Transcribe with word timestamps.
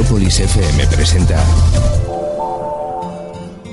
Metrópolis 0.00 0.40
FM 0.40 0.86
presenta 0.86 1.44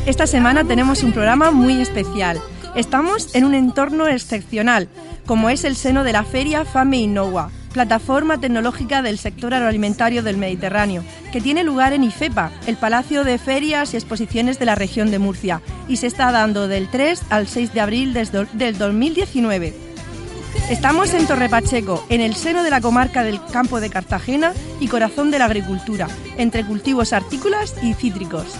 Esta 0.07 0.25
semana 0.25 0.63
tenemos 0.63 1.03
un 1.03 1.11
programa 1.11 1.51
muy 1.51 1.81
especial. 1.81 2.39
Estamos 2.75 3.35
en 3.35 3.43
un 3.43 3.53
entorno 3.53 4.07
excepcional, 4.07 4.87
como 5.25 5.49
es 5.49 5.65
el 5.65 5.75
seno 5.75 6.05
de 6.05 6.13
la 6.13 6.23
feria 6.23 6.63
FAME 6.63 6.99
Innova, 6.99 7.51
plataforma 7.73 8.39
tecnológica 8.39 9.01
del 9.01 9.17
sector 9.17 9.53
agroalimentario 9.53 10.23
del 10.23 10.37
Mediterráneo, 10.37 11.03
que 11.33 11.41
tiene 11.41 11.65
lugar 11.65 11.91
en 11.91 12.05
IFEPA, 12.05 12.51
el 12.67 12.77
Palacio 12.77 13.25
de 13.25 13.37
Ferias 13.37 13.93
y 13.93 13.97
Exposiciones 13.97 14.59
de 14.59 14.65
la 14.65 14.75
región 14.75 15.11
de 15.11 15.19
Murcia, 15.19 15.61
y 15.89 15.97
se 15.97 16.07
está 16.07 16.31
dando 16.31 16.69
del 16.69 16.87
3 16.87 17.23
al 17.29 17.49
6 17.49 17.73
de 17.73 17.81
abril 17.81 18.13
del 18.13 18.77
2019. 18.77 19.73
Estamos 20.69 21.13
en 21.13 21.27
Torre 21.27 21.49
Pacheco, 21.49 22.05
en 22.07 22.21
el 22.21 22.33
seno 22.33 22.63
de 22.63 22.69
la 22.69 22.79
comarca 22.79 23.23
del 23.23 23.43
Campo 23.51 23.81
de 23.81 23.89
Cartagena 23.89 24.53
y 24.79 24.87
corazón 24.87 25.31
de 25.31 25.39
la 25.39 25.45
agricultura, 25.45 26.07
entre 26.37 26.63
cultivos 26.63 27.11
artícolas 27.11 27.75
y 27.83 27.93
cítricos. 27.93 28.55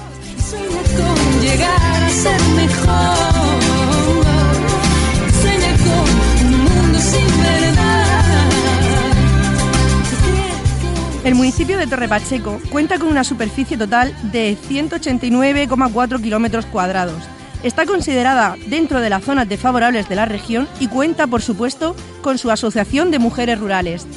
El 11.25 11.35
municipio 11.35 11.77
de 11.77 11.87
Torre 11.87 12.07
Pacheco 12.07 12.61
cuenta 12.71 12.97
con 12.97 13.09
una 13.09 13.25
superficie 13.25 13.77
total 13.77 14.15
de 14.31 14.55
189,4 14.55 16.21
kilómetros 16.21 16.65
cuadrados. 16.67 17.21
Está 17.63 17.85
considerada 17.85 18.55
dentro 18.67 19.01
de 19.01 19.09
las 19.09 19.25
zonas 19.25 19.49
desfavorables 19.49 20.07
de 20.07 20.15
la 20.15 20.25
región 20.25 20.69
y 20.79 20.87
cuenta, 20.87 21.27
por 21.27 21.41
supuesto, 21.41 21.95
con 22.21 22.37
su 22.37 22.51
Asociación 22.51 23.11
de 23.11 23.19
Mujeres 23.19 23.59
Rurales. 23.59 24.07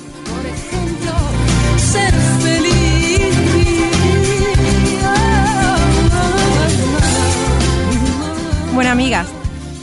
Bueno, 8.75 8.93
amigas, 8.93 9.27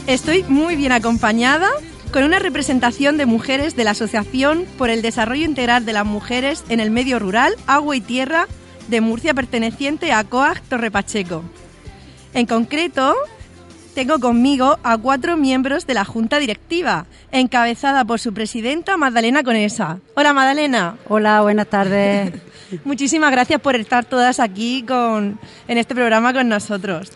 estoy 0.06 0.44
muy 0.44 0.74
bien 0.74 0.92
acompañada 0.92 1.68
con 2.10 2.24
una 2.24 2.38
representación 2.38 3.18
de 3.18 3.26
mujeres 3.26 3.76
de 3.76 3.84
la 3.84 3.90
Asociación 3.90 4.64
por 4.78 4.88
el 4.88 5.02
Desarrollo 5.02 5.44
Integral 5.44 5.84
de 5.84 5.92
las 5.92 6.06
Mujeres 6.06 6.64
en 6.70 6.80
el 6.80 6.90
Medio 6.90 7.18
Rural, 7.18 7.54
Agua 7.66 7.96
y 7.96 8.00
Tierra 8.00 8.46
de 8.88 9.02
Murcia 9.02 9.34
perteneciente 9.34 10.12
a 10.12 10.24
COAG 10.24 10.62
Torre 10.62 10.90
Pacheco. 10.90 11.44
En 12.32 12.46
concreto, 12.46 13.14
tengo 13.94 14.18
conmigo 14.20 14.78
a 14.82 14.96
cuatro 14.96 15.36
miembros 15.36 15.86
de 15.86 15.94
la 15.94 16.06
Junta 16.06 16.38
Directiva, 16.38 17.06
encabezada 17.30 18.06
por 18.06 18.20
su 18.20 18.32
presidenta 18.32 18.96
Magdalena 18.96 19.42
Conesa. 19.42 19.98
Hola 20.14 20.32
Magdalena. 20.32 20.96
Hola, 21.08 21.42
buenas 21.42 21.66
tardes. 21.66 22.32
Muchísimas 22.84 23.32
gracias 23.32 23.60
por 23.60 23.76
estar 23.76 24.06
todas 24.06 24.40
aquí 24.40 24.82
con, 24.82 25.38
en 25.68 25.78
este 25.78 25.94
programa 25.94 26.32
con 26.32 26.48
nosotros. 26.48 27.12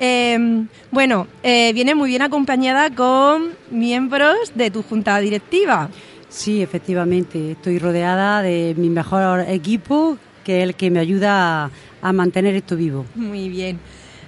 Eh, 0.00 0.66
bueno, 0.90 1.26
eh, 1.42 1.72
viene 1.72 1.94
muy 1.94 2.08
bien 2.08 2.22
acompañada 2.22 2.90
con 2.90 3.50
miembros 3.70 4.52
de 4.54 4.70
tu 4.70 4.82
junta 4.82 5.18
directiva. 5.18 5.88
Sí, 6.28 6.62
efectivamente, 6.62 7.52
estoy 7.52 7.78
rodeada 7.78 8.42
de 8.42 8.74
mi 8.76 8.90
mejor 8.90 9.40
equipo, 9.48 10.18
que 10.42 10.58
es 10.58 10.62
el 10.64 10.74
que 10.74 10.90
me 10.90 10.98
ayuda 10.98 11.70
a, 12.02 12.12
mantener 12.12 12.54
esto 12.56 12.76
vivo. 12.76 13.06
Muy 13.14 13.48
bien. 13.48 13.78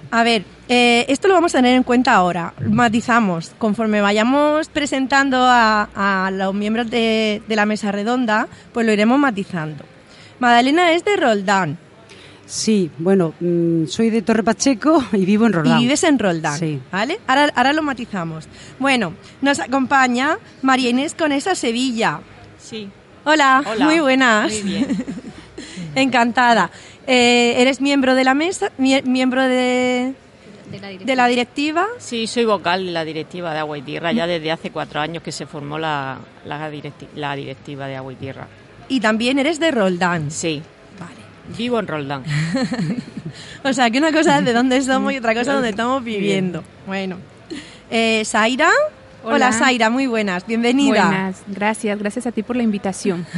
A 0.09 0.23
ver, 0.23 0.45
eh, 0.69 1.05
esto 1.09 1.27
lo 1.27 1.33
vamos 1.33 1.53
a 1.53 1.57
tener 1.57 1.75
en 1.75 1.83
cuenta 1.83 2.13
ahora. 2.13 2.53
Matizamos. 2.65 3.51
Conforme 3.57 3.99
vayamos 3.99 4.69
presentando 4.69 5.37
a, 5.37 5.89
a 5.93 6.31
los 6.31 6.53
miembros 6.53 6.89
de, 6.89 7.41
de 7.45 7.55
la 7.57 7.65
mesa 7.65 7.91
redonda, 7.91 8.47
pues 8.71 8.85
lo 8.85 8.93
iremos 8.93 9.19
matizando. 9.19 9.83
Magdalena 10.39 10.93
es 10.93 11.03
de 11.03 11.17
Roldán 11.17 11.77
Sí, 12.49 12.89
bueno, 12.97 13.33
mm, 13.41 13.87
soy 13.87 14.09
de 14.09 14.21
Torre 14.21 14.41
Pacheco 14.41 15.03
y 15.11 15.25
vivo 15.25 15.45
en 15.47 15.53
Roldán. 15.53 15.79
y 15.79 15.83
vives 15.83 16.03
en 16.05 16.17
Roldán, 16.17 16.57
Sí. 16.57 16.79
¿vale? 16.91 17.19
Ahora, 17.27 17.51
ahora 17.53 17.73
lo 17.73 17.83
matizamos. 17.83 18.47
Bueno, 18.79 19.13
nos 19.41 19.59
acompaña 19.59 20.37
María 20.61 20.89
Inés 20.89 21.13
Conesa 21.13 21.55
Sevilla. 21.55 22.21
Sí. 22.57 22.89
Hola, 23.25 23.61
Hola. 23.69 23.83
muy 23.85 23.99
buenas. 23.99 24.49
Muy 24.51 24.61
bien. 24.61 24.87
Encantada. 25.95 26.71
Eh, 27.05 27.55
¿Eres 27.57 27.81
miembro 27.81 28.15
de 28.15 28.23
la 28.23 28.33
mesa, 28.33 28.71
mie- 28.77 29.03
miembro 29.03 29.41
de, 29.43 30.13
de 31.03 31.15
la 31.15 31.27
directiva? 31.27 31.85
Sí, 31.97 32.27
soy 32.27 32.45
vocal 32.45 32.85
de 32.85 32.91
la 32.93 33.03
directiva 33.03 33.51
de 33.53 33.59
Agua 33.59 33.77
y 33.77 33.81
Tierra 33.81 34.11
ya 34.13 34.25
desde 34.27 34.51
hace 34.51 34.71
cuatro 34.71 34.99
años 35.01 35.21
que 35.23 35.31
se 35.33 35.45
formó 35.45 35.77
la, 35.79 36.17
la, 36.45 36.71
directi- 36.71 37.07
la 37.15 37.35
directiva 37.35 37.87
de 37.87 37.95
Agua 37.97 38.13
y 38.13 38.15
Tierra. 38.15 38.47
Y 38.89 38.99
también 39.01 39.37
eres 39.39 39.59
de 39.59 39.71
Roldán. 39.71 40.31
Sí. 40.31 40.61
Vivo 41.57 41.79
en 41.79 41.87
Roldán. 41.87 42.23
O 43.63 43.73
sea, 43.73 43.89
que 43.89 43.97
una 43.97 44.11
cosa 44.11 44.39
es 44.39 44.45
de 44.45 44.53
dónde 44.53 44.81
somos 44.81 45.13
y 45.13 45.17
otra 45.17 45.33
cosa 45.33 45.51
es 45.51 45.55
donde 45.55 45.69
estamos 45.69 46.03
viviendo. 46.03 46.63
Bueno. 46.85 47.17
Eh, 47.89 48.23
Zaira. 48.25 48.69
Hola. 49.23 49.35
Hola. 49.35 49.51
Zaira, 49.51 49.89
muy 49.89 50.07
buenas. 50.07 50.45
Bienvenida. 50.47 51.05
Buenas, 51.05 51.43
gracias, 51.47 51.99
gracias 51.99 52.27
a 52.27 52.31
ti 52.31 52.43
por 52.43 52.55
la 52.55 52.63
invitación. 52.63 53.25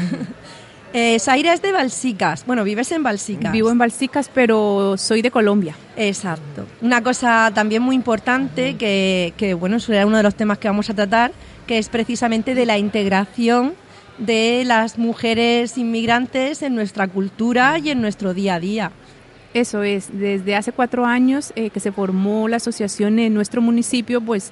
Eh, 0.91 1.19
Zaira 1.19 1.53
es 1.53 1.61
de 1.61 1.71
Balsicas. 1.71 2.47
Bueno, 2.47 2.63
vives 2.63 2.91
en 2.91 3.03
Balsicas. 3.03 3.51
Vivo 3.51 3.69
en 3.69 3.77
Balsicas, 3.77 4.27
pero 4.33 4.97
soy 4.97 5.21
de 5.21 5.29
Colombia. 5.29 5.75
Exacto. 5.95 6.65
Una 6.81 7.03
cosa 7.03 7.51
también 7.53 7.83
muy 7.83 7.95
importante 7.95 8.75
que, 8.75 9.35
que, 9.37 9.53
bueno, 9.53 9.79
será 9.79 10.07
uno 10.07 10.17
de 10.17 10.23
los 10.23 10.33
temas 10.33 10.57
que 10.57 10.67
vamos 10.67 10.89
a 10.89 10.95
tratar, 10.95 11.31
que 11.67 11.77
es 11.77 11.89
precisamente 11.89 12.55
de 12.55 12.65
la 12.65 12.79
integración 12.79 13.75
de 14.19 14.63
las 14.65 14.97
mujeres 14.97 15.77
inmigrantes 15.77 16.61
en 16.61 16.75
nuestra 16.75 17.07
cultura 17.07 17.77
y 17.79 17.89
en 17.89 18.01
nuestro 18.01 18.33
día 18.33 18.55
a 18.55 18.59
día. 18.59 18.91
Eso 19.53 19.81
es, 19.83 20.09
desde 20.13 20.55
hace 20.55 20.71
cuatro 20.71 21.05
años 21.05 21.53
eh, 21.55 21.69
que 21.71 21.79
se 21.79 21.91
formó 21.91 22.47
la 22.47 22.57
asociación 22.57 23.17
en 23.17 23.33
nuestro 23.33 23.61
municipio, 23.61 24.21
pues 24.21 24.51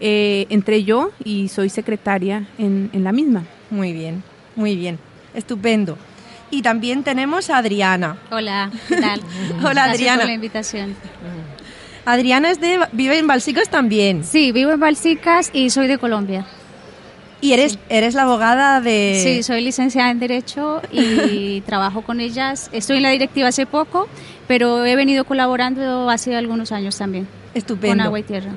eh, 0.00 0.46
entré 0.48 0.84
yo 0.84 1.10
y 1.24 1.48
soy 1.48 1.68
secretaria 1.70 2.46
en, 2.58 2.90
en 2.92 3.02
la 3.02 3.12
misma. 3.12 3.44
Muy 3.70 3.92
bien, 3.92 4.22
muy 4.54 4.76
bien, 4.76 4.98
estupendo. 5.34 5.98
Y 6.50 6.62
también 6.62 7.02
tenemos 7.02 7.48
a 7.50 7.56
Adriana. 7.56 8.18
Hola, 8.30 8.70
¿qué 8.88 8.96
tal? 8.96 9.20
Hola, 9.60 9.72
Gracias 9.86 9.94
Adriana. 9.94 10.18
por 10.18 10.26
la 10.26 10.34
invitación. 10.34 10.94
Adriana 12.04 12.50
es 12.50 12.60
de, 12.60 12.78
vive 12.92 13.18
en 13.18 13.26
Balsicos 13.26 13.68
también. 13.68 14.22
Sí, 14.24 14.52
vivo 14.52 14.70
en 14.72 14.80
Balsicas 14.80 15.50
y 15.52 15.70
soy 15.70 15.86
de 15.86 15.98
Colombia. 15.98 16.46
Y 17.42 17.52
eres, 17.54 17.76
eres 17.88 18.14
la 18.14 18.22
abogada 18.22 18.80
de... 18.80 19.20
Sí, 19.20 19.42
soy 19.42 19.62
licenciada 19.62 20.12
en 20.12 20.20
Derecho 20.20 20.80
y 20.92 21.60
trabajo 21.66 22.02
con 22.02 22.20
ellas. 22.20 22.70
Estoy 22.72 22.98
en 22.98 23.02
la 23.02 23.10
directiva 23.10 23.48
hace 23.48 23.66
poco, 23.66 24.08
pero 24.46 24.86
he 24.86 24.94
venido 24.94 25.24
colaborando 25.24 26.08
hace 26.08 26.36
algunos 26.36 26.70
años 26.70 26.96
también. 26.96 27.26
Estupendo. 27.52 27.96
Con 27.96 28.00
Agua 28.00 28.20
y 28.20 28.22
Tierra. 28.22 28.52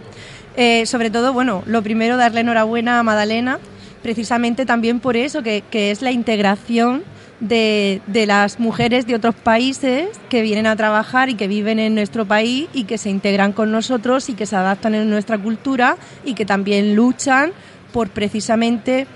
Eh, 0.55 0.85
sobre 0.85 1.09
todo, 1.09 1.33
bueno, 1.33 1.63
lo 1.65 1.81
primero, 1.81 2.15
darle 2.15 2.41
enhorabuena 2.41 2.99
a 2.99 3.03
Madalena, 3.03 3.57
precisamente 4.03 4.67
también 4.67 4.99
por 4.99 5.17
eso, 5.17 5.41
que, 5.41 5.63
que 5.71 5.89
es 5.89 6.03
la 6.03 6.11
integración 6.11 7.03
de, 7.39 8.01
de 8.05 8.27
las 8.27 8.59
mujeres 8.59 9.07
de 9.07 9.15
otros 9.15 9.33
países 9.33 10.09
que 10.29 10.43
vienen 10.43 10.67
a 10.67 10.75
trabajar 10.75 11.29
y 11.29 11.33
que 11.33 11.47
viven 11.47 11.79
en 11.79 11.95
nuestro 11.95 12.25
país 12.25 12.67
y 12.71 12.83
que 12.83 12.99
se 12.99 13.09
integran 13.09 13.51
con 13.51 13.71
nosotros 13.71 14.29
y 14.29 14.35
que 14.35 14.45
se 14.45 14.55
adaptan 14.55 14.93
en 14.93 15.09
nuestra 15.09 15.39
cultura 15.39 15.97
y 16.23 16.35
que 16.35 16.45
también 16.45 16.95
luchan 16.95 17.51
por 17.95 18.09
precisamente 18.09 19.07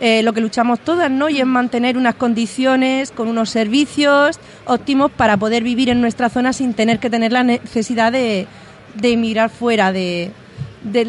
eh, 0.00 0.22
lo 0.22 0.32
que 0.32 0.40
luchamos 0.40 0.80
todas, 0.80 1.10
¿no? 1.10 1.28
Y 1.28 1.40
es 1.40 1.46
mantener 1.46 1.98
unas 1.98 2.14
condiciones 2.14 3.10
con 3.10 3.28
unos 3.28 3.50
servicios 3.50 4.40
óptimos 4.64 5.10
para 5.10 5.36
poder 5.36 5.62
vivir 5.62 5.90
en 5.90 6.00
nuestra 6.00 6.30
zona 6.30 6.54
sin 6.54 6.72
tener 6.72 7.00
que 7.00 7.10
tener 7.10 7.32
la 7.32 7.42
necesidad 7.42 8.12
de, 8.12 8.46
de 8.94 9.12
emigrar 9.12 9.50
fuera 9.50 9.92
de, 9.92 10.30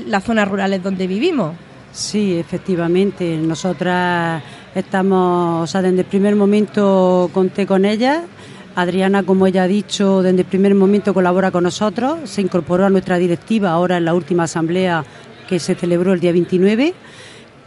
las 0.08 0.26
zonas 0.26 0.46
rurales 0.50 0.84
donde 0.84 1.08
vivimos. 1.08 1.56
Sí, 1.94 2.38
efectivamente. 2.38 3.38
Nosotras 3.38 4.44
estamos, 4.76 5.64
o 5.64 5.68
sea, 5.68 5.82
desde 5.82 6.00
el 6.00 6.06
primer 6.06 6.36
momento 6.36 7.30
conté 7.34 7.66
con 7.66 7.86
ella. 7.86 8.24
Adriana, 8.76 9.24
como 9.24 9.48
ella 9.48 9.64
ha 9.64 9.68
dicho, 9.70 10.22
desde 10.22 10.40
el 10.40 10.46
primer 10.46 10.76
momento 10.76 11.14
colabora 11.14 11.50
con 11.50 11.64
nosotros. 11.64 12.30
Se 12.30 12.42
incorporó 12.42 12.86
a 12.86 12.90
nuestra 12.90 13.18
directiva 13.18 13.72
ahora 13.72 13.96
en 13.96 14.04
la 14.04 14.14
última 14.14 14.44
asamblea 14.44 15.06
que 15.48 15.60
se 15.60 15.76
celebró 15.76 16.14
el 16.14 16.20
día 16.20 16.32
29, 16.32 16.94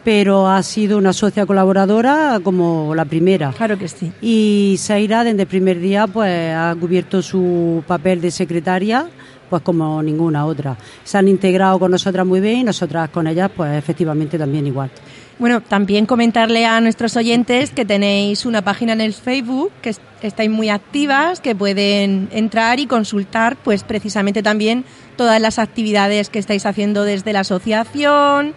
pero 0.04 0.48
ha 0.48 0.62
sido 0.62 0.96
una 0.98 1.12
socia 1.12 1.44
colaboradora 1.44 2.40
como 2.42 2.94
la 2.94 3.04
primera. 3.04 3.52
Claro 3.56 3.78
que 3.78 3.88
sí. 3.88 4.12
Y 4.22 4.76
Zaira, 4.78 5.24
desde 5.24 5.42
el 5.42 5.48
primer 5.48 5.78
día, 5.80 6.06
pues 6.06 6.54
ha 6.54 6.74
cubierto 6.78 7.20
su 7.22 7.82
papel 7.86 8.20
de 8.20 8.30
secretaria 8.30 9.06
pues 9.50 9.62
como 9.62 10.02
ninguna 10.02 10.44
otra. 10.44 10.76
Se 11.04 11.16
han 11.16 11.26
integrado 11.26 11.78
con 11.78 11.90
nosotras 11.90 12.26
muy 12.26 12.38
bien 12.38 12.58
y 12.58 12.64
nosotras 12.64 13.08
con 13.08 13.26
ellas, 13.26 13.50
pues 13.56 13.78
efectivamente 13.78 14.36
también 14.36 14.66
igual. 14.66 14.90
Bueno, 15.38 15.62
también 15.62 16.04
comentarle 16.04 16.66
a 16.66 16.78
nuestros 16.82 17.16
oyentes 17.16 17.70
que 17.70 17.86
tenéis 17.86 18.44
una 18.44 18.60
página 18.60 18.92
en 18.92 19.00
el 19.00 19.14
Facebook, 19.14 19.70
que 19.80 19.90
es- 19.90 20.00
estáis 20.20 20.50
muy 20.50 20.68
activas, 20.68 21.40
que 21.40 21.54
pueden 21.54 22.28
entrar 22.30 22.78
y 22.78 22.86
consultar, 22.86 23.56
pues 23.64 23.84
precisamente 23.84 24.42
también 24.42 24.84
todas 25.18 25.38
las 25.38 25.58
actividades 25.58 26.30
que 26.30 26.38
estáis 26.38 26.64
haciendo 26.64 27.04
desde 27.04 27.34
la 27.34 27.40
asociación, 27.40 28.54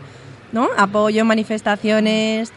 ¿no? 0.53 0.69
Apoyo, 0.77 1.25
manifestaciones, 1.25 2.53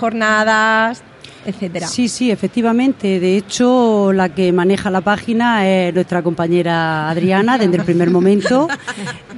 jornadas, 0.00 1.02
etcétera. 1.44 1.86
Sí, 1.88 2.08
sí, 2.08 2.30
efectivamente. 2.30 3.20
De 3.20 3.36
hecho, 3.36 4.12
la 4.12 4.30
que 4.30 4.52
maneja 4.52 4.90
la 4.90 5.00
página 5.00 5.68
es 5.68 5.92
nuestra 5.92 6.22
compañera 6.22 7.10
Adriana 7.10 7.58
desde 7.58 7.76
el 7.76 7.84
primer 7.84 8.10
momento. 8.10 8.68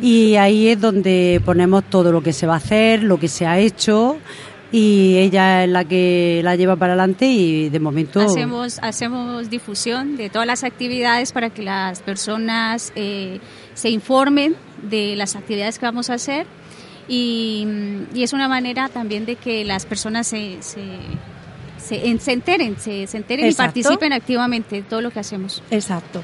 Y 0.00 0.37
ahí 0.37 0.69
es 0.69 0.81
donde 0.81 1.43
ponemos 1.44 1.82
todo 1.85 2.12
lo 2.12 2.23
que 2.23 2.32
se 2.32 2.46
va 2.46 2.55
a 2.55 2.58
hacer, 2.58 3.02
lo 3.02 3.19
que 3.19 3.26
se 3.26 3.46
ha 3.46 3.58
hecho. 3.58 4.19
Y 4.70 5.17
ella 5.17 5.64
es 5.64 5.70
la 5.70 5.85
que 5.85 6.43
la 6.44 6.55
lleva 6.55 6.76
para 6.76 6.93
adelante 6.93 7.26
y 7.26 7.70
de 7.70 7.81
momento... 7.81 8.20
Hacemos, 8.20 8.79
hacemos 8.82 9.49
difusión 9.49 10.17
de 10.17 10.29
todas 10.29 10.46
las 10.46 10.62
actividades 10.62 11.32
para 11.32 11.49
que 11.49 11.62
las 11.62 12.00
personas 12.02 12.93
eh, 12.94 13.40
se 13.78 13.90
informen 13.90 14.56
de 14.82 15.14
las 15.14 15.36
actividades 15.36 15.78
que 15.78 15.86
vamos 15.86 16.10
a 16.10 16.14
hacer 16.14 16.46
y, 17.06 17.66
y 18.12 18.22
es 18.25 18.32
una 18.32 18.48
manera 18.48 18.88
también 18.88 19.25
de 19.25 19.36
que 19.36 19.64
las 19.64 19.86
personas 19.86 20.26
se, 20.26 20.58
se, 20.62 20.82
se, 21.78 22.08
en- 22.08 22.20
se 22.20 22.32
enteren, 22.32 22.76
se, 22.78 23.06
se 23.06 23.16
enteren 23.16 23.46
Exacto. 23.46 23.78
y 23.78 23.82
participen 23.84 24.12
activamente 24.12 24.78
en 24.78 24.84
todo 24.84 25.00
lo 25.00 25.10
que 25.10 25.20
hacemos. 25.20 25.62
Exacto. 25.70 26.22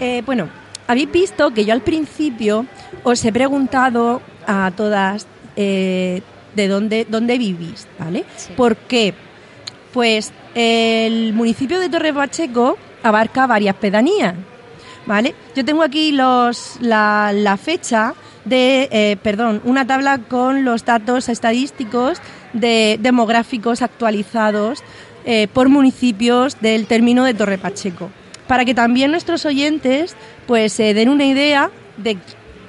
Eh, 0.00 0.22
bueno, 0.24 0.48
habéis 0.86 1.10
visto 1.12 1.52
que 1.52 1.64
yo 1.64 1.72
al 1.74 1.82
principio 1.82 2.64
os 3.04 3.22
he 3.24 3.32
preguntado 3.32 4.22
a 4.46 4.72
todas 4.74 5.26
eh, 5.56 6.22
de 6.56 6.68
dónde, 6.68 7.06
dónde 7.08 7.36
vivís, 7.38 7.86
¿vale? 7.98 8.24
Sí. 8.36 8.52
¿Por 8.56 8.76
qué? 8.76 9.12
Pues 9.92 10.32
el 10.54 11.32
municipio 11.34 11.78
de 11.78 11.88
Torre 11.88 12.12
Pacheco 12.14 12.76
abarca 13.02 13.46
varias 13.46 13.76
pedanías, 13.76 14.34
¿vale? 15.08 15.34
Yo 15.56 15.64
tengo 15.64 15.82
aquí 15.82 16.12
los, 16.12 16.76
la, 16.80 17.32
la 17.34 17.56
fecha 17.56 18.14
de, 18.44 18.88
eh, 18.92 19.16
perdón, 19.22 19.62
una 19.64 19.86
tabla 19.86 20.18
con 20.18 20.64
los 20.64 20.84
datos 20.84 21.30
estadísticos 21.30 22.20
de 22.52 22.98
demográficos 23.00 23.80
actualizados 23.82 24.84
eh, 25.24 25.48
por 25.52 25.70
municipios 25.70 26.60
del 26.60 26.86
término 26.86 27.24
de 27.24 27.34
Torre 27.34 27.58
Pacheco, 27.58 28.10
para 28.46 28.64
que 28.64 28.74
también 28.74 29.10
nuestros 29.10 29.44
oyentes 29.46 30.14
pues 30.46 30.74
se 30.74 30.94
den 30.94 31.08
una 31.08 31.24
idea 31.24 31.70
de 31.96 32.18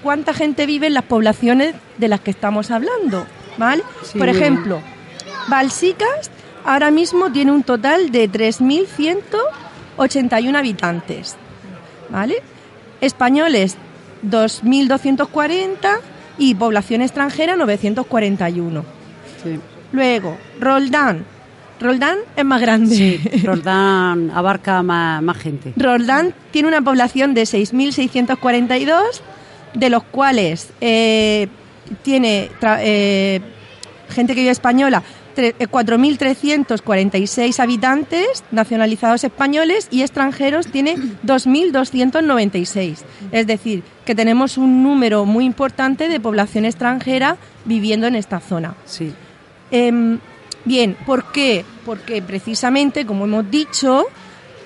cuánta 0.01 0.33
gente 0.33 0.65
vive 0.65 0.87
en 0.87 0.93
las 0.93 1.03
poblaciones 1.03 1.75
de 1.97 2.07
las 2.07 2.21
que 2.21 2.31
estamos 2.31 2.71
hablando, 2.71 3.27
¿vale? 3.57 3.83
Sí, 4.03 4.17
por 4.17 4.29
ejemplo, 4.29 4.81
Balsicas 5.49 6.31
ahora 6.63 6.89
mismo 6.89 7.33
tiene 7.33 7.51
un 7.51 7.63
total 7.63 8.11
de 8.11 8.29
3.181 8.29 10.57
habitantes, 10.57 11.35
¿vale? 12.11 12.35
Españoles 13.01 13.77
2.240 14.23 15.99
y 16.37 16.55
población 16.55 17.01
extranjera 17.01 17.55
941. 17.55 18.83
Sí. 19.43 19.59
Luego, 19.91 20.37
Roldán. 20.59 21.25
Roldán 21.79 22.17
es 22.35 22.45
más 22.45 22.59
grande. 22.59 22.95
Sí, 22.95 23.17
Roldán 23.43 24.31
abarca 24.33 24.83
más, 24.83 25.21
más 25.21 25.37
gente. 25.37 25.73
Roldán 25.77 26.33
tiene 26.51 26.67
una 26.67 26.81
población 26.81 27.33
de 27.33 27.43
6.642, 27.43 29.01
de 29.73 29.89
los 29.89 30.03
cuales 30.03 30.71
eh, 30.81 31.47
tiene 32.01 32.49
eh, 32.61 33.39
gente 34.09 34.35
que 34.35 34.41
vive 34.41 34.51
española, 34.51 35.03
4.346 35.39 37.59
habitantes 37.59 38.43
nacionalizados 38.51 39.23
españoles 39.23 39.87
y 39.91 40.01
extranjeros 40.01 40.67
tiene 40.67 40.95
2.296. 41.25 42.97
Es 43.31 43.47
decir, 43.47 43.83
que 44.05 44.15
tenemos 44.15 44.57
un 44.57 44.83
número 44.83 45.25
muy 45.25 45.45
importante 45.45 46.07
de 46.07 46.19
población 46.19 46.65
extranjera 46.65 47.37
viviendo 47.65 48.07
en 48.07 48.15
esta 48.15 48.39
zona. 48.39 48.75
Sí. 48.85 49.13
Em, 49.71 50.19
bien, 50.65 50.95
¿por 51.05 51.31
qué? 51.31 51.65
Porque 51.85 52.21
precisamente, 52.21 53.05
como 53.05 53.25
hemos 53.25 53.49
dicho, 53.49 54.05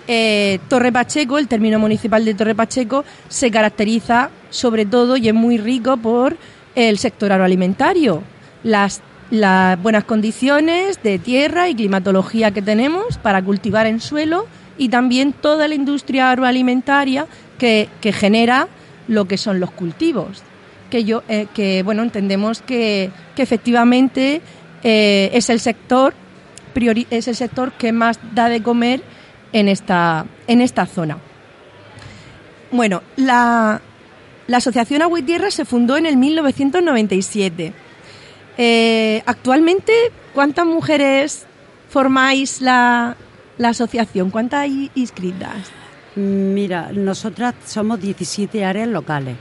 eh, 0.07 0.59
Torre 0.67 0.91
Pacheco, 0.91 1.37
el 1.37 1.47
término 1.47 1.79
municipal 1.79 2.25
de 2.25 2.33
Torre 2.33 2.55
Pacheco, 2.55 3.05
se 3.29 3.51
caracteriza 3.51 4.29
sobre 4.49 4.85
todo 4.85 5.17
y 5.17 5.29
es 5.29 5.33
muy 5.33 5.57
rico 5.57 5.97
por 5.97 6.37
el 6.75 6.97
sector 6.97 7.31
agroalimentario. 7.31 8.23
Las, 8.63 9.01
las 9.33 9.81
buenas 9.81 10.03
condiciones 10.03 11.01
de 11.01 11.17
tierra 11.17 11.67
y 11.67 11.73
climatología 11.73 12.51
que 12.51 12.61
tenemos 12.61 13.17
para 13.17 13.41
cultivar 13.41 13.87
en 13.87 13.99
suelo 13.99 14.45
y 14.77 14.89
también 14.89 15.33
toda 15.33 15.67
la 15.67 15.73
industria 15.73 16.29
agroalimentaria 16.29 17.25
que, 17.57 17.89
genera 18.13 18.67
lo 19.07 19.25
que 19.25 19.39
son 19.39 19.59
los 19.59 19.71
cultivos 19.71 20.43
que 20.91 21.03
yo 21.03 21.23
eh, 21.29 21.47
que 21.55 21.81
bueno 21.81 22.03
entendemos 22.03 22.61
que, 22.61 23.09
que 23.35 23.41
efectivamente 23.41 24.41
eh, 24.83 25.31
es 25.33 25.49
el 25.49 25.59
sector 25.59 26.13
priori- 26.75 27.07
es 27.09 27.27
el 27.27 27.35
sector 27.35 27.71
que 27.71 27.91
más 27.91 28.19
da 28.35 28.49
de 28.49 28.61
comer 28.61 29.01
en 29.51 29.67
esta 29.67 30.25
en 30.45 30.61
esta 30.61 30.85
zona. 30.85 31.17
Bueno 32.71 33.01
la, 33.15 33.81
la 34.45 34.57
asociación 34.57 35.01
Agua 35.01 35.17
y 35.19 35.23
Tierra 35.23 35.49
se 35.49 35.65
fundó 35.65 35.97
en 35.97 36.05
el 36.05 36.17
1997 36.17 37.73
Eh, 38.57 39.23
actualmente 39.25 39.91
cuántas 40.33 40.65
mujeres 40.65 41.45
formáis 41.89 42.61
la, 42.61 43.15
la 43.57 43.69
asociación 43.69 44.29
cuántas 44.29 44.61
hay 44.61 44.91
inscritas 44.95 45.71
Mira, 46.15 46.91
nosotras 46.93 47.55
somos 47.65 47.99
17 47.99 48.63
áreas 48.63 48.87
locales. 48.87 49.35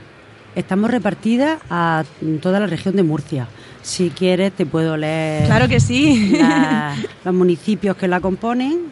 Estamos 0.55 0.89
repartidas 0.89 1.59
a 1.69 2.03
toda 2.41 2.59
la 2.59 2.65
región 2.65 2.95
de 2.95 3.03
Murcia. 3.03 3.47
Si 3.83 4.09
quieres, 4.09 4.53
te 4.53 4.65
puedo 4.65 4.97
leer 4.97 5.45
claro 5.45 5.67
que 5.67 5.79
sí 5.79 6.31
la- 6.35 6.95
los 7.23 7.33
municipios 7.35 7.95
que 7.95 8.07
la 8.07 8.19
componen. 8.19 8.85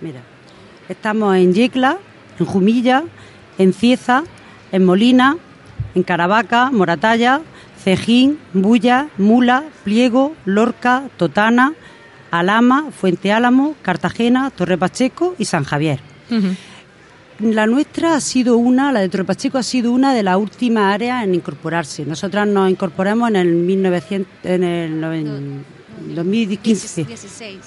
Mira, 0.00 0.20
estamos 0.88 1.34
en 1.36 1.52
Yecla, 1.52 1.98
en 2.38 2.46
Jumilla, 2.46 3.02
en 3.58 3.72
Cieza, 3.72 4.22
en 4.72 4.84
Molina, 4.84 5.36
en 5.96 6.02
Caravaca, 6.04 6.70
Moratalla, 6.70 7.40
Cejín, 7.82 8.38
Bulla, 8.52 9.08
Mula, 9.18 9.64
Pliego, 9.82 10.34
Lorca, 10.44 11.04
Totana, 11.16 11.72
Alama, 12.30 12.90
Fuente 12.92 13.32
Álamo, 13.32 13.74
Cartagena, 13.82 14.50
Torre 14.50 14.76
Pacheco 14.78 15.34
y 15.38 15.46
San 15.46 15.64
Javier. 15.64 15.98
La 17.40 17.66
nuestra 17.66 18.14
ha 18.14 18.20
sido 18.20 18.56
una, 18.56 18.92
la 18.92 19.00
de 19.00 19.08
Torre 19.08 19.24
Pacheco 19.24 19.58
ha 19.58 19.62
sido 19.62 19.92
una 19.92 20.14
de 20.14 20.22
las 20.22 20.36
últimas 20.36 20.94
áreas 20.94 21.22
en 21.24 21.34
incorporarse. 21.34 22.04
Nosotras 22.06 22.46
nos 22.46 22.70
incorporamos 22.70 23.28
en 23.30 23.36
el 23.36 23.48
1900, 23.54 24.28
en 24.44 24.64
el 24.64 25.00
noven- 25.00 25.64
2015. 26.14 27.04
16. 27.04 27.58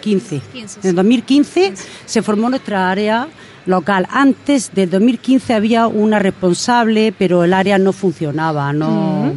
15. 0.00 0.40
15, 0.52 0.80
En 0.82 0.88
el 0.90 0.94
2015 0.96 1.74
se 2.04 2.22
formó 2.22 2.50
nuestra 2.50 2.90
área 2.90 3.26
local. 3.66 4.06
Antes 4.10 4.72
del 4.74 4.90
2015 4.90 5.54
había 5.54 5.86
una 5.86 6.18
responsable, 6.18 7.12
pero 7.16 7.44
el 7.44 7.52
área 7.52 7.78
no 7.78 7.92
funcionaba, 7.92 8.72
no, 8.72 9.32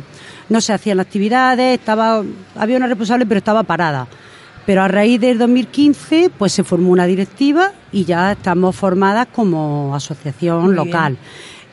no 0.49 0.61
se 0.61 0.73
hacían 0.73 0.99
actividades, 0.99 1.79
estaba, 1.79 2.23
había 2.55 2.77
una 2.77 2.87
responsable, 2.87 3.25
pero 3.25 3.37
estaba 3.39 3.63
parada. 3.63 4.07
Pero 4.65 4.81
a 4.83 4.87
raíz 4.89 5.21
del 5.21 5.37
2015, 5.37 6.29
pues 6.37 6.51
se 6.51 6.63
formó 6.63 6.89
una 6.91 7.05
directiva 7.05 7.71
y 7.91 8.03
ya 8.03 8.33
estamos 8.33 8.75
formadas 8.75 9.27
como 9.33 9.95
asociación 9.95 10.65
Muy 10.65 10.75
local. 10.75 11.17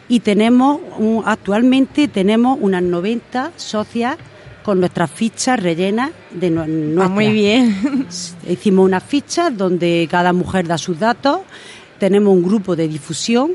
Y 0.09 0.21
tenemos, 0.21 0.79
un- 0.99 1.23
actualmente 1.27 2.07
tenemos 2.09 2.57
unas 2.61 2.83
90 2.83 3.51
socias 3.57 4.17
con 4.63 4.79
nuestras 4.79 5.11
fichas 5.11 5.59
rellenas 5.61 6.11
de 6.31 6.47
Ah, 6.47 6.67
nuestras. 6.69 7.11
muy 7.11 7.31
bien. 7.33 8.07
Hicimos 8.49 8.85
unas 8.87 9.03
fichas 9.03 9.57
donde 9.57 10.07
cada 10.11 10.33
mujer 10.33 10.67
da 10.69 10.79
sus 10.79 10.99
datos. 10.99 11.41
Tenemos 11.99 12.33
un 12.33 12.43
grupo 12.43 12.77
de 12.77 12.89
difusión 12.89 13.53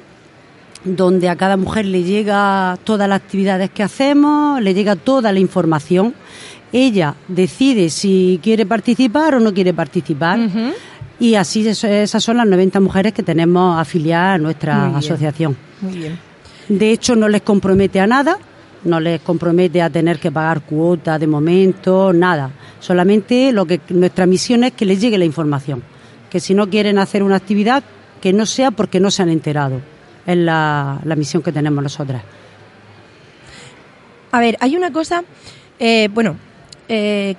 donde 0.84 1.27
a 1.29 1.36
cada 1.36 1.58
mujer 1.58 1.86
le 1.86 2.03
llega 2.03 2.77
todas 2.84 3.10
las 3.10 3.22
actividades 3.22 3.69
que 3.69 3.84
hacemos, 3.84 4.62
le 4.62 4.74
llega 4.74 4.96
toda 4.96 5.31
la 5.31 5.39
información. 5.39 6.13
Ella 6.72 7.15
decide 7.27 7.89
si 7.89 8.39
quiere 8.41 8.65
participar 8.65 9.36
o 9.36 9.39
no 9.39 9.53
quiere 9.53 9.74
participar. 9.74 10.39
Y 11.19 11.36
así 11.36 11.67
esas 11.67 12.24
son 12.24 12.38
las 12.38 12.48
90 12.48 12.79
mujeres 12.79 13.13
que 13.13 13.24
tenemos 13.24 13.77
afiliadas 13.77 14.36
a 14.36 14.38
nuestra 14.38 14.86
Muy 14.86 15.00
asociación. 15.00 15.58
Muy 15.81 15.98
bien. 15.98 16.19
De 16.69 16.91
hecho, 16.91 17.15
no 17.15 17.27
les 17.27 17.41
compromete 17.41 18.00
a 18.00 18.08
nada, 18.08 18.38
no 18.86 19.00
les 19.00 19.19
compromete 19.22 19.81
a 19.81 19.89
tener 19.89 20.19
que 20.19 20.31
pagar 20.31 20.62
cuotas 20.62 21.19
de 21.19 21.27
momento, 21.27 22.13
nada. 22.13 22.51
Solamente 22.79 23.51
lo 23.51 23.65
que 23.65 23.81
nuestra 23.89 24.25
misión 24.25 24.63
es 24.63 24.74
que 24.74 24.86
les 24.86 25.01
llegue 25.01 25.17
la 25.17 25.25
información. 25.25 25.84
Que 26.29 26.39
si 26.39 26.53
no 26.53 26.69
quieren 26.69 27.00
hacer 27.00 27.24
una 27.24 27.36
actividad, 27.36 27.84
que 28.21 28.33
no 28.33 28.45
sea 28.45 28.71
porque 28.71 28.99
no 28.99 29.11
se 29.11 29.23
han 29.23 29.29
enterado. 29.29 29.81
Es 30.25 30.38
la, 30.38 30.99
la 31.03 31.15
misión 31.15 31.41
que 31.41 31.51
tenemos 31.51 31.83
nosotras. 31.83 32.23
A 34.31 34.39
ver, 34.39 34.57
hay 34.59 34.75
una 34.75 34.91
cosa, 34.91 35.23
eh, 35.79 36.07
bueno, 36.11 36.38
eh, 36.88 37.35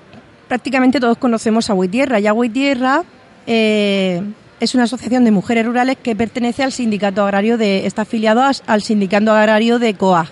prácticamente 0.48 0.98
todos 0.98 1.18
conocemos 1.18 1.70
a 1.70 1.76
Tierra 1.88 2.18
y 2.18 2.26
Agua 2.26 2.46
y 2.46 2.48
Tierra 2.48 3.04
eh, 3.46 4.22
es 4.58 4.74
una 4.74 4.84
asociación 4.84 5.24
de 5.24 5.30
mujeres 5.30 5.64
rurales 5.64 5.96
que 6.02 6.16
pertenece 6.16 6.62
al 6.62 6.72
sindicato 6.72 7.22
agrario 7.22 7.56
de, 7.56 7.86
está 7.86 8.02
afiliado 8.02 8.42
al 8.66 8.82
sindicato 8.82 9.32
agrario 9.32 9.78
de 9.78 9.94
COAG. 9.94 10.28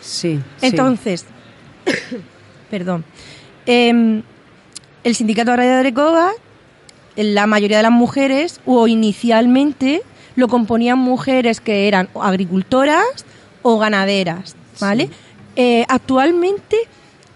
Sí. 0.00 0.40
sí. 0.56 0.66
Entonces, 0.66 1.26
perdón, 2.70 3.04
em, 3.66 4.22
el 5.02 5.14
sindicato 5.14 5.50
agrario 5.50 5.82
de 5.82 5.94
COAG, 5.94 6.32
la 7.16 7.46
mayoría 7.46 7.78
de 7.78 7.84
las 7.84 7.92
mujeres, 7.92 8.60
o 8.66 8.88
inicialmente, 8.88 10.02
lo 10.34 10.48
componían 10.48 10.98
mujeres 10.98 11.60
que 11.60 11.88
eran 11.88 12.08
agricultoras 12.20 13.24
o 13.62 13.78
ganaderas, 13.78 14.54
¿vale? 14.80 15.08
Eh, 15.56 15.84
actualmente 15.88 16.76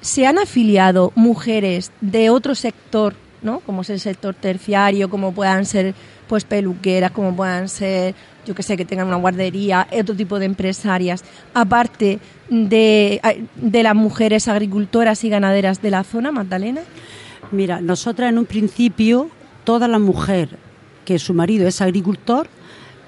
se 0.00 0.26
han 0.26 0.38
afiliado 0.38 1.12
mujeres 1.14 1.90
de 2.00 2.30
otro 2.30 2.54
sector, 2.54 3.14
¿no? 3.42 3.60
Como 3.60 3.82
es 3.82 3.90
el 3.90 4.00
sector 4.00 4.34
terciario, 4.34 5.08
como 5.08 5.32
puedan 5.32 5.64
ser 5.64 5.94
pues 6.28 6.44
peluqueras, 6.44 7.10
como 7.10 7.34
puedan 7.34 7.68
ser, 7.68 8.14
yo 8.46 8.54
que 8.54 8.62
sé, 8.62 8.76
que 8.76 8.84
tengan 8.84 9.08
una 9.08 9.16
guardería, 9.16 9.88
otro 9.98 10.14
tipo 10.14 10.38
de 10.38 10.46
empresarias, 10.46 11.24
aparte 11.54 12.20
de, 12.48 13.20
de 13.56 13.82
las 13.82 13.94
mujeres 13.96 14.46
agricultoras 14.46 15.24
y 15.24 15.28
ganaderas 15.28 15.82
de 15.82 15.90
la 15.90 16.04
zona, 16.04 16.30
Magdalena. 16.30 16.82
Mira, 17.50 17.80
nosotras 17.80 18.30
en 18.30 18.38
un 18.38 18.44
principio, 18.46 19.28
toda 19.64 19.88
la 19.88 19.98
mujer 19.98 20.48
que 21.04 21.18
su 21.18 21.34
marido 21.34 21.66
es 21.66 21.80
agricultor, 21.80 22.46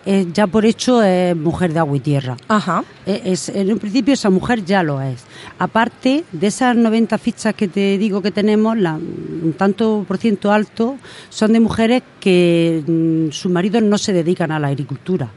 eh, 0.04 0.26
ya 0.35 0.49
por 0.49 0.64
hecho 0.66 1.00
es 1.02 1.37
mujer 1.37 1.73
de 1.73 1.78
agua 1.78 1.97
y 1.97 2.00
tierra. 2.00 2.37
Ajá. 2.49 2.82
Eh, 3.06 3.21
Es, 3.26 3.49
en 3.49 3.73
un 3.73 3.78
principio 3.78 4.14
esa 4.14 4.30
mujer 4.30 4.64
ya 4.64 4.82
lo 4.82 5.00
es. 5.00 5.25
Aparte 5.61 6.25
de 6.32 6.47
esas 6.49 6.75
90 6.75 7.16
fichas 7.18 7.54
que 7.54 7.68
te 7.68 7.97
digo 7.99 8.21
que 8.21 8.32
tenemos, 8.32 8.76
la- 8.76 8.94
un 8.97 9.54
tanto 9.56 10.04
por 10.09 10.18
ciento 10.18 10.50
alto 10.50 10.97
son 11.30 11.52
de 11.52 11.61
mujeres 11.61 12.02
que 12.18 12.82
mm, 12.85 13.30
sus 13.30 13.52
maridos 13.52 13.82
no 13.82 13.97
se 13.97 14.12
dedican 14.12 14.50
a 14.50 14.59
la 14.59 14.68
agricultura. 14.68 15.28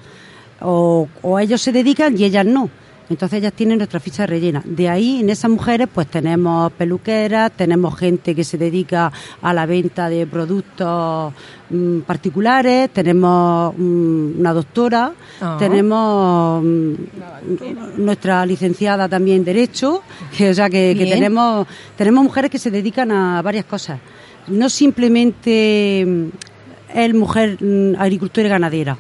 O, 0.61 1.07
o 1.21 1.37
ellos 1.39 1.61
se 1.61 1.71
dedican 1.71 2.17
y 2.17 2.23
ellas 2.23 2.45
no. 2.45 2.69
Entonces 3.09 3.39
ellas 3.39 3.53
tienen 3.53 3.77
nuestra 3.77 3.99
ficha 3.99 4.25
rellena. 4.25 4.61
De 4.65 4.89
ahí, 4.89 5.19
en 5.19 5.29
esas 5.29 5.51
mujeres, 5.51 5.87
pues 5.93 6.07
tenemos 6.07 6.71
peluqueras, 6.73 7.51
tenemos 7.51 7.97
gente 7.97 8.33
que 8.33 8.43
se 8.43 8.57
dedica 8.57 9.11
a 9.41 9.53
la 9.53 9.65
venta 9.65 10.09
de 10.09 10.25
productos 10.25 11.33
mm, 11.69 11.99
particulares, 11.99 12.89
tenemos 12.89 13.73
mm, 13.77 14.39
una 14.39 14.53
doctora, 14.53 15.13
Ah. 15.41 15.57
tenemos 15.59 16.63
mm, 16.63 16.93
nuestra 17.97 18.45
licenciada 18.45 19.09
también 19.09 19.37
en 19.37 19.45
Derecho, 19.45 20.01
que, 20.35 20.49
o 20.51 20.53
sea 20.53 20.69
que, 20.69 20.95
tenemos, 20.97 21.67
tenemos 21.97 22.23
mujeres 22.23 22.49
que 22.49 22.59
se 22.59 22.71
dedican 22.71 23.11
a 23.11 23.41
varias 23.41 23.65
cosas. 23.65 23.99
No 24.47 24.69
simplemente 24.69 26.01
es 26.93 27.13
mujer 27.13 27.57
agricultora 27.97 28.47
y 28.47 28.49
ganadera. 28.49 28.97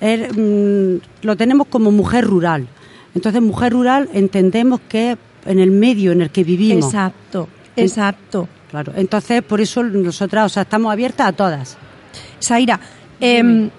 Es, 0.00 0.36
lo 0.36 1.36
tenemos 1.36 1.68
como 1.68 1.90
mujer 1.90 2.24
rural. 2.24 2.66
Entonces, 3.16 3.40
mujer 3.40 3.72
rural 3.72 4.10
entendemos 4.12 4.78
que 4.90 5.12
es 5.12 5.18
en 5.46 5.58
el 5.58 5.70
medio 5.70 6.12
en 6.12 6.20
el 6.20 6.28
que 6.28 6.44
vivimos. 6.44 6.84
Exacto, 6.84 7.48
exacto. 7.74 8.46
Claro. 8.70 8.92
Entonces, 8.94 9.42
por 9.42 9.62
eso 9.62 9.82
nosotras, 9.82 10.44
o 10.44 10.48
sea, 10.50 10.64
estamos 10.64 10.92
abiertas 10.92 11.28
a 11.28 11.32
todas. 11.32 11.78
Saira, 12.38 12.78
em, 13.18 13.70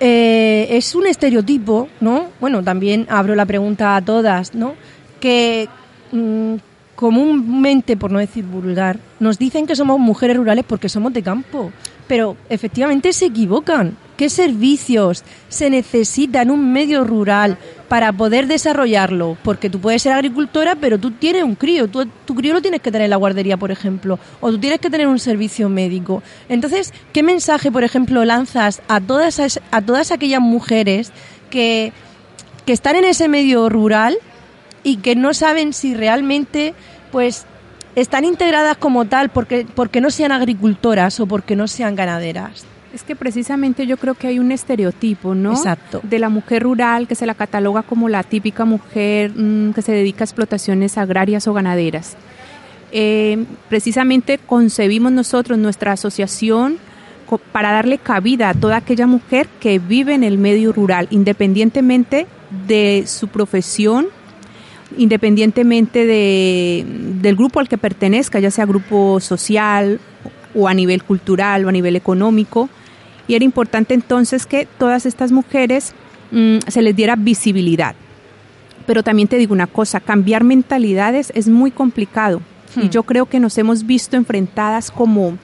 eh, 0.00 0.66
es 0.70 0.94
un 0.94 1.06
estereotipo, 1.06 1.88
¿no? 2.00 2.28
Bueno, 2.40 2.64
también 2.64 3.06
abro 3.10 3.34
la 3.34 3.44
pregunta 3.44 3.96
a 3.96 4.00
todas, 4.00 4.54
¿no? 4.54 4.72
Que 5.20 5.68
mm, 6.12 6.54
comúnmente, 6.96 7.98
por 7.98 8.10
no 8.10 8.18
decir 8.18 8.46
vulgar, 8.46 8.98
nos 9.18 9.38
dicen 9.38 9.66
que 9.66 9.76
somos 9.76 10.00
mujeres 10.00 10.38
rurales 10.38 10.64
porque 10.66 10.88
somos 10.88 11.12
de 11.12 11.22
campo, 11.22 11.70
pero 12.08 12.34
efectivamente 12.48 13.12
se 13.12 13.26
equivocan. 13.26 13.94
¿Qué 14.16 14.30
servicios 14.30 15.22
se 15.50 15.68
necesita 15.68 16.40
en 16.40 16.50
un 16.50 16.72
medio 16.72 17.04
rural 17.04 17.58
para 17.90 18.12
poder 18.12 18.46
desarrollarlo? 18.46 19.36
Porque 19.42 19.68
tú 19.68 19.80
puedes 19.80 20.02
ser 20.02 20.12
agricultora, 20.12 20.76
pero 20.76 20.96
tú 20.96 21.10
tienes 21.10 21.42
un 21.42 21.56
crío, 21.56 21.88
tu 21.88 22.34
crío 22.36 22.54
lo 22.54 22.62
tienes 22.62 22.80
que 22.82 22.92
tener 22.92 23.06
en 23.06 23.10
la 23.10 23.16
guardería, 23.16 23.56
por 23.56 23.72
ejemplo, 23.72 24.20
o 24.40 24.52
tú 24.52 24.60
tienes 24.60 24.78
que 24.78 24.90
tener 24.90 25.08
un 25.08 25.18
servicio 25.18 25.68
médico. 25.68 26.22
Entonces, 26.48 26.94
¿qué 27.12 27.24
mensaje, 27.24 27.72
por 27.72 27.82
ejemplo, 27.82 28.24
lanzas 28.24 28.80
a 28.86 29.00
todas, 29.00 29.60
a 29.72 29.82
todas 29.82 30.12
aquellas 30.12 30.40
mujeres 30.40 31.10
que, 31.50 31.92
que 32.64 32.72
están 32.72 32.94
en 32.94 33.06
ese 33.06 33.26
medio 33.26 33.68
rural 33.68 34.18
y 34.84 34.98
que 34.98 35.16
no 35.16 35.34
saben 35.34 35.72
si 35.72 35.92
realmente, 35.92 36.74
pues, 37.10 37.44
están 37.96 38.24
integradas 38.24 38.76
como 38.76 39.06
tal 39.06 39.30
porque, 39.30 39.66
porque 39.74 40.00
no 40.00 40.12
sean 40.12 40.30
agricultoras 40.30 41.18
o 41.18 41.26
porque 41.26 41.56
no 41.56 41.66
sean 41.66 41.96
ganaderas? 41.96 42.64
Es 42.92 43.04
que 43.04 43.14
precisamente 43.14 43.86
yo 43.86 43.96
creo 43.96 44.14
que 44.14 44.26
hay 44.26 44.38
un 44.38 44.50
estereotipo, 44.50 45.34
¿no? 45.34 45.52
Exacto. 45.52 46.00
De 46.02 46.18
la 46.18 46.28
mujer 46.28 46.64
rural 46.64 47.06
que 47.06 47.14
se 47.14 47.26
la 47.26 47.34
cataloga 47.34 47.82
como 47.82 48.08
la 48.08 48.22
típica 48.22 48.64
mujer 48.64 49.32
mm, 49.36 49.72
que 49.72 49.82
se 49.82 49.92
dedica 49.92 50.24
a 50.24 50.26
explotaciones 50.26 50.98
agrarias 50.98 51.46
o 51.46 51.52
ganaderas. 51.52 52.16
Eh, 52.92 53.44
precisamente 53.68 54.38
concebimos 54.38 55.12
nosotros 55.12 55.58
nuestra 55.58 55.92
asociación 55.92 56.78
para 57.52 57.70
darle 57.70 57.98
cabida 57.98 58.48
a 58.48 58.54
toda 58.54 58.78
aquella 58.78 59.06
mujer 59.06 59.46
que 59.60 59.78
vive 59.78 60.14
en 60.14 60.24
el 60.24 60.38
medio 60.38 60.72
rural, 60.72 61.06
independientemente 61.10 62.26
de 62.66 63.04
su 63.06 63.28
profesión, 63.28 64.08
independientemente 64.96 66.06
de, 66.06 66.84
del 67.20 67.36
grupo 67.36 67.60
al 67.60 67.68
que 67.68 67.78
pertenezca, 67.78 68.40
ya 68.40 68.50
sea 68.50 68.66
grupo 68.66 69.20
social 69.20 70.00
o 70.54 70.66
a 70.66 70.74
nivel 70.74 71.04
cultural 71.04 71.64
o 71.64 71.68
a 71.68 71.72
nivel 71.72 71.94
económico. 71.94 72.68
Y 73.30 73.36
era 73.36 73.44
importante 73.44 73.94
entonces 73.94 74.44
que 74.44 74.66
todas 74.76 75.06
estas 75.06 75.30
mujeres 75.30 75.94
mm, 76.32 76.58
se 76.66 76.82
les 76.82 76.96
diera 76.96 77.14
visibilidad. 77.14 77.94
Pero 78.86 79.04
también 79.04 79.28
te 79.28 79.36
digo 79.36 79.52
una 79.54 79.68
cosa, 79.68 80.00
cambiar 80.00 80.42
mentalidades 80.42 81.30
es 81.36 81.46
muy 81.46 81.70
complicado. 81.70 82.42
Y 82.74 82.86
Hmm. 82.86 82.90
yo 82.90 83.04
creo 83.04 83.26
que 83.26 83.38
nos 83.38 83.56
hemos 83.56 83.86
visto 83.86 84.16
enfrentadas 84.16 84.90
como, 84.90 85.38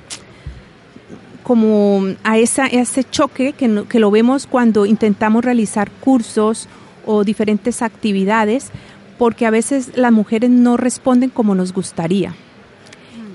como 1.44 2.02
a, 2.24 2.38
esa, 2.38 2.66
ese 2.66 3.04
choque 3.04 3.52
que, 3.52 3.84
que 3.88 4.00
lo 4.00 4.10
vemos 4.10 4.48
cuando 4.48 4.84
intentamos 4.84 5.44
realizar 5.44 5.88
cursos 6.00 6.68
o 7.04 7.22
diferentes 7.22 7.82
actividades, 7.82 8.72
porque 9.16 9.46
a 9.46 9.50
veces 9.50 9.92
las 9.94 10.10
mujeres 10.10 10.50
no 10.50 10.76
responden 10.76 11.30
como 11.30 11.54
nos 11.54 11.72
gustaría. 11.72 12.34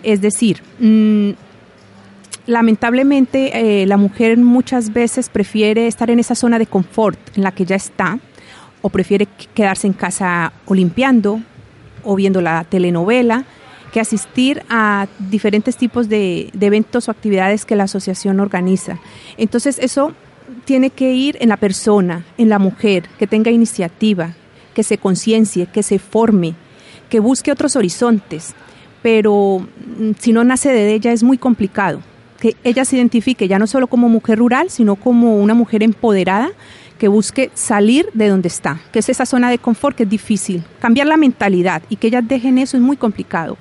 Es 0.03 0.19
decir, 0.19 0.61
mm, 0.79 1.50
lamentablemente 2.51 3.81
eh, 3.81 3.87
la 3.87 3.97
mujer 3.97 4.37
muchas 4.37 4.93
veces 4.93 5.29
prefiere 5.29 5.87
estar 5.87 6.09
en 6.09 6.19
esa 6.19 6.35
zona 6.35 6.59
de 6.59 6.67
confort 6.67 7.17
en 7.35 7.43
la 7.43 7.51
que 7.51 7.65
ya 7.65 7.75
está, 7.75 8.19
o 8.81 8.89
prefiere 8.89 9.27
quedarse 9.53 9.87
en 9.87 9.93
casa 9.93 10.53
o 10.65 10.73
limpiando, 10.73 11.41
o 12.03 12.15
viendo 12.15 12.41
la 12.41 12.63
telenovela, 12.63 13.45
que 13.91 13.99
asistir 13.99 14.63
a 14.69 15.07
diferentes 15.19 15.75
tipos 15.75 16.09
de, 16.09 16.49
eventos 16.59 17.07
o 17.07 17.11
actividades 17.11 17.65
que 17.65 17.75
la 17.75 17.83
asociación 17.83 18.39
organiza. 18.39 18.99
Entonces 19.37 19.77
eso 19.79 20.13
tiene 20.65 20.89
que 20.89 21.11
ir 21.13 21.37
en 21.39 21.49
la 21.49 21.57
persona, 21.57 22.25
en 22.37 22.49
la 22.49 22.59
mujer, 22.59 23.03
que 23.19 23.27
tenga 23.27 23.51
iniciativa, 23.51 24.33
que 24.73 24.83
se 24.83 24.97
conciencie, 24.97 25.67
que 25.67 25.83
se 25.83 25.99
forme, 25.99 26.55
que 27.09 27.19
busque 27.19 27.51
otros 27.51 27.75
horizontes. 27.75 28.55
Pero 29.01 29.59
mm, 29.99 30.11
si 30.19 30.31
no 30.33 30.43
nace 30.43 30.71
de 30.71 30.93
ella 30.93 31.11
es 31.11 31.23
muy 31.23 31.37
complicado. 31.37 32.01
Que 32.41 32.57
ella 32.65 32.83
se 32.83 32.97
identifique 32.97 33.47
ya 33.47 33.59
no 33.59 33.67
solo 33.67 33.87
como 33.87 34.09
mujer 34.09 34.39
rural, 34.39 34.69
sino 34.69 34.97
como 34.97 35.37
una 35.37 35.53
mujer 35.53 35.83
empoderada 35.83 36.49
que 36.97 37.07
busque 37.07 37.49
salir 37.53 38.09
de 38.13 38.27
donde 38.27 38.47
está, 38.47 38.79
que 38.91 38.99
es 38.99 39.09
esa 39.09 39.25
zona 39.25 39.49
de 39.49 39.57
confort 39.57 39.95
que 39.95 40.03
es 40.03 40.09
difícil. 40.09 40.63
Cambiar 40.79 41.07
la 41.07 41.17
mentalidad 41.17 41.81
y 41.89 41.95
que 41.95 42.07
ellas 42.07 42.27
dejen 42.27 42.57
eso 42.57 42.77
es 42.77 42.83
muy 42.83 42.97
complicado. 42.97 43.57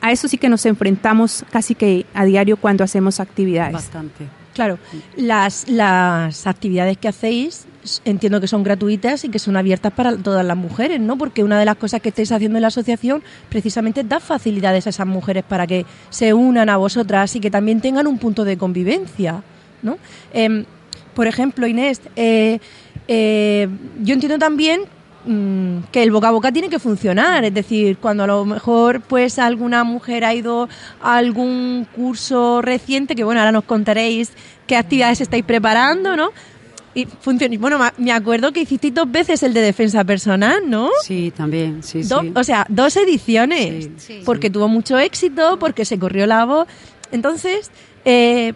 A 0.00 0.12
eso 0.12 0.28
sí 0.28 0.38
que 0.38 0.48
nos 0.48 0.64
enfrentamos 0.64 1.44
casi 1.50 1.74
que 1.74 2.06
a 2.14 2.24
diario 2.24 2.56
cuando 2.56 2.84
hacemos 2.84 3.18
actividades. 3.18 3.72
Bastante. 3.72 4.26
Claro, 4.54 4.78
las, 5.16 5.68
las 5.68 6.46
actividades 6.46 6.98
que 6.98 7.08
hacéis 7.08 7.66
entiendo 8.04 8.40
que 8.40 8.46
son 8.46 8.62
gratuitas 8.62 9.24
y 9.24 9.28
que 9.28 9.38
son 9.38 9.56
abiertas 9.56 9.92
para 9.92 10.16
todas 10.16 10.44
las 10.44 10.56
mujeres, 10.56 11.00
¿no? 11.00 11.16
Porque 11.16 11.42
una 11.42 11.58
de 11.58 11.64
las 11.64 11.76
cosas 11.76 12.00
que 12.00 12.10
estáis 12.10 12.30
haciendo 12.32 12.58
en 12.58 12.62
la 12.62 12.68
asociación 12.68 13.22
precisamente 13.48 14.04
dar 14.04 14.20
facilidades 14.20 14.86
a 14.86 14.90
esas 14.90 15.06
mujeres 15.06 15.44
para 15.44 15.66
que 15.66 15.86
se 16.10 16.34
unan 16.34 16.68
a 16.68 16.76
vosotras 16.76 17.34
y 17.36 17.40
que 17.40 17.50
también 17.50 17.80
tengan 17.80 18.06
un 18.06 18.18
punto 18.18 18.44
de 18.44 18.56
convivencia, 18.56 19.42
¿no? 19.82 19.98
Em, 20.32 20.64
por 21.14 21.26
ejemplo, 21.26 21.66
Inés, 21.66 22.00
eh, 22.16 22.60
eh, 23.08 23.68
yo 24.02 24.14
entiendo 24.14 24.38
también 24.38 24.82
mm, 25.24 25.84
que 25.90 26.02
el 26.02 26.10
boca 26.10 26.28
a 26.28 26.32
boca 26.32 26.52
tiene 26.52 26.68
que 26.68 26.78
funcionar, 26.78 27.44
es 27.44 27.54
decir, 27.54 27.96
cuando 27.98 28.24
a 28.24 28.26
lo 28.26 28.44
mejor 28.44 29.00
pues 29.00 29.38
alguna 29.38 29.84
mujer 29.84 30.24
ha 30.24 30.34
ido 30.34 30.68
a 31.02 31.16
algún 31.16 31.86
curso 31.96 32.62
reciente, 32.62 33.14
que 33.14 33.24
bueno, 33.24 33.40
ahora 33.40 33.52
nos 33.52 33.64
contaréis 33.64 34.32
qué 34.66 34.76
actividades 34.76 35.20
estáis 35.20 35.44
preparando, 35.44 36.16
¿no? 36.16 36.30
Y 36.94 37.06
funciona. 37.06 37.56
Bueno, 37.58 37.78
me 37.98 38.12
acuerdo 38.12 38.52
que 38.52 38.62
hiciste 38.62 38.90
dos 38.90 39.10
veces 39.10 39.42
el 39.42 39.54
de 39.54 39.60
defensa 39.60 40.02
personal, 40.04 40.62
¿no? 40.68 40.90
Sí, 41.02 41.32
también, 41.36 41.82
sí, 41.82 42.02
sí. 42.02 42.14
O 42.34 42.44
sea, 42.44 42.66
dos 42.68 42.96
ediciones, 42.96 43.88
porque 44.24 44.50
tuvo 44.50 44.66
mucho 44.68 44.98
éxito, 44.98 45.58
porque 45.58 45.84
se 45.84 45.98
corrió 45.98 46.26
la 46.26 46.44
voz. 46.44 46.66
Entonces, 47.12 47.70
eh, 48.04 48.54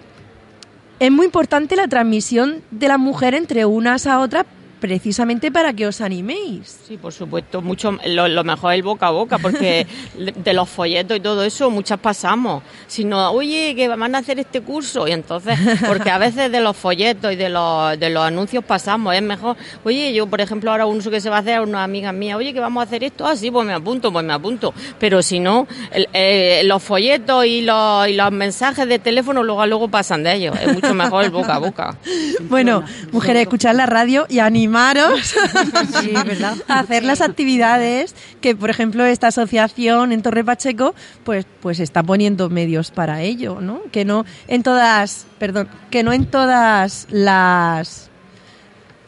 es 0.98 1.10
muy 1.10 1.26
importante 1.26 1.76
la 1.76 1.86
transmisión 1.86 2.62
de 2.70 2.88
la 2.88 2.98
mujer 2.98 3.34
entre 3.34 3.64
unas 3.64 4.06
a 4.06 4.20
otras 4.20 4.46
precisamente 4.84 5.50
para 5.50 5.72
que 5.72 5.86
os 5.86 6.02
animéis. 6.02 6.80
Sí, 6.86 6.98
por 6.98 7.10
supuesto, 7.10 7.62
mucho 7.62 7.96
lo, 8.04 8.44
mejor 8.44 8.74
es 8.74 8.76
el 8.76 8.82
boca 8.82 9.06
a 9.06 9.10
boca, 9.12 9.38
porque 9.38 9.86
de 10.44 10.52
los 10.52 10.68
folletos 10.68 11.16
y 11.16 11.20
todo 11.20 11.42
eso 11.42 11.70
muchas 11.70 11.98
pasamos. 11.98 12.62
Sino, 12.86 13.30
oye, 13.30 13.74
que 13.74 13.88
van 13.88 14.14
a 14.14 14.18
hacer 14.18 14.38
este 14.38 14.60
curso, 14.60 15.08
y 15.08 15.12
entonces, 15.12 15.58
porque 15.86 16.10
a 16.10 16.18
veces 16.18 16.52
de 16.52 16.60
los 16.60 16.76
folletos 16.76 17.32
y 17.32 17.36
de 17.36 17.48
los, 17.48 17.98
de 17.98 18.10
los 18.10 18.24
anuncios 18.24 18.62
pasamos, 18.62 19.14
es 19.14 19.22
mejor, 19.22 19.56
oye, 19.84 20.12
yo 20.12 20.26
por 20.26 20.42
ejemplo 20.42 20.70
ahora 20.70 20.84
un 20.84 20.98
uso 20.98 21.10
que 21.10 21.22
se 21.22 21.30
va 21.30 21.36
a 21.36 21.40
hacer 21.40 21.54
a 21.54 21.62
una 21.62 21.82
amiga 21.82 22.12
mía, 22.12 22.36
oye, 22.36 22.52
que 22.52 22.60
vamos 22.60 22.82
a 22.82 22.84
hacer 22.84 23.04
esto, 23.04 23.26
así, 23.26 23.48
ah, 23.48 23.52
pues 23.52 23.66
me 23.66 23.72
apunto, 23.72 24.12
pues 24.12 24.22
me 24.22 24.34
apunto. 24.34 24.74
Pero 24.98 25.22
si 25.22 25.40
no, 25.40 25.66
eh, 26.12 26.60
los 26.66 26.82
folletos 26.82 27.46
y 27.46 27.62
los, 27.62 28.06
y 28.06 28.12
los 28.12 28.30
mensajes 28.32 28.86
de 28.86 28.98
teléfono 28.98 29.42
luego 29.42 29.64
luego 29.64 29.88
pasan 29.88 30.24
de 30.24 30.34
ellos. 30.34 30.54
Es 30.60 30.74
mucho 30.74 30.92
mejor 30.92 31.24
el 31.24 31.30
boca 31.30 31.54
a 31.54 31.58
boca. 31.58 31.96
Bueno, 32.50 32.84
mujeres, 33.10 33.42
escuchar 33.42 33.74
la 33.74 33.86
radio 33.86 34.26
y 34.28 34.38
animar 34.38 34.73
a 36.68 36.78
hacer 36.78 37.04
las 37.04 37.20
actividades 37.20 38.14
que, 38.40 38.54
por 38.54 38.70
ejemplo, 38.70 39.04
esta 39.04 39.28
asociación 39.28 40.12
en 40.12 40.22
Torre 40.22 40.44
Pacheco, 40.44 40.94
pues, 41.24 41.46
pues 41.60 41.80
está 41.80 42.02
poniendo 42.02 42.50
medios 42.50 42.90
para 42.90 43.22
ello, 43.22 43.60
¿no? 43.60 43.80
Que 43.92 44.04
no 44.04 44.24
en 44.48 44.62
todas, 44.62 45.26
perdón, 45.38 45.68
que 45.90 46.02
no 46.02 46.12
en 46.12 46.26
todas 46.26 47.06
las 47.10 48.10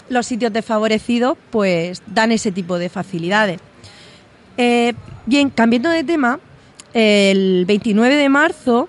los 0.08 0.26
sitios 0.26 0.52
desfavorecidos, 0.52 1.36
pues 1.50 2.02
dan 2.06 2.32
ese 2.32 2.52
tipo 2.52 2.78
de 2.78 2.88
facilidades. 2.88 3.60
Eh, 4.56 4.94
bien, 5.26 5.50
cambiando 5.50 5.90
de 5.90 6.04
tema, 6.04 6.38
el 6.94 7.64
29 7.66 8.14
de 8.14 8.28
marzo 8.28 8.88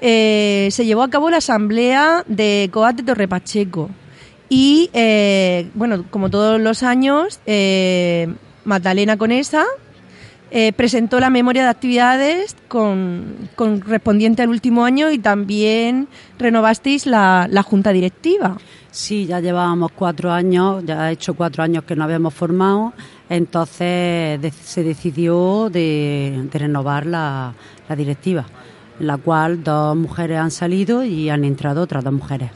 eh, 0.00 0.68
se 0.70 0.86
llevó 0.86 1.02
a 1.02 1.10
cabo 1.10 1.30
la 1.30 1.38
asamblea 1.38 2.24
de 2.26 2.68
COAT 2.72 2.96
de 2.96 3.02
Torre 3.02 3.28
Pacheco. 3.28 3.90
Y, 4.52 4.90
eh, 4.92 5.70
bueno, 5.74 6.04
como 6.10 6.28
todos 6.28 6.60
los 6.60 6.82
años, 6.82 7.38
eh, 7.46 8.34
Magdalena 8.64 9.16
Conesa 9.16 9.64
eh, 10.50 10.72
presentó 10.72 11.20
la 11.20 11.30
memoria 11.30 11.62
de 11.62 11.68
actividades 11.68 12.56
con, 12.66 13.48
correspondiente 13.54 14.42
al 14.42 14.48
último 14.48 14.84
año 14.84 15.12
y 15.12 15.20
también 15.20 16.08
renovasteis 16.36 17.06
la, 17.06 17.48
junta 17.64 17.92
directiva. 17.92 18.58
Sí, 18.90 19.26
ya 19.26 19.38
llevábamos 19.38 19.92
cuatro 19.92 20.32
años, 20.32 20.84
ya 20.84 21.02
ha 21.04 21.12
hecho 21.12 21.34
cuatro 21.34 21.62
años 21.62 21.84
que 21.84 21.94
no 21.94 22.02
habíamos 22.02 22.34
formado, 22.34 22.92
entonces 23.28 24.40
se 24.64 24.82
decidió 24.82 25.70
de, 25.70 26.48
renovar 26.52 27.06
la, 27.06 27.54
directiva, 27.96 28.46
en 28.98 29.06
la 29.06 29.16
cual 29.16 29.62
dos 29.62 29.96
mujeres 29.96 30.38
han 30.38 30.50
salido 30.50 31.04
y 31.04 31.30
han 31.30 31.44
entrado 31.44 31.82
otras 31.82 32.02
dos 32.02 32.12
mujeres. 32.12 32.50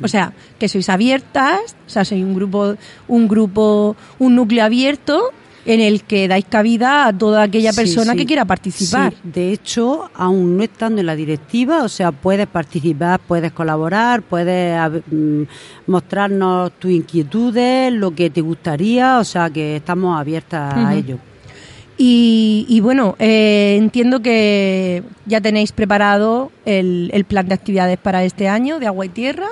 O 0.00 0.08
sea, 0.08 0.32
que 0.58 0.68
sois 0.68 0.88
abiertas, 0.88 1.76
o 1.86 1.90
sea, 1.90 2.04
sois 2.04 2.22
un 2.22 2.34
grupo, 2.34 2.76
un 3.08 3.28
grupo, 3.28 3.96
un 4.18 4.34
núcleo 4.36 4.64
abierto 4.64 5.32
en 5.64 5.80
el 5.80 6.02
que 6.02 6.26
dais 6.26 6.44
cabida 6.44 7.06
a 7.06 7.12
toda 7.12 7.42
aquella 7.42 7.72
persona 7.72 8.14
que 8.14 8.26
quiera 8.26 8.44
participar. 8.44 9.14
De 9.22 9.52
hecho, 9.52 10.10
aún 10.14 10.56
no 10.56 10.62
estando 10.64 11.00
en 11.00 11.06
la 11.06 11.14
directiva, 11.14 11.84
o 11.84 11.88
sea, 11.88 12.10
puedes 12.10 12.46
participar, 12.46 13.20
puedes 13.20 13.52
colaborar, 13.52 14.22
puedes 14.22 14.76
mm, 15.10 15.42
mostrarnos 15.86 16.72
tus 16.78 16.90
inquietudes, 16.90 17.92
lo 17.92 18.14
que 18.14 18.30
te 18.30 18.40
gustaría, 18.40 19.18
o 19.18 19.24
sea, 19.24 19.50
que 19.50 19.76
estamos 19.76 20.18
abiertas 20.18 20.74
a 20.74 20.94
ello. 20.94 21.18
Y, 22.04 22.80
bueno, 22.82 23.14
eh, 23.20 23.76
entiendo 23.78 24.20
que 24.22 25.04
ya 25.24 25.40
tenéis 25.40 25.70
preparado 25.70 26.50
el, 26.64 27.10
el 27.12 27.24
plan 27.24 27.46
de 27.46 27.54
actividades 27.54 27.96
para 27.96 28.24
este 28.24 28.48
año 28.48 28.80
de 28.80 28.88
agua 28.88 29.06
y 29.06 29.10
tierra 29.10 29.46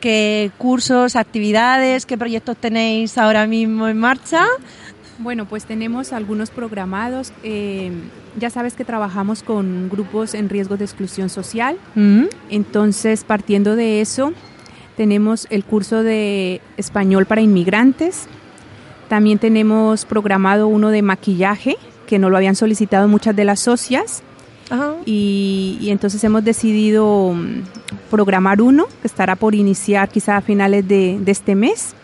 qué 0.00 0.50
cursos, 0.58 1.16
actividades, 1.16 2.06
qué 2.06 2.16
proyectos 2.18 2.56
tenéis 2.56 3.18
ahora 3.18 3.46
mismo 3.46 3.88
en 3.88 3.98
marcha. 3.98 4.46
Bueno, 5.18 5.46
pues 5.46 5.64
tenemos 5.64 6.12
algunos 6.12 6.50
programados. 6.50 7.32
Eh, 7.42 7.90
ya 8.38 8.50
sabes 8.50 8.74
que 8.74 8.84
trabajamos 8.84 9.42
con 9.42 9.88
grupos 9.88 10.34
en 10.34 10.48
riesgo 10.48 10.76
de 10.76 10.84
exclusión 10.84 11.28
social. 11.28 11.78
Mm. 11.94 12.24
Entonces, 12.50 13.24
partiendo 13.24 13.76
de 13.76 14.00
eso, 14.00 14.32
tenemos 14.96 15.46
el 15.50 15.64
curso 15.64 16.02
de 16.02 16.60
español 16.76 17.26
para 17.26 17.40
inmigrantes. 17.40 18.26
También 19.08 19.38
tenemos 19.38 20.04
programado 20.04 20.68
uno 20.68 20.90
de 20.90 21.02
maquillaje, 21.02 21.76
que 22.06 22.18
no 22.18 22.28
lo 22.28 22.36
habían 22.36 22.56
solicitado 22.56 23.08
muchas 23.08 23.34
de 23.34 23.44
las 23.44 23.60
socias. 23.60 24.22
Y, 25.04 25.86
entonces 25.90 26.22
hemos 26.24 26.44
decidido 26.44 27.32
mm, 27.32 27.62
programar 28.10 28.60
uno 28.60 28.86
que 29.00 29.06
estará 29.06 29.36
por 29.36 29.54
iniciar 29.54 30.08
quizá 30.08 30.36
a 30.36 30.40
finales 30.40 30.86
de, 30.86 31.20
este 31.26 31.54
mes. 31.54 31.94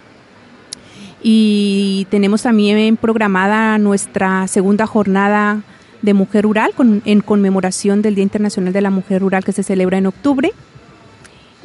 Y 1.23 2.07
tenemos 2.11 2.43
también 2.43 2.97
programada 2.97 3.79
nuestra 3.79 4.47
segunda 4.49 4.87
jornada 4.87 5.63
de 6.03 6.15
Mujer 6.15 6.45
Rural 6.45 6.73
en 7.05 7.21
conmemoración 7.21 8.03
del 8.03 8.17
Día 8.17 8.25
Internacional 8.25 8.73
de 8.73 8.81
la 8.81 8.91
Mujer 8.91 9.23
Rural 9.23 9.45
que 9.45 9.53
se 9.53 9.63
celebra 9.63 9.99
en 9.99 10.07
octubre. 10.07 10.53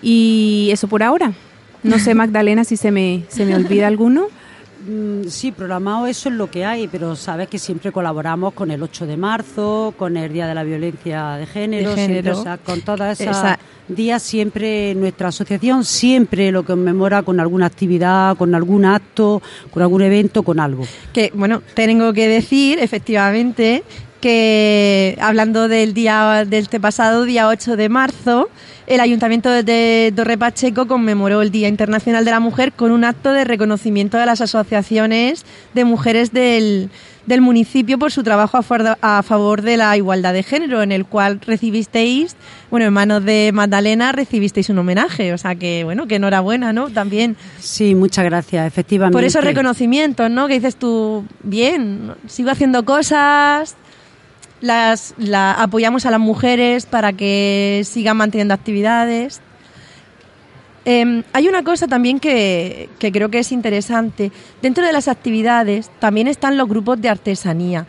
Y 0.02 0.70
eso 0.72 0.88
por 0.88 1.02
ahora. 1.02 1.34
No 1.82 1.98
sé, 1.98 2.14
Magdalena, 2.16 2.64
si 2.64 2.78
se 2.78 2.92
me, 2.92 3.24
se 3.30 3.46
me 3.46 3.56
olvida 3.56 3.88
alguno. 3.88 4.28
Mm, 4.88 5.28
sí, 5.28 5.52
programado 5.52 6.08
eso 6.08 6.30
es 6.30 6.36
lo 6.36 6.50
que 6.50 6.64
hay, 6.64 6.88
pero 6.88 7.16
sabes 7.18 7.50
que 7.50 7.60
siempre 7.60 7.92
colaboramos 7.92 8.54
con 8.54 8.72
el 8.72 8.82
8 8.82 9.06
de 9.06 9.18
marzo, 9.18 9.94
con 9.98 10.16
el 10.16 10.32
Día 10.32 10.48
de 10.48 10.56
la 10.56 10.64
Violencia 10.64 11.34
de 11.34 11.46
Género, 11.46 11.94
con 12.64 12.82
todas 12.82 13.20
esas 13.20 13.58
días 13.90 14.22
siempre 14.22 14.94
nuestra 14.96 15.30
asociación 15.30 15.86
siempre 15.86 16.52
lo 16.52 16.64
conmemora 16.64 17.24
con 17.24 17.40
alguna 17.40 17.66
actividad, 17.66 18.38
con 18.38 18.54
algún 18.56 18.86
acto, 18.86 19.42
con 19.72 19.84
algún 19.84 20.02
evento, 20.02 20.44
con 20.44 20.60
algo. 20.60 20.86
Que 21.14 21.32
bueno, 21.34 21.62
tengo 21.74 22.14
que 22.14 22.28
decir 22.28 22.80
efectivamente 22.80 23.84
que 24.20 25.18
hablando 25.22 25.68
del 25.68 25.94
día 25.94 26.46
de 26.48 26.58
este 26.58 26.80
pasado 26.80 27.24
día 27.24 27.48
8 27.48 27.76
de 27.76 27.90
marzo, 27.90 28.50
el 28.88 29.02
Ayuntamiento 29.02 29.50
de 29.50 30.14
Torre 30.16 30.38
Pacheco 30.38 30.88
conmemoró 30.88 31.42
el 31.42 31.52
Día 31.52 31.68
Internacional 31.68 32.24
de 32.24 32.32
la 32.32 32.40
Mujer 32.40 32.72
con 32.72 32.92
un 32.92 33.04
acto 33.04 33.34
de 33.34 33.44
reconocimiento 33.44 34.18
de 34.18 34.26
las 34.26 34.40
asociaciones 34.40 35.46
de 35.74 35.84
mujeres 35.84 36.32
del, 36.32 36.90
del 37.28 37.42
municipio 37.42 38.00
por 38.00 38.12
su 38.12 38.24
trabajo 38.24 38.58
a, 38.58 39.24
favor 39.24 39.62
de 39.62 39.78
la 39.78 39.96
igualdad 39.98 40.34
de 40.34 40.42
género, 40.42 40.82
en 40.82 40.94
el 40.94 41.06
cual 41.06 41.42
recibisteis, 41.46 42.38
bueno, 42.72 42.86
en 42.86 42.94
manos 42.94 43.24
de 43.26 43.52
Magdalena 43.54 44.14
recibisteis 44.14 44.70
un 44.70 44.80
homenaje, 44.80 45.34
o 45.34 45.38
sea 45.38 45.56
que, 45.56 45.84
bueno, 45.84 46.08
que 46.08 46.16
enhorabuena, 46.16 46.72
¿no? 46.72 46.90
También. 46.90 47.36
Sí, 47.60 47.94
muchas 47.94 48.24
gracias, 48.24 48.66
efectivamente. 48.66 49.14
Por 49.14 49.26
esos 49.26 49.44
reconocimientos, 49.44 50.32
¿no? 50.32 50.48
Que 50.48 50.56
dices 50.56 50.78
tú, 50.78 51.26
bien, 51.44 52.14
sigo 52.28 52.50
haciendo 52.50 52.86
cosas, 52.86 53.76
las 54.62 55.14
la, 55.18 55.54
apoyamos 55.54 56.06
a 56.06 56.12
las 56.12 56.20
mujeres 56.20 56.86
para 56.86 57.14
que 57.14 57.82
sigan 57.86 58.18
manteniendo 58.18 58.54
actividades. 58.54 59.42
Em, 60.86 61.24
hay 61.34 61.50
una 61.50 61.64
cosa 61.64 61.88
también 61.88 62.20
que, 62.20 62.90
creo 63.00 63.30
que 63.30 63.40
es 63.40 63.52
interesante. 63.52 64.32
Dentro 64.62 64.86
de 64.86 64.94
las 64.94 65.10
actividades 65.10 65.92
también 66.00 66.28
están 66.28 66.56
los 66.56 66.70
grupos 66.70 67.02
de 67.02 67.10
artesanía. 67.10 67.86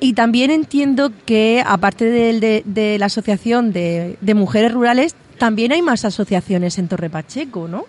Y 0.00 0.14
también 0.14 0.50
entiendo 0.50 1.12
que, 1.24 1.62
aparte 1.64 2.06
de, 2.06 2.96
la 2.98 3.06
Asociación 3.06 3.72
de, 3.72 4.34
Mujeres 4.34 4.72
Rurales, 4.72 5.14
también 5.38 5.70
hay 5.70 5.82
más 5.82 6.04
asociaciones 6.04 6.78
en 6.78 6.88
Torre 6.88 7.08
Pacheco, 7.08 7.68
¿no? 7.68 7.84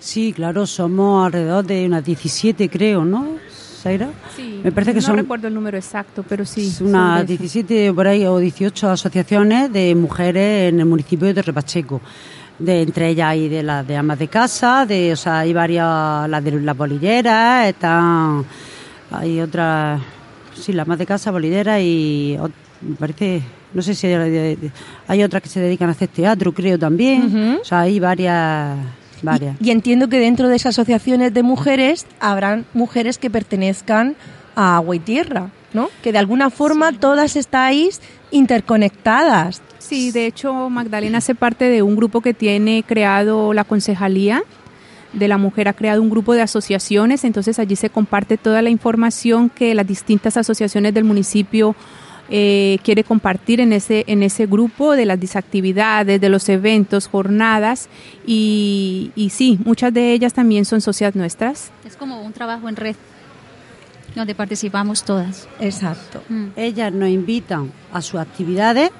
Sí, 0.00 0.32
claro, 0.32 0.66
somos 0.66 1.26
alrededor 1.26 1.66
de 1.66 1.84
unas 1.84 2.04
17, 2.04 2.68
creo, 2.70 3.04
¿no? 3.04 3.38
Zaira? 3.84 4.08
Sí, 4.34 4.62
Me 4.64 4.72
parece 4.72 4.94
que 4.94 5.00
no 5.00 5.14
recuerdo 5.14 5.46
el 5.48 5.54
número 5.54 5.76
exacto, 5.76 6.24
pero 6.26 6.46
sí. 6.46 6.74
Unas 6.80 7.26
17 7.26 7.92
por 7.92 8.06
ahí 8.06 8.24
o 8.24 8.38
18 8.38 8.90
asociaciones 8.90 9.70
de 9.70 9.94
mujeres 9.94 10.72
en 10.72 10.80
el 10.80 10.86
municipio 10.86 11.26
de 11.26 11.34
Torre 11.34 11.52
Pacheco 11.52 12.00
de 12.58 12.82
entre 12.82 13.08
ellas 13.08 13.28
hay 13.28 13.48
de 13.48 13.62
las 13.62 13.86
de 13.86 13.96
amas 13.96 14.18
de 14.18 14.28
casa, 14.28 14.86
de, 14.86 15.12
o 15.12 15.16
sea, 15.16 15.40
hay 15.40 15.52
varias, 15.52 16.28
las 16.28 16.44
de 16.44 16.60
las 16.60 16.76
bolilleras, 16.76 17.68
están, 17.68 18.44
hay 19.10 19.40
otras, 19.40 20.00
sí, 20.54 20.72
las 20.72 20.86
amas 20.86 20.98
de 20.98 21.06
casa, 21.06 21.30
bolilleras 21.30 21.80
y 21.80 22.38
me 22.80 22.94
parece, 22.94 23.42
no 23.72 23.82
sé 23.82 23.94
si 23.94 24.06
hay, 24.06 25.22
otras 25.24 25.42
que 25.42 25.48
se 25.48 25.60
dedican 25.60 25.88
a 25.88 25.92
hacer 25.92 26.08
teatro, 26.08 26.54
creo 26.54 26.78
también, 26.78 27.58
o 27.60 27.64
sea, 27.64 27.80
hay 27.80 27.98
varias... 27.98 28.78
Y, 29.60 29.70
entiendo 29.70 30.08
que 30.08 30.18
dentro 30.18 30.48
de 30.48 30.56
esas 30.56 30.74
asociaciones 30.74 31.32
de 31.32 31.42
mujeres 31.42 32.06
habrán 32.20 32.66
mujeres 32.74 33.18
que 33.18 33.30
pertenezcan 33.30 34.16
a 34.54 34.76
Agua 34.76 34.96
y 34.96 35.00
Tierra, 35.00 35.50
¿no? 35.72 35.88
Que 36.02 36.12
de 36.12 36.18
alguna 36.18 36.50
forma 36.50 36.92
todas 36.92 37.36
estáis 37.36 38.00
interconectadas. 38.30 39.62
Sí, 39.78 40.10
de 40.10 40.26
hecho 40.26 40.70
Magdalena 40.70 41.18
hace 41.18 41.34
parte 41.34 41.68
de 41.68 41.82
un 41.82 41.96
grupo 41.96 42.20
que 42.20 42.34
tiene 42.34 42.84
creado 42.86 43.52
la 43.52 43.64
concejalía 43.64 44.42
de 45.14 45.28
la 45.28 45.38
mujer 45.38 45.68
ha 45.68 45.72
creado 45.72 46.02
un 46.02 46.10
grupo 46.10 46.34
de 46.34 46.42
asociaciones, 46.42 47.24
entonces 47.24 47.58
allí 47.58 47.76
se 47.76 47.90
comparte 47.90 48.36
toda 48.36 48.62
la 48.62 48.70
información 48.70 49.48
que 49.48 49.74
las 49.74 49.86
distintas 49.86 50.36
asociaciones 50.36 50.92
del 50.92 51.04
municipio 51.04 51.74
eh, 52.30 52.78
quiere 52.82 53.04
compartir 53.04 53.60
en 53.60 53.72
ese 53.72 54.04
en 54.06 54.22
ese 54.22 54.46
grupo 54.46 54.92
de 54.92 55.04
las 55.04 55.20
disactividades, 55.20 56.20
de 56.20 56.28
los 56.28 56.48
eventos, 56.48 57.06
jornadas 57.06 57.88
y, 58.26 59.12
y 59.14 59.30
sí, 59.30 59.58
muchas 59.64 59.92
de 59.92 60.12
ellas 60.12 60.32
también 60.32 60.64
son 60.64 60.80
socias 60.80 61.14
nuestras. 61.14 61.70
Es 61.84 61.96
como 61.96 62.22
un 62.22 62.32
trabajo 62.32 62.68
en 62.68 62.76
red 62.76 62.96
donde 64.14 64.34
participamos 64.34 65.02
todas. 65.02 65.48
Exacto. 65.60 66.22
Mm. 66.28 66.46
Ellas 66.56 66.92
nos 66.92 67.08
invitan 67.08 67.72
a 67.92 68.00
sus 68.00 68.20
actividades 68.20 68.90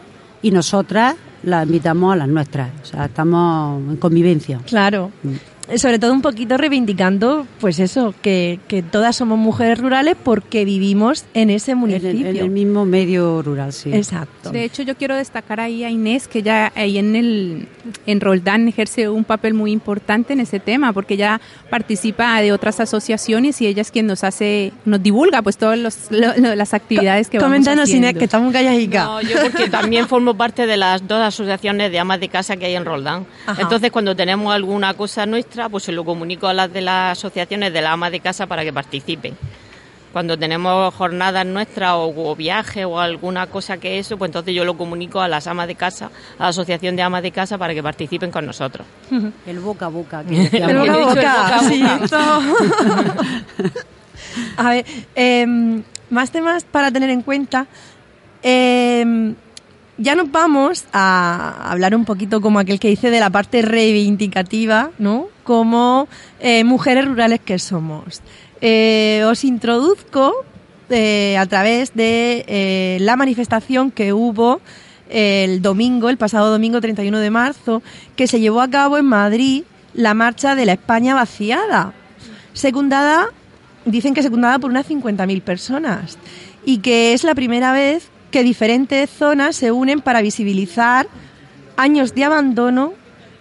y 0.43 0.51
nosotras 0.51 1.15
las 1.45 1.67
invitamos 1.67 2.13
a 2.13 2.17
las 2.17 2.29
nuestras. 2.29 2.71
O 2.83 2.85
sea, 2.85 3.05
estamos 3.05 3.81
en 3.91 3.97
convivencia. 3.97 4.61
Claro. 4.67 5.13
Mm 5.23 5.54
sobre 5.77 5.99
todo 5.99 6.13
un 6.13 6.23
poquito 6.23 6.57
reivindicando, 6.57 7.47
pues 7.61 7.79
eso, 7.79 8.15
que, 8.23 8.61
que, 8.69 8.83
todas 8.83 9.17
somos 9.17 9.39
mujeres 9.39 9.79
rurales 9.79 10.17
porque 10.23 10.65
vivimos 10.65 11.25
en 11.35 11.51
ese 11.51 11.75
municipio. 11.75 12.29
En 12.29 12.37
el, 12.37 12.51
mismo 12.51 12.85
medio 12.85 13.43
rural, 13.43 13.73
sí. 13.73 13.93
Exacto. 13.93 14.51
De 14.51 14.65
hecho, 14.65 14.83
yo 14.83 14.95
quiero 14.97 15.17
destacar 15.17 15.61
ahí 15.61 15.83
a 15.83 15.91
Inés, 15.91 16.29
que 16.29 16.43
ya 16.43 16.71
ahí 16.77 16.99
en 16.99 17.17
el 17.17 17.69
en 18.07 18.21
Roldán 18.21 18.69
ejerce 18.69 19.09
un 19.09 19.25
papel 19.25 19.55
muy 19.55 19.73
importante 19.73 20.33
en 20.35 20.41
ese 20.41 20.61
tema, 20.61 20.93
porque 20.93 21.15
ella 21.15 21.41
participa 21.71 22.41
de 22.41 22.53
otras 22.53 22.81
asociaciones 22.81 23.61
y 23.61 23.67
ella 23.67 23.83
es 23.83 23.91
quien 23.91 24.07
nos 24.07 24.25
hace, 24.25 24.73
nos 24.85 25.03
divulga 25.03 25.43
pues 25.43 25.57
todas 25.57 25.79
las 26.11 26.75
actividades 26.75 27.29
que 27.29 27.39
vamos 27.39 27.67
haciendo. 27.67 27.85
Inés, 27.95 28.19
que 28.19 28.25
estamos 28.25 28.53
calladica. 28.53 29.05
No, 29.05 29.21
yo 29.23 29.37
porque 29.43 29.69
también 29.69 30.09
formo 30.09 30.35
parte 30.35 30.67
de 30.67 30.77
las 30.77 31.07
dos 31.07 31.21
asociaciones 31.21 31.91
de 31.91 31.99
amas 31.99 32.21
de 32.21 32.29
casa 32.29 32.57
que 32.57 32.67
hay 32.67 32.75
en 32.75 32.85
Roldán. 32.85 33.27
Entonces, 33.59 33.91
cuando 33.91 34.15
tenemos 34.15 34.53
alguna 34.55 34.95
cosa 34.95 35.27
nuestra, 35.27 35.54
pues 35.71 35.85
se 35.85 35.93
lo 35.93 36.05
comunico 36.05 36.47
a 36.47 36.55
las 36.55 36.73
de 36.73 36.81
las 36.81 37.19
asociaciones 37.19 37.73
de 37.73 37.81
la 37.81 37.93
ama 37.93 38.11
de 38.11 38.21
casa 38.21 38.47
para 38.47 38.65
que 38.65 38.73
participen. 38.73 39.37
Cuando 40.13 40.39
tenemos 40.39 40.95
jornadas 40.95 41.45
nuestras 41.45 41.95
o, 41.97 42.37
viajes 42.37 42.85
o 42.85 43.01
alguna 43.01 43.49
cosa 43.49 43.79
que 43.79 43.99
eso, 43.99 44.17
pues 44.17 44.29
entonces 44.29 44.55
yo 44.55 44.65
lo 44.65 44.77
comunico 44.77 45.21
a 45.21 45.27
las 45.27 45.49
amas 45.49 45.67
de 45.67 45.75
casa, 45.75 46.11
a 46.39 46.45
la 46.45 46.49
asociación 46.51 46.95
de 46.95 47.03
amas 47.03 47.23
de 47.23 47.33
casa 47.33 47.59
para 47.59 47.75
que 47.75 47.83
participen 47.83 48.31
con 48.31 48.47
nosotros. 48.47 48.87
El 49.47 49.59
boca 49.59 49.87
a 49.87 49.89
boca. 49.89 50.23
el 50.29 50.79
boca 50.79 50.95
a 50.95 50.99
boca, 50.99 51.61
a 54.57 54.71
ver, 54.71 54.85
em, 55.17 55.83
más 56.11 56.31
temas 56.31 56.65
para 56.65 56.93
tener 56.93 57.11
en 57.11 57.23
cuenta. 57.23 57.67
Eh, 58.43 59.35
ya 59.99 60.15
nos 60.15 60.31
vamos 60.31 60.85
a 60.93 61.71
hablar 61.71 61.95
un 61.95 62.05
poquito 62.05 62.41
como 62.41 62.59
aquel 62.59 62.81
que 62.81 62.89
dice 62.89 63.11
de 63.11 63.21
la 63.21 63.31
parte 63.31 63.63
reivindicativa, 63.63 64.91
¿no? 64.99 65.29
Como 65.45 66.09
eh, 66.41 66.65
mujeres 66.65 67.05
rurales 67.05 67.41
que 67.41 67.59
somos. 67.59 68.21
Eh, 68.61 69.23
os 69.27 69.45
introduzco 69.45 70.35
eh, 70.91 71.37
a 71.39 71.47
través 71.47 71.95
de 71.95 72.97
la 73.01 73.17
manifestación 73.17 73.91
que 73.91 74.13
hubo 74.13 74.61
el 75.11 75.63
domingo, 75.63 76.09
el 76.09 76.17
pasado 76.17 76.51
domingo 76.51 76.81
31 76.81 77.19
de 77.19 77.31
marzo, 77.31 77.83
que 78.17 78.27
se 78.27 78.41
llevó 78.41 78.61
a 78.63 78.71
cabo 78.71 78.99
en 78.99 79.05
Madrid 79.05 79.65
la 79.93 80.15
marcha 80.15 80.57
de 80.57 80.67
la 80.67 80.73
España 80.73 81.15
vaciada, 81.15 81.93
secundada, 82.53 83.29
dicen 83.85 84.13
que 84.13 84.23
secundada 84.23 84.59
por 84.59 84.71
unas 84.71 84.89
50.000 84.89 85.41
personas, 85.43 86.19
y 86.65 86.79
que 86.79 87.13
es 87.13 87.23
la 87.23 87.35
primera 87.35 87.73
vez 87.73 88.11
que 88.35 88.43
diferentes 88.43 89.09
zonas 89.11 89.55
se 89.55 89.71
unen 89.71 90.01
para 90.01 90.21
visibilizar 90.21 91.07
años 91.77 92.17
de 92.17 92.25
abandono 92.25 92.95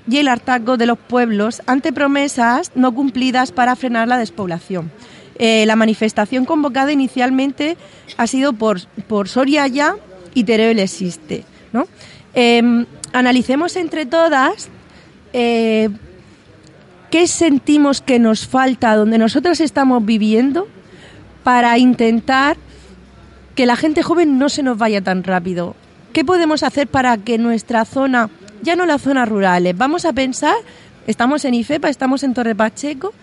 y 0.08 0.18
el 0.18 0.28
hartazgo 0.28 0.78
de 0.78 0.86
los 0.86 1.00
pueblos 1.00 1.64
ante 1.66 1.92
promesas 1.92 2.72
no 2.76 2.94
cumplidas 2.94 3.52
para 3.52 3.76
frenar 3.76 4.08
la 4.08 4.20
despoblación. 4.20 4.92
Eh, 5.40 5.66
la 5.66 5.76
manifestación 5.76 6.46
convocada 6.46 6.92
inicialmente 6.92 7.76
ha 8.18 8.28
sido 8.28 8.54
por, 8.54 8.82
por 9.08 9.30
Soriaya 9.30 9.96
y 10.36 10.44
Teruel 10.44 10.78
existe. 10.78 11.44
¿no? 11.72 11.88
Em, 12.36 12.86
analicemos 13.14 13.76
entre 13.78 14.06
todas 14.06 14.70
eh, 15.34 15.90
qué 17.10 17.26
sentimos 17.26 18.00
que 18.00 18.20
nos 18.20 18.46
falta 18.46 18.96
donde 18.96 19.18
nosotros 19.18 19.60
estamos 19.60 20.06
viviendo 20.06 20.68
para 21.44 21.80
intentar 21.80 22.58
que 23.56 23.66
la 23.66 23.76
gente 23.76 24.04
joven 24.04 24.38
no 24.38 24.50
se 24.50 24.64
nos 24.64 24.78
vaya 24.78 25.02
tan 25.02 25.24
rápido. 25.24 25.76
¿Qué 26.12 26.24
podemos 26.26 26.64
hacer 26.64 26.88
para 26.88 27.18
que 27.18 27.38
nuestra 27.38 27.86
zona, 27.86 28.30
ya 28.62 28.76
no 28.76 28.86
las 28.86 29.02
zonas 29.02 29.28
rurales, 29.28 29.78
vamos 29.78 30.06
a 30.06 30.14
pensar, 30.14 30.56
estamos 31.08 31.46
en 31.46 31.54
IFEPA, 31.56 31.90
estamos 31.90 32.24
en 32.24 32.34
Torre 32.34 32.56
Pacheco, 32.56 33.14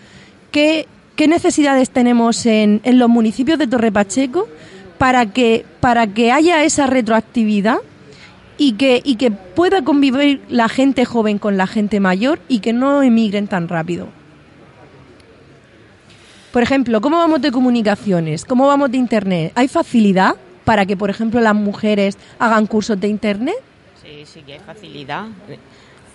¿qué, 0.51 0.87
qué 1.15 1.27
necesidades 1.27 1.89
tenemos 1.89 2.45
en, 2.45 2.81
en 2.83 2.99
los 2.99 3.09
municipios 3.09 3.57
de 3.59 3.67
Torre 3.67 3.91
Pacheco 3.91 4.47
para 4.97 5.27
que, 5.27 5.65
para 5.79 6.07
que 6.07 6.31
haya 6.31 6.63
esa 6.63 6.85
retroactividad 6.85 7.77
y 8.57 8.73
que, 8.73 9.01
y 9.03 9.15
que 9.15 9.31
pueda 9.31 9.83
convivir 9.83 10.41
la 10.49 10.69
gente 10.69 11.05
joven 11.05 11.39
con 11.39 11.57
la 11.57 11.67
gente 11.67 11.99
mayor 11.99 12.39
y 12.47 12.59
que 12.59 12.73
no 12.73 13.01
emigren 13.01 13.47
tan 13.47 13.67
rápido? 13.67 14.07
Por 16.51 16.63
ejemplo, 16.63 16.99
¿cómo 16.99 17.17
vamos 17.17 17.41
de 17.41 17.51
comunicaciones? 17.51 18.43
¿Cómo 18.43 18.67
vamos 18.67 18.91
de 18.91 18.97
Internet? 18.97 19.53
¿Hay 19.55 19.67
facilidad 19.67 20.35
para 20.65 20.85
que, 20.85 20.97
por 20.97 21.09
ejemplo, 21.09 21.39
las 21.39 21.55
mujeres 21.55 22.17
hagan 22.39 22.67
cursos 22.67 22.99
de 22.99 23.07
Internet? 23.07 23.55
Sí, 24.03 24.25
sí 24.25 24.41
que 24.41 24.53
hay 24.53 24.59
facilidad. 24.59 25.27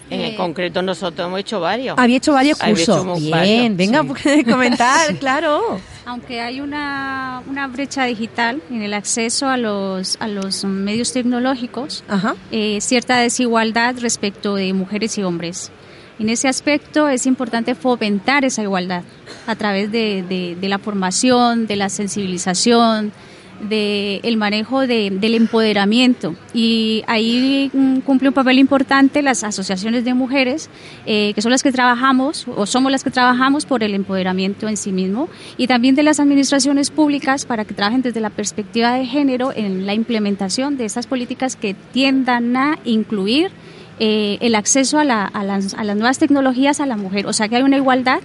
En 0.09 0.21
el 0.21 0.37
concreto 0.37 0.83
nosotros 0.83 1.27
hemos 1.27 1.41
hecho 1.41 1.59
varios. 1.59 1.99
Había 1.99 2.19
hecho 2.19 2.33
varios 2.33 2.59
cursos. 2.59 3.21
Bien, 3.21 3.77
venga, 3.77 4.05
sí. 4.23 4.45
comentar, 4.51 5.17
claro. 5.19 5.81
Aunque 6.05 6.41
hay 6.41 6.61
una, 6.61 7.43
una, 7.49 7.67
brecha 7.67 8.05
digital 8.05 8.63
en 8.71 8.83
el 8.83 8.95
acceso 8.95 9.49
a 9.49 9.57
los, 9.57 10.17
a 10.21 10.29
los 10.29 10.65
medios 10.65 11.13
tecnológicos, 11.13 12.05
eh, 12.53 12.79
cierta 12.81 13.19
desigualdad 13.19 13.97
respecto 13.99 14.55
de 14.55 14.73
mujeres 14.73 15.19
y 15.19 15.25
hombres. 15.25 15.73
En 16.19 16.31
ese 16.31 16.49
aspecto 16.49 17.09
es 17.09 17.27
importante 17.27 17.75
fomentar 17.75 18.45
esa 18.45 18.63
igualdad 18.63 19.03
a 19.47 19.55
través 19.55 19.93
de, 19.93 20.57
la 20.63 20.79
formación, 20.79 21.67
de 21.67 21.77
la 21.77 21.91
sensibilización, 21.91 23.13
de 23.61 24.21
el 24.23 24.37
manejo 24.37 24.87
de, 24.87 25.11
del 25.11 25.35
empoderamiento. 25.35 26.35
Y 26.55 27.03
ahí 27.07 27.71
mm, 27.73 27.99
cumple 28.01 28.29
un 28.29 28.35
papel 28.35 28.59
importante 28.59 29.23
las 29.23 29.45
asociaciones 29.45 30.05
de 30.05 30.15
mujeres 30.15 30.71
eh, 31.05 31.33
que 31.35 31.43
son 31.43 31.53
las 31.53 31.63
que 31.63 31.73
trabajamos 31.73 32.47
o 32.55 32.67
somos 32.67 32.93
las 32.93 33.05
que 33.05 33.11
trabajamos 33.11 33.67
por 33.67 33.83
el 33.83 33.95
empoderamiento 33.95 34.69
en 34.69 34.77
sí 34.77 34.93
mismo 34.93 35.29
y 35.57 35.67
también 35.67 35.95
de 35.95 36.03
las 36.03 36.21
administraciones 36.21 36.91
públicas 36.91 37.45
para 37.45 37.65
que 37.65 37.75
trabajen 37.75 38.03
desde 38.03 38.21
la 38.21 38.31
perspectiva 38.31 38.93
de 38.95 39.07
género 39.07 39.53
en 39.55 39.87
la 39.87 39.95
implementación 39.95 40.77
de 40.77 40.85
estas 40.85 41.07
políticas 41.07 41.57
que 41.57 41.75
tiendan 41.93 42.57
a 42.57 42.79
incluir 42.85 43.51
eh, 43.99 44.39
el 44.41 44.55
acceso 44.55 44.99
a, 44.99 45.05
las, 45.05 45.33
a, 45.33 45.45
las, 45.85 45.97
nuevas 45.97 46.19
tecnologías 46.19 46.81
a 46.81 46.87
la 46.87 46.97
mujer, 46.97 47.27
o 47.27 47.33
sea 47.33 47.49
que 47.49 47.57
hay 47.57 47.63
una 47.63 47.77
igualdad 47.77 48.21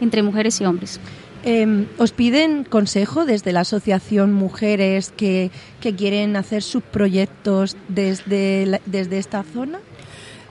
entre 0.00 0.22
mujeres 0.22 0.60
y 0.60 0.64
hombres. 0.64 1.00
Em, 1.44 1.86
¿Os 1.98 2.12
piden 2.12 2.64
consejo 2.64 3.24
desde 3.24 3.52
la 3.52 3.60
asociación 3.60 4.32
Mujeres 4.32 5.12
que, 5.16 5.50
quieren 5.80 6.36
hacer 6.36 6.62
sus 6.62 6.82
proyectos 6.82 7.76
desde, 7.88 8.80
desde 8.86 9.18
esta 9.18 9.42
zona? 9.42 9.78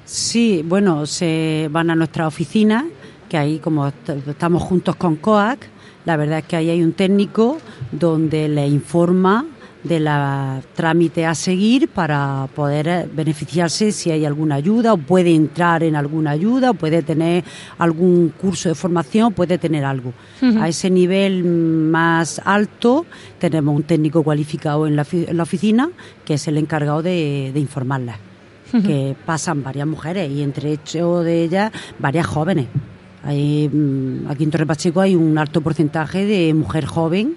Sí, 0.06 0.64
bueno, 0.66 1.06
se 1.06 1.68
van 1.72 1.90
a 1.90 1.96
nuestra 1.96 2.28
oficina, 2.28 2.86
que 3.30 3.38
ahí 3.38 3.60
como 3.60 3.88
estamos 3.88 4.64
juntos 4.64 4.96
con 4.96 5.18
COAC, 5.18 5.60
la 6.06 6.16
verdad 6.16 6.40
es 6.40 6.46
que 6.46 6.56
ahí 6.56 6.70
hay 6.70 6.82
un 6.82 6.94
técnico 6.94 7.58
donde 7.92 8.48
le 8.48 8.66
informa 8.68 9.46
de 9.88 10.00
la 10.00 10.62
trámite 10.76 11.26
a 11.26 11.34
seguir 11.36 11.89
para 11.89 12.47
poder 12.56 12.88
eh, 12.88 13.10
beneficiarse 13.12 13.91
si 13.91 14.12
hay 14.12 14.26
alguna 14.26 14.56
ayuda 14.56 14.93
o 14.93 14.97
puede 14.97 15.34
entrar 15.34 15.84
en 15.84 15.95
alguna 15.95 16.32
ayuda 16.32 16.71
o 16.71 16.73
puede 16.73 17.02
tener 17.02 17.43
algún 17.78 18.30
curso 18.30 18.69
de 18.69 18.76
formación, 18.76 19.34
puede 19.34 19.58
tener 19.58 19.86
algo. 19.86 20.13
A 20.60 20.67
ese 20.67 20.89
nivel 20.89 21.43
más 21.43 22.41
alto 22.43 23.06
tenemos 23.39 23.76
un 23.76 23.84
técnico 23.84 24.23
cualificado 24.23 24.88
en 24.88 24.95
la, 24.95 25.06
oficina 25.41 25.89
que 26.26 26.36
es 26.36 26.47
el 26.47 26.58
encargado 26.58 27.02
de, 27.02 27.52
de 27.54 27.60
informarlas. 27.60 28.17
Que 28.71 29.15
pasan 29.26 29.63
varias 29.63 29.88
mujeres 29.88 30.30
y 30.30 30.41
entre 30.41 30.73
hecho 30.73 31.23
de 31.23 31.43
ellas 31.43 31.71
varias 32.00 32.28
jóvenes. 32.28 32.67
Hay, 33.23 33.69
mm, 33.69 34.30
aquí 34.30 34.43
en 34.43 34.52
Torre 34.52 34.65
Pacheco 34.65 35.02
hay 35.02 35.15
un 35.15 35.38
alto 35.38 35.62
porcentaje 35.62 36.26
de 36.26 36.54
mujer 36.54 36.86
joven 36.86 37.36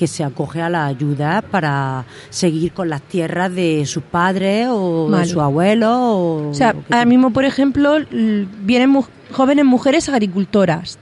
que 0.00 0.06
se 0.06 0.24
acoge 0.24 0.62
a 0.62 0.70
la 0.70 0.86
ayuda 0.86 1.42
para 1.42 2.06
seguir 2.30 2.72
con 2.72 2.88
las 2.88 3.02
tierras 3.02 3.54
de 3.54 3.84
sus 3.84 4.02
padres 4.02 4.66
o 4.70 5.10
de 5.10 5.26
su 5.26 5.42
abuelo. 5.42 6.48
O, 6.48 6.54
sea, 6.54 6.74
ahora 6.88 7.04
mismo, 7.04 7.34
por 7.34 7.44
ejemplo, 7.44 7.98
vienen 8.10 8.98
jóvenes 9.30 9.66
mujeres 9.66 10.08
agricultoras 10.08 10.98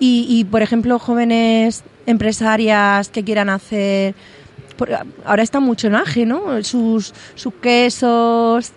y, 0.00 0.44
por 0.50 0.62
ejemplo, 0.62 0.98
jóvenes 0.98 1.84
empresarias 2.04 3.08
que 3.08 3.22
quieran 3.22 3.48
hacer... 3.48 4.16
ahora 5.24 5.44
está 5.44 5.60
mucho 5.60 5.86
en 5.86 6.28
¿no? 6.28 6.60
Sus, 6.64 7.14
sus 7.36 7.54
quesos, 7.54 8.72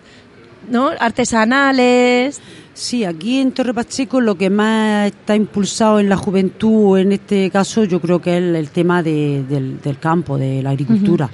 ¿no? 0.70 0.92
Artesanales. 1.00 2.40
Sí, 2.76 3.06
aquí 3.06 3.38
en 3.38 3.52
Torre 3.52 3.72
Pacheco 3.72 4.20
lo 4.20 4.34
que 4.36 4.50
más 4.50 5.06
está 5.06 5.34
impulsado 5.34 5.98
en 5.98 6.10
la 6.10 6.16
juventud, 6.18 6.98
en 6.98 7.12
este 7.12 7.48
caso, 7.50 7.84
yo 7.84 8.02
creo 8.02 8.20
que 8.20 8.36
es 8.36 8.42
el, 8.54 8.68
tema 8.68 9.02
del, 9.02 9.96
campo, 9.98 10.36
de 10.36 10.62
la 10.62 10.70
agricultura. 10.70 11.30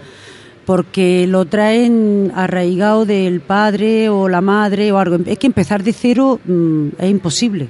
Porque 0.64 1.26
lo 1.26 1.44
traen 1.46 2.30
arraigado 2.32 3.04
del 3.04 3.40
padre 3.40 4.08
o 4.08 4.28
la 4.28 4.40
madre 4.40 4.92
o 4.92 4.98
algo. 4.98 5.18
Es 5.26 5.36
que 5.36 5.48
empezar 5.48 5.82
de 5.82 5.92
cero 5.92 6.38
mm, 6.44 6.88
es 6.96 7.10
imposible. 7.10 7.66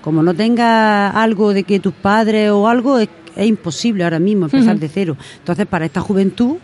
Como 0.00 0.22
no 0.22 0.32
tenga 0.32 1.10
algo 1.10 1.52
de 1.52 1.64
que 1.64 1.80
tus 1.80 1.92
padres 1.92 2.50
o 2.50 2.66
algo, 2.66 2.98
es, 2.98 3.10
imposible 3.36 4.04
ahora 4.04 4.20
mismo 4.20 4.46
empezar 4.46 4.78
de 4.78 4.88
cero. 4.88 5.18
Entonces, 5.36 5.66
para 5.66 5.84
esta 5.84 6.00
juventud, 6.00 6.56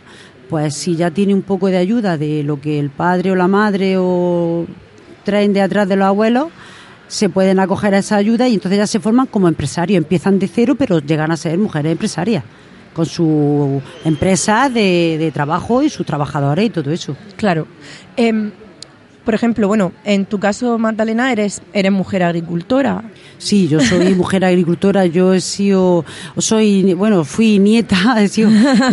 pues 0.49 0.75
si 0.75 0.97
ya 0.97 1.11
tiene 1.11 1.35
un 1.35 1.43
poco 1.43 1.67
de 1.67 1.77
ayuda 1.77 2.17
de 2.17 2.43
lo 2.43 2.59
que 2.59 2.79
el 2.79 2.89
padre 2.89 3.33
o 3.33 3.35
la 3.35 3.49
madre 3.49 3.97
o 3.99 4.67
traen 5.29 5.53
de 5.53 5.61
atrás 5.61 5.87
de 5.87 5.97
los 5.97 6.07
abuelos, 6.07 6.47
se 7.07 7.29
pueden 7.29 7.61
acoger 7.61 7.95
a 7.95 7.99
esa 7.99 8.17
ayuda 8.17 8.49
y 8.49 8.55
entonces 8.55 8.79
ya 8.79 8.87
se 8.87 8.99
forman 8.99 9.27
como 9.27 9.47
empresarios. 9.47 9.99
Empiezan 9.99 10.39
de 10.39 10.49
cero, 10.49 10.75
pero 10.75 11.01
llegan 11.01 11.31
a 11.31 11.37
ser 11.37 11.59
mujeres 11.59 11.93
empresarias 11.93 12.45
con 12.95 13.05
su 13.05 13.83
empresa 14.07 14.71
de, 14.71 15.31
trabajo 15.35 15.83
y 15.83 15.91
sus 15.91 16.07
trabajadores 16.07 16.65
y 16.65 16.71
todo 16.71 16.91
eso. 16.91 17.15
Claro. 17.37 17.67
Em, 18.17 18.51
por 19.29 19.35
ejemplo, 19.35 19.69
bueno, 19.69 19.93
en 20.05 20.25
tu 20.25 20.41
caso, 20.41 20.79
Magdalena, 20.79 21.31
eres, 21.31 21.61
eres 21.75 21.93
mujer 21.93 22.23
agricultora. 22.23 23.05
Sí, 23.37 23.69
yo 23.69 23.79
soy 23.79 24.15
mujer 24.15 24.43
agricultora, 24.43 25.05
yo 25.05 25.35
he 25.35 25.43
sido, 25.43 26.07
soy, 26.39 26.95
bueno, 26.95 27.27
fui 27.27 27.59
nieta, 27.59 28.17
he 28.23 28.29
sido 28.29 28.49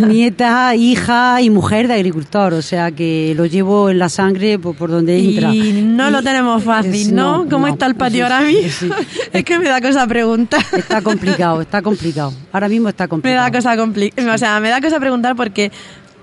nieta, 0.06 0.76
hija 0.76 1.40
y 1.40 1.48
mujer 1.48 1.88
de 1.88 1.94
agricultor, 1.94 2.52
o 2.52 2.60
sea 2.60 2.90
que 2.90 3.32
lo 3.34 3.46
llevo 3.46 3.88
en 3.88 3.98
la 3.98 4.10
sangre 4.10 4.58
por, 4.58 4.90
donde 4.90 5.18
entra. 5.18 5.54
Y 5.54 5.80
no 5.80 6.10
lo 6.10 6.22
tenemos 6.22 6.62
fácil, 6.62 7.14
¿no? 7.14 7.46
¿Cómo 7.48 7.66
está 7.66 7.86
el 7.86 7.94
patio 7.94 8.24
ahora 8.24 8.42
mismo? 8.42 8.94
es 9.32 9.42
que 9.42 9.58
me 9.58 9.70
da 9.70 9.80
cosa 9.80 10.06
preguntar. 10.06 10.60
Está 10.76 11.00
complicado, 11.00 11.62
está 11.62 11.80
complicado. 11.80 12.34
Ahora 12.52 12.68
mismo 12.68 12.90
está 12.90 13.08
complicado. 13.08 13.42
Me 13.42 13.50
da 13.50 13.58
cosa 13.58 13.74
complicada, 13.74 14.34
o 14.34 14.36
sea, 14.36 14.60
me 14.60 14.68
da 14.68 14.82
cosa 14.82 15.00
preguntar 15.00 15.34
porque 15.34 15.72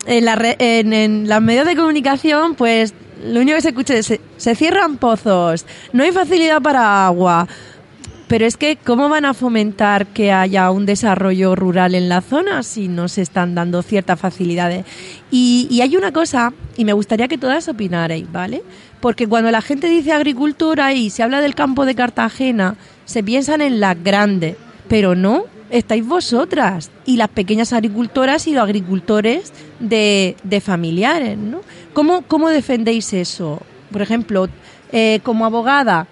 en, 0.06 0.26
la 0.26 0.38
en, 0.60 0.94
en 0.94 1.28
las 1.28 1.42
medios 1.42 1.66
de 1.66 1.76
comunicación, 1.76 2.54
pues 2.54 2.94
lo 3.24 3.42
único 3.42 3.56
que 3.56 3.62
se 3.62 3.70
escucha 3.70 3.96
es 3.96 4.20
se, 4.38 4.56
cierran 4.56 4.98
pozos, 4.98 5.66
no 5.92 6.04
hay 6.04 6.12
facilidad 6.12 6.62
para 6.62 7.06
agua. 7.06 7.48
Pero 8.28 8.46
es 8.46 8.58
que, 8.58 8.78
¿cómo 8.78 9.10
van 9.10 9.26
a 9.26 9.34
fomentar 9.34 10.08
que 10.08 10.32
haya 10.32 10.72
un 10.72 10.86
desarrollo 10.86 11.56
rural 11.56 11.94
en 11.94 12.10
la 12.10 12.22
zona 12.22 12.64
si 12.64 12.88
no 12.88 13.08
se 13.08 13.22
están 13.22 13.54
dando 13.54 13.84
ciertas 13.84 14.20
facilidades? 14.20 14.86
Y, 15.30 15.68
y 15.70 15.82
hay 15.82 15.98
una 15.98 16.12
cosa, 16.12 16.52
y 16.76 16.86
me 16.86 16.94
gustaría 16.94 17.28
que 17.28 17.38
todas 17.38 17.68
opinarais, 17.68 18.32
¿vale? 18.32 18.64
Porque 19.02 19.28
cuando 19.28 19.52
la 19.52 19.62
gente 19.62 19.88
dice 19.88 20.14
agricultura 20.14 20.94
y 20.94 21.10
se 21.10 21.22
habla 21.22 21.42
del 21.42 21.54
campo 21.54 21.86
de 21.86 21.94
Cartagena, 21.94 22.76
se 23.06 23.22
piensan 23.22 23.62
en 23.62 23.80
las 23.80 24.02
grandes, 24.02 24.56
pero 24.88 25.14
no, 25.14 25.46
estáis 25.74 26.06
vosotras 26.06 26.92
y 27.04 27.18
las 27.18 27.30
pequeñas 27.30 27.74
agricultoras 27.74 28.46
y 28.46 28.54
los 28.54 28.64
agricultores 28.64 29.52
de, 29.80 30.36
familiares, 30.64 31.36
¿no? 31.36 31.62
¿Cómo, 31.94 32.22
¿Cómo 32.22 32.50
defendéis 32.50 33.12
eso? 33.12 33.60
Por 33.92 34.04
ejemplo, 34.04 34.48
eh, 34.92 35.20
como 35.24 35.46
abogada, 35.46 36.06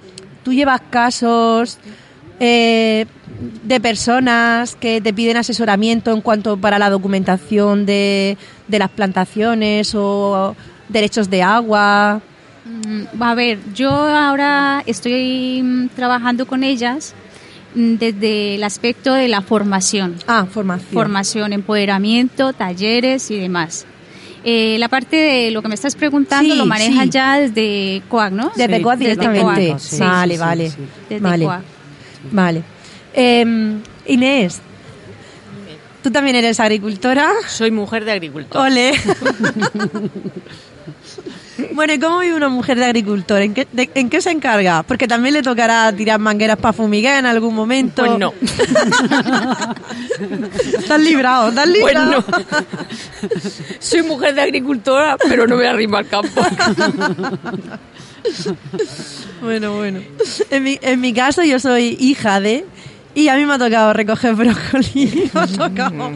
tú 0.43 0.51
llevas 0.51 0.81
casos 0.89 1.77
eh, 2.39 3.05
de 3.63 3.79
personas 3.79 4.75
que 4.75 4.99
te 4.99 5.13
piden 5.13 5.37
asesoramiento 5.37 6.11
en 6.11 6.21
cuanto 6.21 6.57
para 6.57 6.79
la 6.79 6.89
documentación 6.89 7.85
de, 7.85 8.39
de 8.67 8.79
las 8.79 8.89
plantaciones 8.89 9.93
o 9.93 10.55
derechos 10.89 11.29
de 11.29 11.43
agua. 11.43 12.19
Mm, 12.65 13.21
a 13.21 13.35
ver, 13.35 13.59
yo 13.75 13.91
ahora 13.91 14.81
estoy 14.87 15.61
mm, 15.63 15.89
trabajando 15.89 16.47
con 16.47 16.63
ellas 16.63 17.13
desde 17.73 18.55
el 18.55 18.63
aspecto 18.63 19.13
de 19.13 19.27
la 19.27 19.41
formación. 19.41 20.15
Ah, 20.27 20.45
formación. 20.49 20.91
Formación, 20.91 21.53
empoderamiento, 21.53 22.53
talleres 22.53 23.31
y 23.31 23.39
demás. 23.39 23.85
Eh, 24.43 24.77
la 24.79 24.89
parte 24.89 25.15
de 25.15 25.51
lo 25.51 25.61
que 25.61 25.67
me 25.67 25.75
estás 25.75 25.95
preguntando 25.95 26.55
lo 26.55 26.65
manejan 26.65 27.11
ya 27.11 27.39
desde 27.39 28.01
COAC, 28.09 28.31
¿no? 28.31 28.51
Desde 28.55 28.81
COAC 28.81 28.99
directamente. 28.99 29.75
vale, 29.99 30.37
vale. 30.37 30.71
Desde 31.09 31.21
vale. 31.21 31.47
Vale. 32.31 32.63
Em, 33.13 33.81
Inés, 34.07 34.61
¿tú 36.01 36.09
también 36.11 36.35
eres 36.35 36.59
agricultora? 36.59 37.29
Soy 37.47 37.71
mujer 37.71 38.05
de 38.05 38.13
agricultor. 38.13 38.65
Ole. 38.65 38.93
Bueno, 41.73 41.93
¿y 41.93 41.99
cómo 41.99 42.19
vive 42.19 42.35
una 42.35 42.49
mujer 42.49 42.77
de 42.77 42.85
agricultor? 42.85 43.41
¿En 43.41 43.53
qué, 43.53 43.67
¿En 43.95 44.09
qué 44.09 44.21
se 44.21 44.31
encarga? 44.31 44.83
Porque 44.83 45.07
también 45.07 45.33
le 45.33 45.41
tocará 45.41 45.91
tirar 45.93 46.19
mangueras 46.19 46.57
para 46.57 46.73
fumigar 46.73 47.19
en 47.19 47.25
algún 47.25 47.55
momento. 47.55 48.05
Pues 48.05 48.19
no. 48.19 48.33
estás 50.79 50.99
librado, 50.99 51.49
estás 51.49 51.67
librado. 51.67 52.21
Pues 52.21 52.45
no. 52.51 52.65
Soy 53.79 54.01
mujer 54.03 54.35
de 54.35 54.41
agricultora, 54.41 55.17
pero 55.17 55.47
no 55.47 55.55
me 55.55 55.67
arrimo 55.67 55.97
al 55.97 56.07
campo. 56.07 56.41
bueno, 59.41 59.77
bueno. 59.77 60.01
En 60.49 60.63
mi, 60.63 60.77
en 60.81 60.99
mi 60.99 61.13
caso 61.13 61.43
yo 61.43 61.59
soy 61.59 61.97
hija 61.99 62.39
de... 62.39 62.65
Y 63.13 63.27
a 63.27 63.35
mí 63.35 63.45
me 63.45 63.53
ha 63.53 63.59
tocado 63.59 63.91
recoger 63.91 64.35
brócoli. 64.35 65.29
Me 65.33 65.41
ha 65.41 65.47
tocado. 65.47 66.11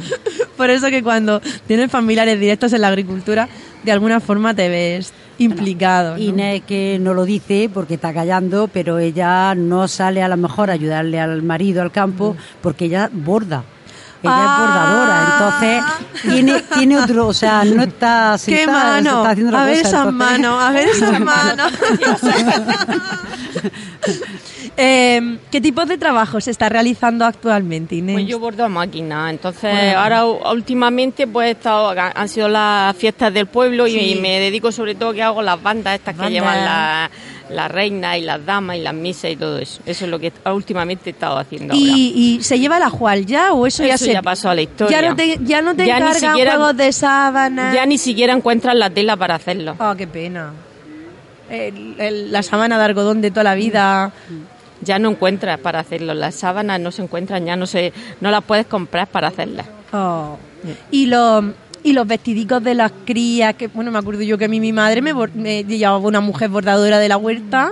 Por 0.55 0.69
eso 0.69 0.89
que 0.89 1.03
cuando 1.03 1.41
tienes 1.67 1.91
familiares 1.91 2.39
directos 2.39 2.71
en 2.71 2.79
la 2.79 2.87
agricultura, 2.87 3.49
de 3.83 3.91
alguna 3.91 4.21
forma 4.21 4.53
te 4.53 4.69
ves 4.69 5.11
implicado. 5.37 6.17
Inés 6.17 6.63
que 6.67 6.97
no 6.99 7.13
lo 7.13 7.23
dice 7.25 7.69
porque 7.73 7.93
está 7.95 8.13
callando, 8.13 8.67
pero 8.67 8.99
ella 8.99 9.55
no 9.55 9.87
sale 9.87 10.21
a 10.23 10.27
lo 10.27 10.37
mejor 10.37 10.69
a 10.69 10.73
ayudarle 10.73 11.19
al 11.19 11.41
marido 11.43 11.81
al 11.81 11.91
campo 11.91 12.35
porque 12.61 12.85
ella 12.85 13.09
borda. 13.11 13.63
Ella 14.23 14.43
es 14.43 14.59
bordadora, 14.59 15.17
entonces 15.33 15.83
tiene, 16.23 16.61
tiene 16.75 16.97
otro, 16.97 17.27
o 17.27 17.33
sea, 17.33 17.63
no 17.63 17.83
está 17.83 18.35
sentada, 18.39 18.63
¿Qué 18.63 18.67
mano? 18.71 19.17
Está 19.17 19.29
haciendo 19.29 19.57
a 19.57 19.65
ver 19.65 19.77
esas 19.77 20.11
manos, 20.11 20.63
a 20.63 20.71
ver 20.71 20.87
esas 20.87 21.19
manos. 21.19 21.71
Eh, 24.77 25.37
¿Qué 25.51 25.61
tipos 25.61 25.87
de 25.87 25.97
trabajo 25.97 26.41
se 26.41 26.51
está 26.51 26.67
realizando 26.67 27.23
actualmente, 27.25 27.95
Inés? 27.95 28.15
Pues 28.15 28.27
yo 28.27 28.39
bordo 28.39 28.65
a 28.65 28.69
máquina, 28.69 29.29
entonces 29.29 29.95
ahora 29.95 30.25
últimamente 30.25 31.27
pues 31.27 31.47
he 31.47 31.51
estado, 31.51 31.93
han 31.97 32.27
sido 32.29 32.49
las 32.49 32.95
fiestas 32.97 33.33
del 33.33 33.45
pueblo 33.47 33.87
y, 33.87 34.15
me 34.21 34.39
dedico 34.39 34.71
sobre 34.73 34.95
todo 34.95 35.13
que 35.13 35.23
hago 35.23 35.41
las 35.41 35.61
bandas 35.63 35.95
estas 35.95 36.15
que 36.17 36.29
llevan 36.29 36.65
la- 36.65 37.09
las 37.49 37.69
reinas 37.71 38.17
y 38.17 38.21
las 38.21 38.43
damas 38.43 38.75
y 38.77 38.81
las 38.81 38.93
misas 38.95 39.29
y 39.31 39.35
todo 39.35 39.59
eso. 39.59 39.79
Eso 39.85 40.05
es 40.05 40.11
lo 40.11 40.17
que 40.19 40.33
últimamente 40.51 41.11
he 41.11 41.13
estado 41.13 41.37
haciendo 41.37 41.75
ahora. 41.75 41.85
¿Y, 41.95 42.37
y 42.39 42.43
se 42.43 42.57
lleva 42.59 42.79
la 42.79 42.89
Jual 42.89 43.25
ya 43.27 43.53
o 43.53 43.67
eso, 43.67 43.83
ya 43.85 43.93
Eso 43.93 44.05
se 44.05 44.13
ya 44.13 44.23
pasó 44.23 44.49
a 44.49 44.55
la 44.55 44.63
historia. 44.63 44.99
Ya 44.99 45.07
no 45.09 45.15
te, 45.15 45.37
ya 45.43 45.61
no 45.61 45.75
te 45.75 45.85
Ya 45.85 45.99
ni 45.99 46.05
encargan 46.07 46.31
siquiera- 46.31 46.55
juegos 46.55 46.75
de 46.77 46.91
sábana. 46.91 47.71
Ya 47.73 47.85
ni 47.85 47.99
siquiera 47.99 48.33
encuentran 48.33 48.79
la 48.79 48.89
tela 48.89 49.15
para 49.15 49.35
hacerlo. 49.35 49.75
Oh, 49.79 49.93
qué 49.95 50.07
pena. 50.07 50.53
El- 51.47 51.95
el- 51.99 52.31
la 52.31 52.41
sábana 52.41 52.79
de 52.79 52.85
algodón 52.85 53.21
de 53.21 53.29
toda 53.29 53.43
la 53.43 53.53
vida. 53.53 54.11
Ya 54.85 54.99
no 54.99 55.09
encuentras 55.09 55.59
para 55.59 55.79
hacerlo. 55.79 56.13
Las 56.13 56.35
sábanas 56.35 56.79
no 56.79 56.91
se 56.91 57.01
encuentran, 57.01 57.45
ya 57.45 57.55
no 57.55 57.65
se, 57.65 57.91
no 58.21 58.31
las 58.31 58.43
puedes 58.43 58.65
comprar 58.67 59.07
para 59.07 59.27
hacerlas. 59.27 59.65
Oh. 59.91 60.37
Y 60.91 61.07
los 61.07 61.43
y 61.83 61.93
los 61.93 62.07
vestidicos 62.07 62.63
de 62.63 62.73
las 62.73 62.91
crías, 63.05 63.53
que 63.53 63.67
bueno, 63.67 63.91
me 63.91 63.99
acuerdo 63.99 64.23
yo 64.23 64.37
que 64.39 64.45
a 64.45 64.47
mí 64.47 64.59
mi 64.59 64.73
madre 64.73 65.01
me, 65.03 65.13
me 65.13 65.63
llevaba 65.63 65.97
una 65.99 66.19
mujer 66.19 66.49
bordadora 66.49 66.97
de 66.97 67.07
la 67.09 67.17
huerta 67.17 67.69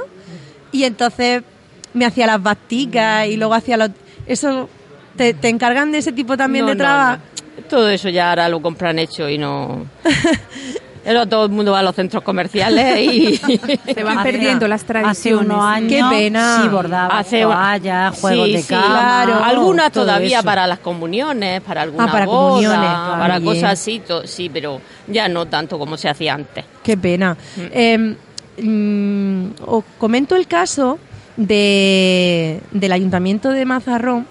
y 0.71 0.83
entonces 0.83 1.41
me 1.95 2.05
hacía 2.05 2.27
las 2.27 2.41
basticas 2.41 3.27
y 3.27 3.37
luego 3.37 3.55
hacía 3.55 3.75
los... 3.77 3.89
Eso, 4.27 4.69
¿te, 5.15 5.33
te 5.33 5.49
encargan 5.49 5.91
de 5.91 5.97
ese 5.97 6.11
tipo 6.11 6.37
también 6.37 6.65
No, 6.65 6.69
de 6.69 6.75
no, 6.75 6.83
trabajo? 6.83 7.21
no. 7.57 7.63
Todo 7.67 7.89
eso 7.89 8.09
ya 8.09 8.29
ahora 8.29 8.49
lo 8.49 8.61
compran 8.61 8.99
hecho 8.99 9.27
y 9.29 9.37
no. 9.39 9.85
Ahora 11.05 11.25
todo 11.25 11.45
el 11.45 11.51
mundo 11.51 11.71
va 11.73 11.79
a 11.79 11.83
los 11.83 11.95
centros 11.95 12.23
comerciales 12.23 12.99
y. 12.99 13.37
Se 13.93 14.03
van 14.03 14.19
Hace- 14.19 14.31
perdiendo 14.31 14.67
las 14.67 14.81
Hace 14.83 14.87
tradiciones. 14.93 15.45
unos 15.45 15.63
años 15.65 15.89
Qué 15.91 16.01
pena. 16.09 16.59
sí 16.61 16.67
bordaba 16.69 17.19
Hace- 17.19 17.41
toallas, 17.41 18.19
juegos 18.19 18.45
Sí, 18.47 18.53
de 18.53 18.61
sí. 18.61 18.67
cama. 18.69 18.85
Claro. 19.25 19.43
Algunas 19.43 19.91
todavía 19.91 20.37
eso. 20.39 20.45
para 20.45 20.65
las 20.67 20.79
comuniones, 20.79 21.61
para 21.61 21.81
alguna 21.81 22.05
Ah, 22.05 22.11
para 22.11 22.25
boda, 22.25 22.37
comuniones, 22.49 22.89
para 23.19 23.39
bien. 23.39 23.53
cosas 23.53 23.71
así, 23.73 24.01
sí, 24.25 24.49
pero 24.51 24.79
ya 25.07 25.27
no 25.27 25.45
tanto 25.47 25.77
como 25.77 25.97
se 25.97 26.07
hacía 26.09 26.33
antes. 26.35 26.63
Qué 26.81 26.95
pena. 26.97 27.35
Eh, 27.57 28.15
mm, 28.61 29.45
os 29.65 29.83
comento 29.97 30.35
el 30.35 30.47
caso 30.47 30.99
de, 31.35 32.61
del 32.71 32.91
Ayuntamiento 32.91 33.49
de 33.49 33.65
Mazarrón 33.65 34.25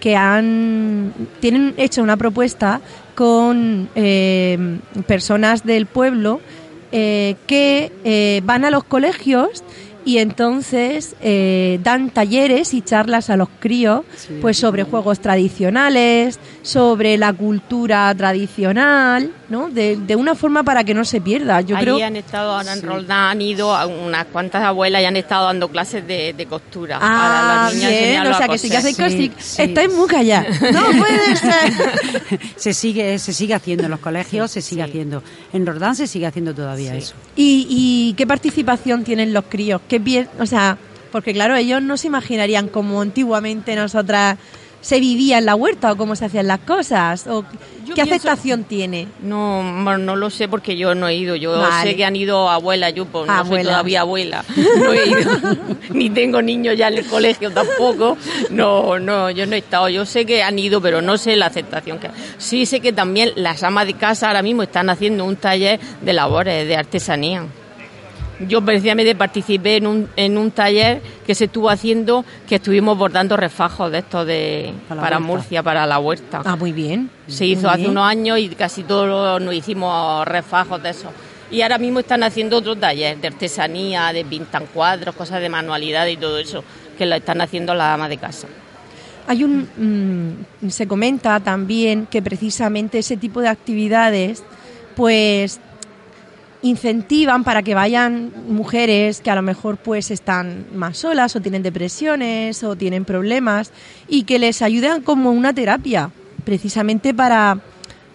que 0.00 0.16
han 0.16 1.12
tienen 1.40 1.74
hecho 1.76 2.02
una 2.02 2.16
propuesta 2.16 2.80
con 3.14 3.88
eh, 3.94 4.78
personas 5.06 5.64
del 5.64 5.86
pueblo 5.86 6.40
eh, 6.92 7.36
que 7.46 7.90
eh, 8.04 8.42
van 8.44 8.64
a 8.64 8.70
los 8.70 8.84
colegios 8.84 9.64
y 10.04 10.18
entonces 10.18 11.14
eh, 11.20 11.78
dan 11.82 12.10
talleres 12.10 12.74
y 12.74 12.82
charlas 12.82 13.30
a 13.30 13.36
los 13.36 13.48
críos 13.60 14.02
pues 14.40 14.58
sobre 14.58 14.84
juegos 14.84 15.20
tradicionales, 15.20 16.38
sobre 16.62 17.16
la 17.16 17.32
cultura 17.32 18.14
tradicional, 18.14 19.30
¿no? 19.48 19.68
De, 19.70 19.96
de 19.96 20.16
una 20.16 20.34
forma 20.34 20.62
para 20.62 20.84
que 20.84 20.94
no 20.94 21.04
se 21.04 21.20
pierda. 21.20 21.60
Yo 21.60 21.76
Allí 21.76 21.84
creo 21.84 22.04
han 22.04 22.16
estado, 22.16 22.52
ahora 22.52 22.72
en 22.72 22.82
Roldán 22.82 23.30
han 23.32 23.42
ido 23.42 23.74
a 23.74 23.86
unas 23.86 24.26
cuantas 24.26 24.62
abuelas 24.62 25.02
y 25.02 25.04
han 25.04 25.16
estado 25.16 25.46
dando 25.46 25.68
clases 25.68 26.06
de, 26.06 26.32
de 26.32 26.46
costura. 26.46 26.98
para 26.98 27.12
Ah, 27.12 27.64
las 27.66 27.74
niñas 27.74 27.90
bien, 27.90 28.26
o 28.26 28.34
sea 28.34 28.48
que 28.48 28.58
si 28.58 28.68
coser. 28.68 28.78
hacéis 28.78 29.32
Sí, 29.38 29.62
estáis 29.62 29.92
muy 29.92 30.08
callados. 30.08 30.56
No 30.72 30.80
puede 30.98 31.36
ser. 31.36 32.40
se 32.56 32.72
sigue 32.74 33.18
se 33.18 33.32
sigue 33.32 33.54
haciendo 33.54 33.84
en 33.84 33.90
los 33.90 34.00
colegios, 34.00 34.50
se 34.50 34.62
sigue 34.62 34.82
haciendo. 34.82 35.22
En 35.52 35.66
Rordán 35.66 35.94
se 35.96 36.06
sigue 36.06 36.26
haciendo 36.26 36.54
todavía 36.54 36.94
eso. 36.94 37.14
¿Y, 37.36 37.66
y 37.68 38.14
qué 38.14 38.26
participación 38.26 39.04
tienen 39.04 39.32
los 39.32 39.44
críos? 39.48 39.80
¿Qué 39.92 39.98
bien, 39.98 40.26
o 40.40 40.46
sea, 40.46 40.78
porque 41.10 41.34
claro, 41.34 41.54
ellos 41.54 41.82
no 41.82 41.98
se 41.98 42.06
imaginarían 42.06 42.68
como 42.68 43.02
antiguamente 43.02 43.76
nosotras 43.76 44.38
se 44.80 44.98
vivía 45.00 45.36
en 45.36 45.44
la 45.44 45.54
huerta 45.54 45.92
o 45.92 45.96
cómo 45.98 46.16
se 46.16 46.24
hacían 46.24 46.46
las 46.46 46.60
cosas 46.60 47.26
o 47.26 47.42
Yo 47.84 47.94
qué 47.94 48.04
pienso- 48.04 48.14
aceptación 48.30 48.64
tiene. 48.64 49.06
No, 49.22 49.98
no 49.98 50.16
lo 50.16 50.30
sé 50.30 50.48
porque 50.48 50.78
yo 50.78 50.94
no 50.94 51.08
he 51.08 51.14
ido. 51.14 51.36
Yo 51.36 51.58
Vale. 51.58 51.90
sé 51.90 51.94
que 51.94 52.06
han 52.06 52.16
ido 52.16 52.48
abuelas, 52.48 52.94
yo 52.94 53.04
pues, 53.04 53.26
no 53.26 53.32
soy 53.40 53.44
Abuelas. 53.44 53.66
todavía 53.66 54.00
abuela. 54.00 54.44
No 54.78 54.92
he 54.94 55.06
ido. 55.10 55.30
Ni 55.92 56.08
tengo 56.08 56.40
niños 56.40 56.74
ya 56.78 56.88
en 56.88 56.94
el 56.94 57.06
colegio 57.06 57.50
tampoco. 57.50 58.16
No, 58.48 58.98
no, 58.98 59.30
yo 59.30 59.44
no 59.46 59.54
he 59.56 59.58
estado. 59.58 59.90
Yo 59.90 60.06
sé 60.06 60.24
que 60.24 60.42
han 60.42 60.58
ido, 60.58 60.80
pero 60.80 61.02
no 61.02 61.18
sé 61.18 61.36
la 61.36 61.46
aceptación 61.46 61.98
que 61.98 62.08
Sí 62.38 62.64
sé 62.64 62.80
que 62.80 62.94
también 62.94 63.32
las 63.36 63.62
amas 63.62 63.86
de 63.86 63.92
casa 63.92 64.28
ahora 64.28 64.40
mismo 64.40 64.62
están 64.62 64.88
haciendo 64.88 65.26
un 65.26 65.36
taller 65.36 65.78
de 66.00 66.12
labores, 66.14 66.66
de 66.66 66.76
artesanía. 66.76 67.44
Yo 68.48 68.62
precisamente 68.62 69.14
participé 69.14 69.76
en 69.76 69.86
un, 69.86 70.08
en 70.16 70.38
un 70.38 70.50
taller 70.50 71.00
que 71.26 71.34
se 71.34 71.44
estuvo 71.44 71.70
haciendo, 71.70 72.24
que 72.48 72.56
estuvimos 72.56 72.96
bordando 72.98 73.36
refajos 73.36 73.90
de 73.92 73.98
estos 73.98 74.26
de, 74.26 74.72
Para. 74.88 75.18
Murcia, 75.18 75.62
para 75.62 75.86
la 75.86 75.98
huerta. 75.98 76.42
Ah, 76.44 76.56
muy 76.56 76.72
bien. 76.72 77.10
Se 77.26 77.46
hizo 77.46 77.62
Muy 77.62 77.70
hace 77.70 77.78
bien. 77.78 77.90
unos 77.90 78.04
años 78.04 78.38
y 78.38 78.48
casi 78.50 78.82
todos 78.82 79.40
nos 79.40 79.54
hicimos 79.54 80.26
refajos 80.26 80.82
de 80.82 80.90
eso. 80.90 81.10
Y 81.50 81.60
ahora 81.62 81.78
mismo 81.78 82.00
están 82.00 82.22
haciendo 82.22 82.56
otro 82.58 82.76
taller 82.76 83.18
de 83.20 83.28
artesanía, 83.28 84.12
de 84.12 84.24
pintan 84.24 84.66
cuadros, 84.72 85.14
cosas 85.14 85.40
de 85.40 85.48
manualidad 85.48 86.06
y 86.06 86.16
todo 86.16 86.38
eso, 86.38 86.64
que 86.96 87.04
lo 87.06 87.14
están 87.14 87.40
haciendo 87.40 87.74
las 87.74 87.94
amas 87.94 88.08
de 88.08 88.16
casa. 88.16 88.48
Hay 89.28 89.44
un 89.44 90.46
mm, 90.62 90.68
se 90.70 90.88
comenta 90.88 91.38
también 91.40 92.06
que 92.06 92.22
precisamente 92.22 92.98
ese 92.98 93.16
tipo 93.16 93.40
de 93.40 93.48
actividades 93.48 94.42
pues 94.96 95.60
incentivan 96.62 97.44
para 97.44 97.62
que 97.62 97.74
vayan 97.74 98.32
mujeres 98.48 99.20
que 99.20 99.30
a 99.30 99.34
lo 99.34 99.42
mejor 99.42 99.76
pues 99.76 100.10
están 100.10 100.66
más 100.74 100.98
solas 100.98 101.34
o 101.36 101.40
tienen 101.40 101.62
depresiones 101.62 102.62
o 102.62 102.76
tienen 102.76 103.04
problemas 103.04 103.72
y 104.08 104.22
que 104.24 104.38
les 104.38 104.62
ayudan 104.62 105.02
como 105.02 105.30
una 105.32 105.52
terapia 105.52 106.10
precisamente 106.44 107.12
para 107.14 107.58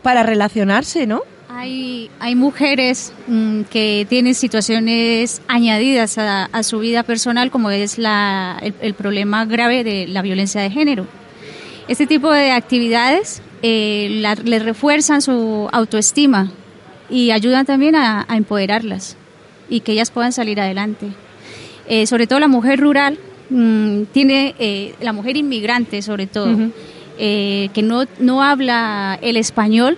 para 0.01 0.23
relacionarse, 0.23 1.05
¿no? 1.05 1.23
Hay, 1.49 2.09
hay 2.19 2.35
mujeres 2.35 3.11
mm, 3.27 3.61
que 3.63 4.05
tienen 4.07 4.35
situaciones 4.35 5.41
añadidas 5.47 6.17
a, 6.17 6.47
su 6.63 6.79
vida 6.79 7.03
personal, 7.03 7.51
como 7.51 7.71
es 7.71 7.97
la, 7.97 8.61
el, 8.79 8.93
problema 8.93 9.43
grave 9.45 9.83
de 9.83 10.07
la 10.07 10.21
violencia 10.21 10.61
de 10.61 10.69
género. 10.69 11.07
Este 11.87 12.05
tipo 12.05 12.31
de 12.31 12.51
actividades 12.51 13.41
eh, 13.63 14.07
la- 14.21 14.35
les 14.35 14.63
refuerzan 14.63 15.21
su 15.21 15.67
autoestima 15.71 16.51
y 17.09 17.31
ayudan 17.31 17.65
también 17.65 17.95
a, 17.95 18.25
a 18.27 18.37
empoderarlas 18.37 19.17
y 19.69 19.81
que 19.81 19.93
ellas 19.93 20.11
puedan 20.11 20.31
salir 20.31 20.59
adelante. 20.59 21.07
Eh, 21.87 22.05
sobre 22.05 22.27
todo 22.27 22.39
la 22.39 22.47
mujer 22.47 22.79
rural 22.79 23.17
mm, 23.49 24.03
tiene, 24.11 24.55
eh, 24.59 24.95
la 25.01 25.13
mujer 25.13 25.37
inmigrante 25.37 26.01
sobre 26.01 26.27
todo, 26.27 26.53
eh, 27.17 27.69
que 27.73 27.81
no, 27.81 28.03
no 28.19 28.43
habla 28.43 29.17
el 29.21 29.37
español, 29.37 29.97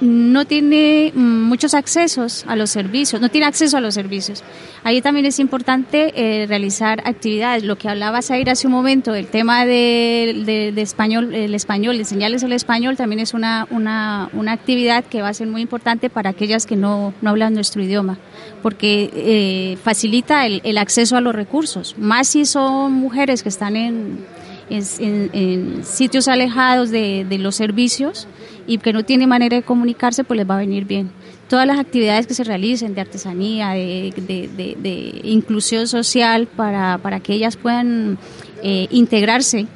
no 0.00 0.46
tiene 0.46 1.12
mm, 1.14 1.42
muchos 1.42 1.74
accesos 1.74 2.44
a 2.48 2.56
los 2.56 2.70
servicios, 2.70 3.20
no 3.20 3.28
tiene 3.28 3.46
acceso 3.46 3.76
a 3.76 3.80
los 3.80 3.92
servicios. 3.94 4.42
Ahí 4.82 5.02
también 5.02 5.26
es 5.26 5.38
importante 5.38 6.12
eh, 6.14 6.46
realizar 6.46 7.02
actividades. 7.04 7.64
Lo 7.64 7.76
que 7.76 7.88
hablaba 7.88 8.22
Zair 8.22 8.48
hace 8.48 8.66
un 8.66 8.72
momento, 8.72 9.14
el 9.14 9.26
tema 9.26 9.66
de, 9.66 10.72
de- 10.74 10.80
español, 10.82 11.34
el 11.34 11.54
español, 11.54 11.96
enseñarles 11.96 12.42
el 12.42 12.52
español 12.52 12.96
también 12.96 13.20
es 13.20 13.34
una, 13.34 13.66
una, 13.70 14.30
una 14.32 14.52
actividad 14.52 15.04
que 15.04 15.20
va 15.20 15.28
a 15.28 15.34
ser 15.34 15.48
muy 15.48 15.60
importante 15.60 16.08
para 16.08 16.30
aquellas 16.30 16.64
que 16.64 16.76
no, 16.76 17.12
no 17.20 17.30
hablan 17.30 17.52
nuestro 17.52 17.82
idioma, 17.82 18.16
porque 18.62 19.10
eh, 19.14 19.76
facilita 19.82 20.46
el, 20.46 20.62
el 20.64 20.78
acceso 20.78 21.16
a 21.18 21.20
los 21.20 21.34
recursos, 21.34 21.94
más 21.98 22.28
si 22.28 22.46
son 22.46 22.94
mujeres 22.94 23.42
que 23.42 23.50
están 23.50 23.76
en, 23.76 24.24
en- 24.70 25.30
en 25.34 25.84
sitios 25.84 26.26
alejados 26.28 26.90
de, 26.90 27.26
de 27.28 27.36
los 27.38 27.54
servicios 27.56 28.26
y 28.72 28.78
que 28.78 28.92
no 28.92 29.02
tienen 29.04 29.28
manera 29.28 29.56
de 29.56 29.62
comunicarse, 29.62 30.22
pues 30.24 30.36
les 30.38 30.48
va 30.48 30.54
a 30.54 30.58
venir 30.58 30.84
bien. 30.84 31.10
Todas 31.48 31.66
las 31.66 31.78
actividades 31.78 32.26
que 32.28 32.34
se 32.34 32.44
realicen 32.44 32.94
de 32.94 33.00
artesanía, 33.00 33.70
de, 33.70 34.12
de- 34.16 34.48
de- 34.56 34.76
de 34.80 35.20
inclusión 35.24 35.88
social, 35.88 36.46
para, 36.46 36.98
para 36.98 37.18
que 37.20 37.34
ellas 37.34 37.56
puedan 37.56 38.16
eh, 38.62 38.86
integrarse 38.90 39.66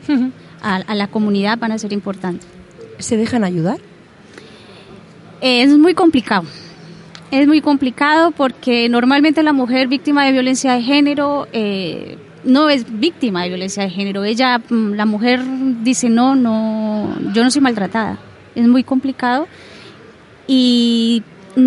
a, 0.63 0.77
a 0.77 0.95
la 0.95 1.09
comunidad 1.09 1.59
van 1.59 1.73
a 1.73 1.79
ser 1.79 1.93
importantes. 1.93 2.47
¿Se 2.99 3.17
dejan 3.17 3.43
ayudar? 3.43 3.79
Eh, 5.41 5.63
es 5.63 5.77
muy 5.77 5.95
complicado. 5.95 6.45
Es 7.31 7.47
muy 7.49 7.61
complicado 7.61 8.31
porque 8.31 8.89
normalmente 8.89 9.43
la 9.43 9.53
mujer 9.53 9.89
víctima 9.89 10.25
de 10.25 10.33
violencia 10.33 10.75
de 10.75 10.83
género 10.83 11.49
eh, 11.53 12.17
no 12.45 12.71
es 12.71 12.85
víctima 13.01 13.43
de 13.43 13.49
violencia 13.49 13.83
de 13.83 13.91
género. 13.91 14.23
Ella, 14.25 14.59
mm, 14.71 14.93
la 14.93 15.05
mujer 15.07 15.41
dice 15.83 16.09
no, 16.09 16.37
no, 16.37 17.09
yo 17.33 17.43
no 17.43 17.51
soy 17.51 17.61
maltratada. 17.63 18.19
Es 18.55 18.67
muy 18.67 18.85
complicado 18.85 19.47
y 20.47 21.23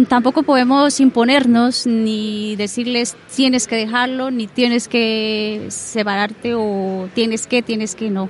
tampoco 0.07 0.43
podemos 0.43 0.99
imponernos 0.99 1.87
ni 1.87 2.55
decirles 2.55 3.15
tienes 3.33 3.67
que 3.67 3.75
dejarlo, 3.75 4.31
ni 4.31 4.47
tienes 4.47 4.87
que 4.87 5.65
separarte 5.69 6.53
o 6.55 7.09
tienes 7.13 7.47
que, 7.47 7.61
tienes 7.61 7.95
que 7.95 8.09
no. 8.09 8.29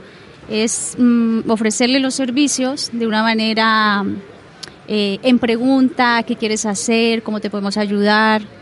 Es 0.49 0.95
mm, 0.97 1.49
ofrecerle 1.49 1.99
los 1.99 2.13
servicios 2.13 2.89
de 2.93 3.07
una 3.07 3.23
manera 3.23 4.05
eh, 4.87 5.19
en 5.23 5.39
pregunta, 5.39 6.23
qué 6.23 6.35
quieres 6.35 6.65
hacer, 6.65 7.23
cómo 7.23 7.39
te 7.39 7.49
podemos 7.49 7.77
ayudar. 7.77 8.56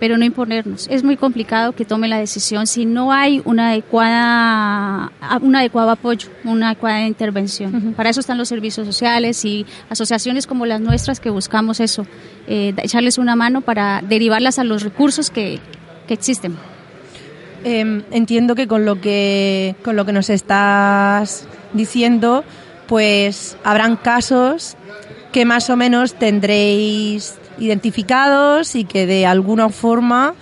Pero 0.00 0.16
no 0.16 0.24
imponernos. 0.24 0.88
Es 0.90 1.04
muy 1.04 1.16
complicado 1.16 1.72
que 1.72 1.84
tome 1.84 2.08
la 2.08 2.18
decisión 2.18 2.66
si 2.66 2.86
no 2.86 3.12
hay 3.12 3.42
una 3.44 3.68
adecuada, 3.68 5.12
un 5.42 5.54
adecuado 5.54 5.90
apoyo, 5.90 6.30
una 6.42 6.68
adecuada 6.68 7.06
intervención. 7.06 7.92
Para 7.94 8.08
eso 8.08 8.20
están 8.20 8.38
los 8.38 8.48
servicios 8.48 8.86
sociales 8.86 9.44
y 9.44 9.66
asociaciones 9.90 10.46
como 10.46 10.64
las 10.64 10.80
nuestras 10.80 11.20
que 11.20 11.28
buscamos 11.28 11.80
eso, 11.80 12.06
eh, 12.48 12.72
echarles 12.78 13.18
una 13.18 13.36
mano 13.36 13.60
para 13.60 14.02
derivarlas 14.02 14.58
a 14.58 14.64
los 14.64 14.82
recursos 14.82 15.30
que, 15.30 15.60
que 16.08 16.14
existen. 16.14 16.56
Em, 17.62 18.02
entiendo 18.10 18.54
que 18.54 18.66
con 18.66 18.86
lo 18.86 19.02
que 19.02 19.76
con 19.84 19.94
lo 19.94 20.06
que 20.06 20.12
nos 20.12 20.30
estás 20.30 21.46
diciendo, 21.74 22.42
pues 22.86 23.58
habrán 23.64 23.96
casos 23.96 24.78
que 25.30 25.44
más 25.44 25.68
o 25.68 25.76
menos 25.76 26.14
tendréis 26.14 27.34
identificados 27.60 28.74
y 28.74 28.84
que 28.84 29.06
de 29.06 29.26
alguna 29.26 29.68
forma 29.68 30.34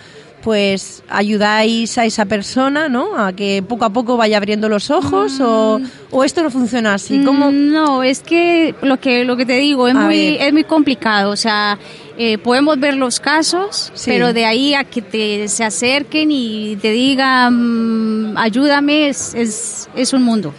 pues 0.43 1.03
ayudáis 1.09 1.99
a 1.99 2.05
esa 2.05 2.25
persona, 2.25 2.89
¿no? 2.89 3.19
A 3.19 3.33
que 3.33 3.63
poco 3.67 3.85
a 3.85 3.91
poco 3.91 4.17
vaya 4.17 4.37
abriendo 4.37 4.69
los 4.69 4.91
ojos 4.91 5.41
o, 5.41 5.81
o, 6.11 6.25
esto 6.25 6.43
no 6.43 6.51
funciona 6.51 6.95
así. 6.95 7.23
¿Cómo? 7.25 7.51
Mm, 7.51 7.73
no, 7.73 8.03
es 8.03 8.21
que 8.21 8.75
lo 8.83 8.99
que 8.99 9.25
lo 9.25 9.37
que 9.37 9.45
te 9.45 9.55
digo 9.55 9.89
es 9.89 9.95
muy 9.95 10.37
es 10.39 10.53
muy 10.53 10.65
complicado, 10.65 11.33
o 11.33 11.37
sea, 11.37 11.79
eh, 12.17 12.39
podemos 12.39 12.79
ver 12.79 12.97
los 12.97 13.21
casos, 13.21 13.93
pero 14.07 14.33
de 14.33 14.45
ahí 14.45 14.75
a 14.75 14.85
que 14.85 15.03
te 15.03 15.49
se 15.49 15.65
acerquen 15.65 16.31
y 16.31 16.77
te 16.77 16.93
digan 16.93 18.33
mm, 18.33 18.39
ayúdame 18.39 19.09
es, 19.09 19.35
es, 19.35 19.89
es 19.97 20.13
un 20.13 20.23
mundo, 20.23 20.55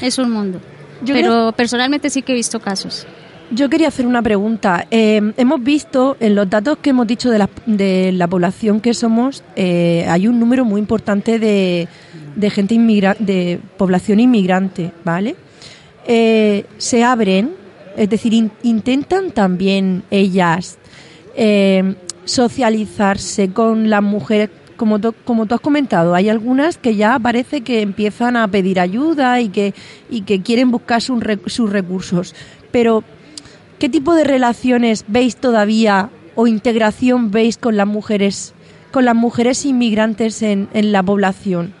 es 0.00 0.18
un 0.18 0.30
mundo. 0.30 0.60
pero 1.04 1.52
personalmente 1.52 2.10
sí 2.10 2.22
que 2.22 2.32
he 2.32 2.36
visto 2.36 2.60
casos. 2.60 3.06
Yo 3.52 3.68
quería 3.68 3.88
hacer 3.88 4.06
una 4.06 4.22
pregunta. 4.22 4.86
Eh, 4.92 5.32
hemos 5.36 5.62
visto 5.62 6.16
en 6.20 6.36
los 6.36 6.48
datos 6.48 6.78
que 6.78 6.90
hemos 6.90 7.08
dicho 7.08 7.30
de 7.30 7.38
la, 7.38 7.50
de 7.66 8.12
la 8.12 8.28
población 8.28 8.80
que 8.80 8.94
somos, 8.94 9.42
eh, 9.56 10.06
hay 10.08 10.28
un 10.28 10.38
número 10.38 10.64
muy 10.64 10.80
importante 10.80 11.40
de, 11.40 11.88
de 12.36 12.50
gente 12.50 12.74
inmigra 12.74 13.16
de 13.18 13.58
población 13.76 14.20
inmigrante, 14.20 14.92
¿vale? 15.04 15.34
Eh, 16.06 16.64
se 16.78 17.02
abren, 17.02 17.50
es 17.96 18.08
decir, 18.08 18.50
intentan 18.62 19.32
también 19.32 20.04
ellas 20.10 20.78
socializarse 22.24 23.50
con 23.50 23.90
las 23.90 24.02
mujeres 24.02 24.50
como, 24.76 25.00
como 25.24 25.46
tú 25.46 25.54
has 25.54 25.60
comentado, 25.60 26.14
hay 26.14 26.28
algunas 26.28 26.78
que 26.78 26.94
ya 26.94 27.18
parece 27.18 27.62
que 27.62 27.80
empiezan 27.80 28.36
a 28.36 28.46
pedir 28.48 28.78
ayuda 28.78 29.40
y 29.40 29.48
que, 29.48 29.74
y 30.08 30.22
que 30.22 30.40
quieren 30.42 30.70
buscar 30.70 31.02
sus 31.02 31.70
recursos. 31.70 32.34
Pero 32.70 33.02
¿Qué 33.80 33.88
tipo 33.88 34.14
de 34.14 34.24
relaciones 34.24 35.06
veis 35.08 35.36
todavía 35.36 36.10
o 36.34 36.46
integración 36.46 37.30
veis 37.30 37.56
con 37.56 37.78
las 37.78 37.86
mujeres, 37.86 38.52
con 38.90 39.06
las 39.06 39.14
mujeres 39.16 39.64
inmigrantes 39.64 40.42
en, 40.42 40.68
la 40.74 41.02
población? 41.02 41.72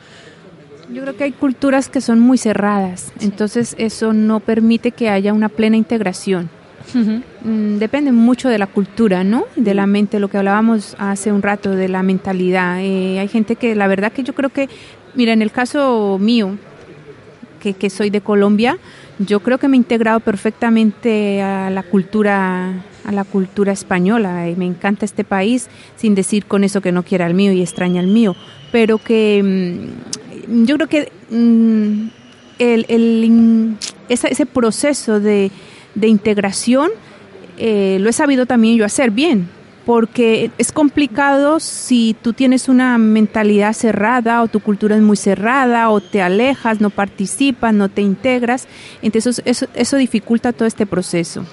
Yo 0.90 1.02
creo 1.02 1.14
que 1.14 1.24
hay 1.24 1.32
culturas 1.32 1.90
que 1.90 2.00
son 2.00 2.18
muy 2.18 2.38
cerradas, 2.38 3.12
entonces 3.20 3.76
eso 3.76 4.14
no 4.14 4.40
permite 4.40 4.92
que 4.92 5.10
haya 5.10 5.34
una 5.34 5.50
plena 5.50 5.76
integración. 5.76 6.48
Mm, 6.94 7.76
depende 7.76 8.12
mucho 8.12 8.48
de 8.48 8.56
la 8.56 8.66
cultura, 8.66 9.22
¿no? 9.22 9.44
De 9.56 9.74
la 9.74 9.86
mente, 9.86 10.20
lo 10.20 10.28
que 10.28 10.38
hablábamos 10.38 10.96
hace 10.98 11.30
un 11.32 11.42
rato, 11.42 11.72
de 11.72 11.88
la 11.90 12.02
mentalidad. 12.02 12.80
Eh, 12.80 13.18
hay 13.18 13.28
gente 13.28 13.56
que, 13.56 13.74
la 13.74 13.86
verdad 13.88 14.10
que 14.10 14.22
yo 14.22 14.34
creo 14.34 14.48
que, 14.48 14.70
mira, 15.14 15.34
en 15.34 15.42
el 15.42 15.52
caso 15.52 16.16
mío, 16.18 16.56
que, 17.60 17.74
que 17.74 17.90
soy 17.90 18.08
de 18.08 18.22
Colombia, 18.22 18.78
yo 19.26 19.40
creo 19.40 19.58
que 19.58 19.68
me 19.68 19.76
he 19.76 19.78
integrado 19.78 20.20
perfectamente 20.20 21.42
a 21.42 21.70
la 21.70 21.82
cultura 21.82 22.84
a 23.04 23.12
la 23.12 23.24
cultura 23.24 23.72
española 23.72 24.48
y 24.48 24.56
me 24.56 24.66
encanta 24.66 25.04
este 25.04 25.24
país 25.24 25.68
sin 25.96 26.14
decir 26.14 26.46
con 26.46 26.64
eso 26.64 26.80
que 26.80 26.92
no 26.92 27.02
quiera 27.02 27.26
el 27.26 27.34
mío 27.34 27.52
y 27.52 27.60
extraña 27.60 28.00
el 28.00 28.06
mío 28.06 28.34
pero 28.72 28.98
que 28.98 29.42
mm, 30.48 30.64
yo 30.64 30.76
creo 30.76 30.88
que 30.88 31.12
mm, 31.30 32.08
el, 32.58 33.76
ese, 34.08 34.46
proceso 34.46 35.20
de, 35.20 35.50
de 35.94 36.08
integración 36.08 36.90
eh, 37.58 37.98
lo 38.00 38.10
he 38.10 38.12
sabido 38.12 38.46
también 38.46 38.76
yo 38.76 38.84
hacer 38.84 39.10
bien 39.10 39.48
porque 39.84 40.50
es 40.58 40.72
complicado 40.72 41.60
si 41.60 42.14
tú 42.20 42.32
tienes 42.32 42.68
una 42.68 42.98
mentalidad 42.98 43.72
cerrada 43.72 44.42
o 44.42 44.48
tu 44.48 44.60
cultura 44.60 44.96
es 44.96 45.02
muy 45.02 45.16
cerrada 45.16 45.90
o 45.90 46.00
te 46.00 46.22
alejas, 46.22 46.80
no 46.80 46.90
participas, 46.90 47.74
no 47.74 47.88
te 47.88 48.02
integras, 48.02 48.68
entonces 49.02 49.42
eso, 49.44 49.66
eso 49.74 49.96
dificulta 49.96 50.52
todo 50.52 50.66
este 50.66 50.86
proceso. 50.86 51.44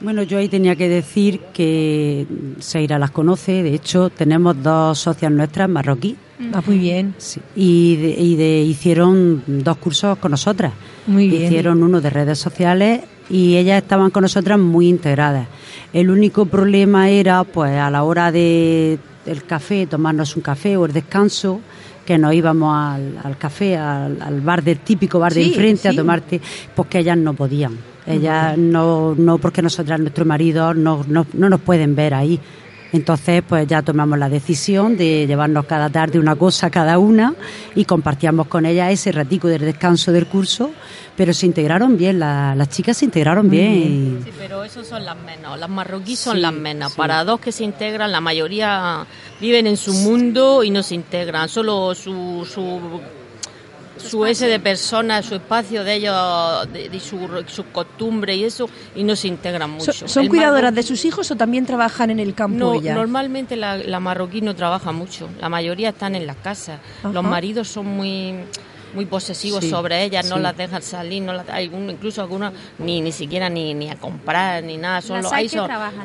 Bueno, 0.00 0.22
yo 0.22 0.38
ahí 0.38 0.48
tenía 0.48 0.76
que 0.76 0.88
decir 0.88 1.40
que 1.52 2.26
Seira 2.58 2.98
las 2.98 3.10
conoce, 3.10 3.62
de 3.62 3.74
hecho 3.74 4.08
tenemos 4.08 4.62
dos 4.62 4.98
socias 4.98 5.30
nuestras 5.30 5.68
marroquí. 5.68 6.16
Ah, 6.54 6.62
muy 6.66 6.78
bien. 6.78 7.14
y, 7.54 8.36
de, 8.36 8.62
hicieron 8.62 9.42
dos 9.46 9.76
cursos 9.76 10.16
con 10.16 10.30
nosotras. 10.30 10.72
Muy 11.06 11.28
bien. 11.28 11.44
Hicieron 11.44 11.82
uno 11.82 12.00
de 12.00 12.08
redes 12.08 12.38
sociales 12.38 13.02
y 13.30 13.56
ellas 13.56 13.82
estaban 13.82 14.10
con 14.10 14.22
nosotras 14.22 14.58
muy 14.58 14.88
integradas. 14.88 15.46
El 15.92 16.10
único 16.10 16.46
problema 16.46 17.08
era, 17.08 17.44
pues, 17.44 17.72
a 17.72 17.90
la 17.90 18.02
hora 18.02 18.32
de 18.32 18.98
el 19.26 19.44
café, 19.44 19.86
tomarnos 19.86 20.36
un 20.36 20.42
café 20.42 20.76
o 20.76 20.86
el 20.86 20.92
descanso, 20.92 21.60
que 22.04 22.18
nos 22.18 22.34
íbamos 22.34 22.74
al, 22.74 23.36
café, 23.38 23.76
al, 23.76 24.40
bar 24.40 24.64
del 24.64 24.78
típico 24.80 25.18
bar 25.18 25.32
de 25.32 25.44
enfrente 25.44 25.88
a 25.88 25.94
tomarte, 25.94 26.40
pues 26.74 26.88
que 26.88 26.98
ellas 26.98 27.16
no 27.16 27.34
podían. 27.34 27.78
Ellas 28.06 28.58
no, 28.58 29.14
no 29.14 29.38
porque 29.38 29.62
nosotras, 29.62 30.00
nuestro 30.00 30.24
marido, 30.24 30.74
no, 30.74 31.04
no, 31.06 31.26
no 31.34 31.48
nos 31.48 31.60
pueden 31.60 31.94
ver 31.94 32.14
ahí. 32.14 32.40
Entonces, 32.92 33.42
pues 33.46 33.66
ya 33.66 33.82
tomamos 33.82 34.18
la 34.18 34.28
decisión 34.28 34.96
de 34.96 35.26
llevarnos 35.26 35.66
cada 35.66 35.90
tarde 35.90 36.18
una 36.18 36.36
cosa 36.36 36.70
cada 36.70 36.98
una 36.98 37.34
y 37.74 37.84
compartíamos 37.84 38.48
con 38.48 38.66
ellas 38.66 38.92
ese 38.92 39.12
ratico 39.12 39.48
del 39.48 39.62
descanso 39.62 40.12
del 40.12 40.26
curso, 40.26 40.70
pero 41.16 41.32
se 41.32 41.46
integraron 41.46 41.96
bien, 41.96 42.18
las 42.18 42.68
chicas 42.68 42.96
se 42.96 43.04
integraron 43.04 43.48
bien. 43.48 44.20
Sí, 44.24 44.32
pero 44.38 44.64
esos 44.64 44.86
son 44.86 45.04
las 45.04 45.16
menos, 45.16 45.58
las 45.58 45.68
marroquíes 45.68 46.18
son 46.18 46.42
las 46.42 46.52
menos. 46.52 46.94
Para 46.94 47.24
dos 47.24 47.40
que 47.40 47.52
se 47.52 47.64
integran, 47.64 48.10
la 48.10 48.20
mayoría 48.20 49.06
viven 49.40 49.66
en 49.66 49.76
su 49.76 49.92
mundo 49.92 50.64
y 50.64 50.70
no 50.70 50.82
se 50.82 50.94
integran, 50.94 51.48
solo 51.48 51.94
su, 51.94 52.46
su 52.50 53.00
su 54.00 54.26
ese 54.26 54.46
de 54.46 54.58
personas, 54.60 55.26
su 55.26 55.34
espacio 55.34 55.84
de 55.84 55.94
ellos, 55.94 56.72
de, 56.72 57.00
su, 57.00 57.44
su, 57.46 57.64
costumbre 57.66 58.36
y 58.36 58.44
eso, 58.44 58.68
y 58.94 59.04
no 59.04 59.14
se 59.16 59.28
integran 59.28 59.70
mucho. 59.70 59.92
¿Son, 59.92 60.26
cuidadoras 60.26 60.74
de 60.74 60.82
sus 60.82 61.04
hijos 61.04 61.30
o 61.30 61.36
también 61.36 61.66
trabajan 61.66 62.10
en 62.10 62.20
el 62.20 62.34
campo? 62.34 62.56
No, 62.56 62.80
normalmente 62.80 63.56
la, 63.56 64.00
marroquí 64.00 64.40
no 64.40 64.54
trabaja 64.54 64.92
mucho, 64.92 65.28
la 65.40 65.48
mayoría 65.48 65.90
están 65.90 66.14
en 66.14 66.26
la 66.26 66.34
casa. 66.34 66.80
Los 67.04 67.24
maridos 67.24 67.68
son 67.68 67.86
muy 67.86 68.34
muy 68.94 69.06
posesivos 69.06 69.64
sobre 69.64 70.02
ellas, 70.02 70.28
no 70.28 70.38
las 70.38 70.56
dejan 70.56 70.82
salir, 70.82 71.22
no 71.22 71.32
las, 71.32 71.46
incluso 71.62 72.22
algunos 72.22 72.52
ni 72.78 73.00
ni 73.00 73.12
siquiera 73.12 73.48
ni, 73.48 73.72
ni 73.72 73.88
a 73.88 73.96
comprar 73.96 74.64
ni 74.64 74.76
nada, 74.76 75.00
son 75.00 75.22
los, 75.22 75.32
hay 75.32 75.48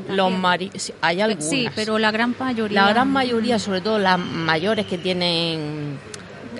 los 0.10 0.32
maridos, 0.32 0.94
hay 1.02 1.22
algunas. 1.22 1.50
Sí, 1.50 1.68
pero 1.76 1.98
la 1.98 2.12
gran 2.12 2.36
mayoría. 2.38 2.84
La 2.84 2.90
gran 2.90 3.12
mayoría, 3.12 3.60
sobre 3.60 3.82
todo 3.82 3.98
las 3.98 4.20
mayores 4.20 4.86
que 4.86 4.98
tienen 4.98 5.98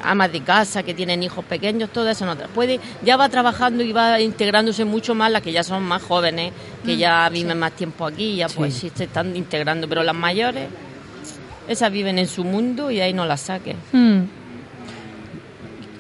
amas 0.06 0.32
de 0.32 0.42
casa 0.42 0.84
que 0.84 0.94
tienen 0.94 1.24
hijos 1.24 1.44
pequeños, 1.46 1.90
todo 1.90 2.10
eso 2.10 2.26
no 2.26 2.36
puede, 2.54 2.80
ya 3.04 3.18
va 3.18 3.30
trabajando 3.30 3.84
y 3.84 3.92
va 3.92 4.20
integrándose 4.22 4.86
mucho 4.86 5.16
más 5.16 5.32
las 5.32 5.42
que 5.42 5.52
ya 5.52 5.64
son 5.64 5.84
más 5.84 6.02
jóvenes, 6.02 6.54
que 6.86 6.96
mm, 6.96 7.00
ya 7.00 7.30
viven 7.30 7.58
más 7.58 7.74
tiempo 7.74 8.06
aquí, 8.06 8.38
ya 8.38 8.48
pues 8.48 8.74
sí 8.74 8.92
se 8.94 9.06
están 9.06 9.36
integrando, 9.36 9.88
pero 9.88 10.04
las 10.04 10.16
mayores, 10.16 10.68
esas 11.68 11.92
viven 11.92 12.20
en 12.20 12.28
su 12.28 12.44
mundo 12.44 12.92
y 12.92 13.02
ahí 13.02 13.14
no 13.14 13.26
las 13.26 13.42
saquen. 13.42 13.78
Mm. 13.92 14.22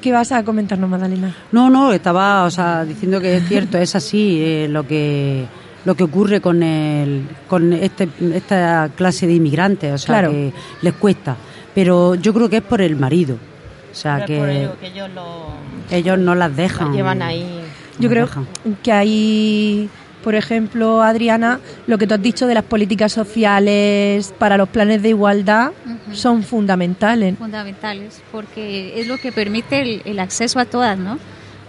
¿Qué 0.01 0.11
vas 0.11 0.31
a 0.31 0.43
comentarnos, 0.43 0.87
Magdalena? 0.87 1.35
No, 1.51 1.69
no, 1.69 1.91
estaba, 1.91 2.43
o 2.43 2.51
sea, 2.51 2.85
diciendo 2.85 3.19
que 3.19 3.37
es 3.37 3.47
cierto, 3.47 3.79
es 3.79 3.95
así 3.95 4.39
eh, 4.39 4.67
lo 4.69 4.85
que 4.85 5.45
lo 5.85 5.95
que 5.95 6.03
ocurre 6.03 6.41
con 6.41 6.63
el, 6.63 7.27
con 7.47 7.71
este, 7.71 8.09
esta 8.33 8.89
clase 8.95 9.27
de 9.27 9.33
inmigrantes, 9.33 9.93
o 9.93 9.97
sea, 9.97 10.27
que 10.27 10.51
les 10.81 10.93
cuesta. 10.95 11.37
Pero 11.73 12.15
yo 12.15 12.33
creo 12.33 12.49
que 12.49 12.57
es 12.57 12.63
por 12.63 12.81
el 12.81 12.95
marido. 12.95 13.37
O 13.95 13.97
sea 13.97 14.25
que, 14.25 14.69
ellos, 15.89 16.19
no 16.19 16.35
las 16.35 16.53
dejan. 16.53 16.91
llevan 16.91 17.21
ahí. 17.21 17.61
Yo 17.97 18.09
creo 18.09 18.27
que 18.83 18.91
ahí, 18.91 19.89
por 20.21 20.35
ejemplo, 20.35 21.01
Adriana, 21.01 21.61
lo 21.87 21.97
que 21.97 22.05
tú 22.05 22.13
has 22.15 22.21
dicho 22.21 22.45
de 22.45 22.55
las 22.55 22.65
políticas 22.65 23.13
sociales 23.13 24.33
para 24.37 24.57
los 24.57 24.67
planes 24.67 25.01
de 25.01 25.09
igualdad 25.09 25.71
son 26.11 26.43
fundamentales. 26.43 27.37
Fundamentales, 27.37 28.21
porque 28.33 28.99
es 28.99 29.07
lo 29.07 29.17
que 29.17 29.31
permite 29.31 29.81
el, 29.81 30.01
el 30.03 30.19
acceso 30.19 30.59
a 30.59 30.65
todas, 30.65 30.97
¿no? 30.97 31.17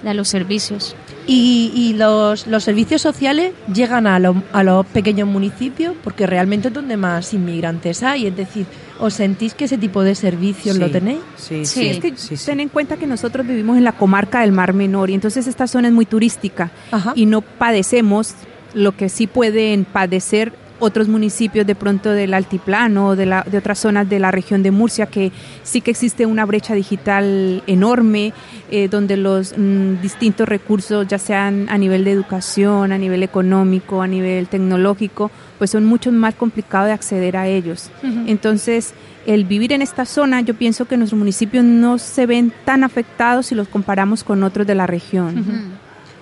A 0.04 0.14
los 0.14 0.28
servicios. 0.28 0.94
Y, 1.26 1.72
y 1.74 1.94
los, 1.94 2.46
los, 2.46 2.62
servicios 2.62 3.02
sociales 3.02 3.52
llegan 3.72 4.06
a, 4.06 4.16
a 4.16 4.62
los 4.62 4.86
pequeños 4.86 5.28
municipios 5.28 5.94
porque 6.04 6.26
realmente 6.26 6.68
es 6.68 6.74
donde 6.74 6.96
más 6.96 7.34
inmigrantes 7.34 8.02
hay. 8.02 8.26
Es 8.26 8.36
decir, 8.36 8.66
¿os 9.00 9.14
sentís 9.14 9.54
que 9.54 9.64
ese 9.64 9.78
tipo 9.78 10.02
de 10.02 10.14
servicios 10.14 10.76
lo 10.76 10.90
tenéis? 10.90 11.20
Sí, 11.36 11.64
sí. 11.64 11.88
Es 11.88 11.98
que 12.00 12.14
ten 12.44 12.60
en 12.60 12.68
cuenta 12.68 12.96
que 12.96 13.06
nosotros 13.06 13.46
vivimos 13.46 13.76
en 13.76 13.84
la 13.84 13.92
comarca 13.92 14.42
del 14.42 14.52
Mar 14.52 14.72
Menor 14.72 15.10
y 15.10 15.14
entonces 15.14 15.46
esta 15.46 15.66
zona 15.66 15.88
es 15.88 15.94
muy 15.94 16.06
turística 16.06 16.70
y 17.14 17.26
no 17.26 17.40
padecemos 17.40 18.34
lo 18.74 18.96
que 18.96 19.08
sí 19.08 19.26
pueden 19.26 19.84
padecer 19.84 20.52
otros 20.78 21.08
municipios 21.08 21.66
de 21.66 21.74
pronto 21.74 22.10
del 22.10 22.34
altiplano 22.34 23.08
o 23.08 23.16
de, 23.16 23.24
la, 23.26 23.42
de 23.50 23.58
otras 23.58 23.78
zonas 23.78 24.08
de 24.08 24.18
la 24.18 24.30
región 24.30 24.62
de 24.62 24.70
Murcia, 24.70 25.06
que 25.06 25.32
sí 25.62 25.80
que 25.80 25.90
existe 25.90 26.26
una 26.26 26.44
brecha 26.44 26.74
digital 26.74 27.62
enorme, 27.66 28.32
eh, 28.70 28.88
donde 28.88 29.16
los 29.16 29.54
mm, 29.56 30.02
distintos 30.02 30.48
recursos, 30.48 31.06
ya 31.08 31.18
sean 31.18 31.66
a 31.70 31.78
nivel 31.78 32.04
de 32.04 32.12
educación, 32.12 32.92
a 32.92 32.98
nivel 32.98 33.22
económico, 33.22 34.02
a 34.02 34.06
nivel 34.06 34.48
tecnológico, 34.48 35.30
pues 35.58 35.70
son 35.70 35.84
mucho 35.86 36.12
más 36.12 36.34
complicados 36.34 36.88
de 36.88 36.92
acceder 36.92 37.36
a 37.36 37.46
ellos. 37.46 37.90
Entonces, 38.26 38.92
el 39.26 39.44
vivir 39.44 39.72
en 39.72 39.82
esta 39.82 40.04
zona, 40.04 40.40
yo 40.42 40.54
pienso 40.54 40.84
que 40.84 40.96
nuestros 40.96 41.18
municipios 41.18 41.64
no 41.64 41.98
se 41.98 42.26
ven 42.26 42.52
tan 42.64 42.84
afectados 42.84 43.46
si 43.46 43.54
los 43.54 43.66
comparamos 43.68 44.22
con 44.24 44.42
otros 44.42 44.66
de 44.66 44.74
la 44.74 44.86
región. 44.86 45.76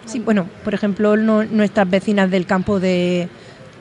Sí, 0.06 0.20
bueno, 0.20 0.46
por 0.62 0.74
ejemplo, 0.74 1.16
no- 1.16 1.44
nuestras 1.44 1.88
vecinas 1.90 2.30
del 2.30 2.46
campo 2.46 2.78
de, 2.78 3.28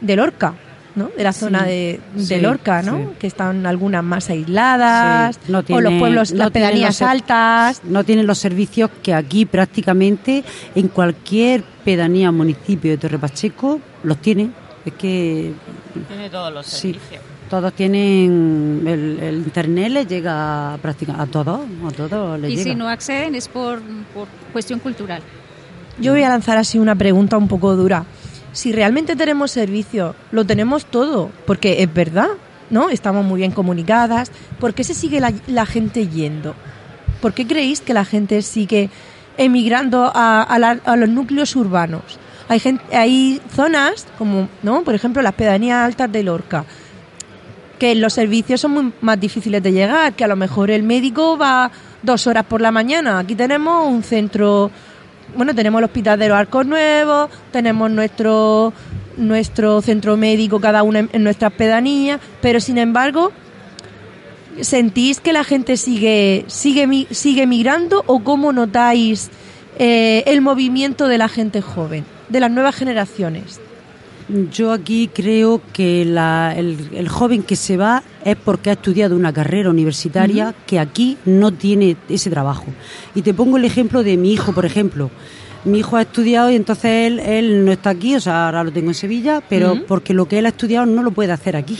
de 0.01 0.15
Lorca, 0.15 0.53
¿no? 0.95 1.09
De 1.17 1.23
la 1.23 1.33
zona 1.33 1.63
de, 1.63 1.99
de 2.15 2.23
sí, 2.23 2.39
Lorca, 2.39 2.81
¿no? 2.81 2.97
sí. 2.97 3.03
Que 3.19 3.27
están 3.27 3.65
algunas 3.65 4.03
más 4.03 4.29
aisladas, 4.29 5.35
Sí, 5.45 5.51
no 5.51 5.57
o 5.59 5.61
los 5.61 5.65
tiene- 5.65 5.99
pueblos, 5.99 6.31
no 6.31 6.37
las 6.37 6.51
tiene 6.51 6.67
pedanías 6.67 6.99
los- 7.01 7.09
altas. 7.09 7.81
No 7.83 8.03
tienen 8.03 8.27
los 8.27 8.37
servicios 8.37 8.89
que 9.01 9.13
aquí 9.13 9.45
prácticamente 9.45 10.43
en 10.75 10.87
cualquier 10.89 11.63
pedanía 11.83 12.29
o 12.29 12.33
municipio 12.33 12.91
de 12.91 12.97
Torre 12.97 13.17
Pacheco 13.19 13.79
los 14.03 14.17
tienen. 14.19 14.53
Es 14.85 14.93
que 14.93 15.53
Tiene 16.07 16.29
todos 16.29 16.53
los 16.53 16.65
Sí. 16.65 16.93
servicios. 16.93 17.21
todos 17.49 17.71
tienen 17.73 18.81
el, 18.87 19.19
el 19.21 19.35
internet 19.37 19.91
les 19.91 20.07
llega 20.07 20.75
prácticamente 20.81 21.23
a 21.23 21.31
todos, 21.31 21.61
a 21.87 21.91
todos 21.91 22.39
les 22.39 22.51
Y 22.51 22.55
llega. 22.55 22.69
si 22.71 22.75
no 22.75 22.89
acceden 22.89 23.35
es 23.35 23.47
por, 23.47 23.79
por 24.13 24.27
cuestión 24.51 24.79
cultural. 24.79 25.21
Yo 25.99 26.13
voy 26.13 26.23
a 26.23 26.29
lanzar 26.29 26.57
así 26.57 26.79
una 26.79 26.95
pregunta 26.95 27.37
un 27.37 27.47
poco 27.47 27.75
dura. 27.75 28.03
Si 28.53 28.71
realmente 28.71 29.15
tenemos 29.15 29.51
servicio, 29.51 30.15
lo 30.31 30.45
tenemos 30.45 30.85
todo, 30.85 31.29
porque 31.45 31.83
es 31.83 31.93
verdad, 31.93 32.29
¿no? 32.69 32.89
Estamos 32.89 33.25
muy 33.25 33.39
bien 33.39 33.51
comunicadas. 33.51 34.31
¿Por 34.59 34.73
qué 34.73 34.83
se 34.83 34.93
sigue 34.93 35.19
la, 35.47 35.65
gente 35.65 36.07
yendo? 36.07 36.55
¿Por 37.21 37.33
qué 37.33 37.45
creéis 37.45 37.81
que 37.81 37.93
la 37.93 38.05
gente 38.05 38.41
sigue 38.41 38.89
emigrando 39.37 40.11
a, 40.13 40.43
a 40.43 40.59
la- 40.59 40.79
a 40.85 40.95
los 40.95 41.09
núcleos 41.09 41.55
urbanos? 41.55 42.03
Hay, 42.47 42.59
gente, 42.59 42.95
hay 42.95 43.41
zonas, 43.55 44.05
como, 44.17 44.47
¿no? 44.61 44.83
Por 44.83 44.93
ejemplo, 44.95 45.21
las 45.21 45.33
pedanías 45.33 45.83
altas 45.83 46.11
de 46.11 46.23
Lorca, 46.23 46.65
que 47.79 47.95
los 47.95 48.13
servicios 48.13 48.61
son 48.61 48.71
muy 48.71 48.93
más 49.01 49.19
difíciles 49.19 49.63
de 49.63 49.71
llegar, 49.71 50.13
que 50.13 50.23
a 50.23 50.27
lo 50.27 50.35
mejor 50.35 50.69
el 50.69 50.83
médico 50.83 51.37
va 51.37 51.71
dos 52.01 52.27
horas 52.27 52.45
por 52.45 52.61
la 52.61 52.71
mañana. 52.71 53.19
Aquí 53.19 53.33
tenemos 53.35 53.87
un 53.87 54.03
centro, 54.03 54.69
bueno, 55.35 55.55
tenemos 55.55 55.79
el 55.79 55.85
Hospital 55.85 56.19
de 56.19 56.29
los 56.29 56.37
Arcos 56.37 56.65
Nuevos, 56.65 57.29
tenemos 57.51 57.89
nuestro 57.89 58.73
nuestro 59.17 59.81
centro 59.81 60.17
médico 60.17 60.59
cada 60.59 60.81
una 60.83 61.07
en, 61.11 61.23
nuestras 61.23 61.53
pedanías, 61.53 62.19
pero 62.41 62.59
sin 62.59 62.77
embargo, 62.77 63.31
¿sentís 64.61 65.19
que 65.19 65.33
la 65.33 65.43
gente 65.43 65.77
sigue 65.77 66.45
sigue 66.47 67.07
sigue 67.11 67.47
migrando 67.47 68.03
o 68.07 68.23
cómo 68.23 68.53
notáis 68.53 69.29
eh, 69.77 70.23
el 70.25 70.41
movimiento 70.41 71.07
de 71.07 71.17
la 71.17 71.27
gente 71.27 71.61
joven, 71.61 72.05
de 72.29 72.39
las 72.39 72.51
nuevas 72.51 72.75
generaciones? 72.75 73.59
Yo 74.51 74.71
aquí 74.71 75.09
creo 75.13 75.61
que 75.73 76.05
la- 76.05 76.53
el, 76.57 76.89
el 76.93 77.07
joven 77.07 77.43
que 77.43 77.55
se 77.55 77.77
va 77.77 78.01
es 78.25 78.35
porque 78.35 78.69
ha 78.69 78.73
estudiado 78.73 79.15
una 79.15 79.31
carrera 79.31 79.69
universitaria 79.69 80.55
que 80.65 80.79
aquí 80.79 81.17
no 81.25 81.51
tiene 81.53 81.95
ese 82.09 82.29
trabajo. 82.29 82.65
Y 83.13 83.21
te 83.21 83.33
pongo 83.33 83.57
el 83.57 83.65
ejemplo 83.65 84.01
de 84.03 84.17
mi 84.17 84.33
hijo, 84.33 84.51
por 84.53 84.65
ejemplo. 84.65 85.11
Mi 85.65 85.79
hijo 85.79 85.95
ha 85.95 86.01
estudiado 86.01 86.51
y 86.51 86.55
entonces 86.55 86.85
él, 87.07 87.19
él 87.19 87.63
no 87.63 87.71
está 87.71 87.91
aquí, 87.91 88.15
o 88.15 88.19
sea, 88.19 88.47
ahora 88.47 88.65
lo 88.65 88.71
tengo 88.73 88.89
en 88.89 88.95
Sevilla, 88.95 89.41
pero 89.47 89.75
porque 89.87 90.13
lo 90.13 90.27
que 90.27 90.39
él 90.39 90.45
ha 90.45 90.49
estudiado 90.49 90.85
no 90.85 91.03
lo 91.03 91.11
puede 91.11 91.31
hacer 91.31 91.55
aquí, 91.55 91.77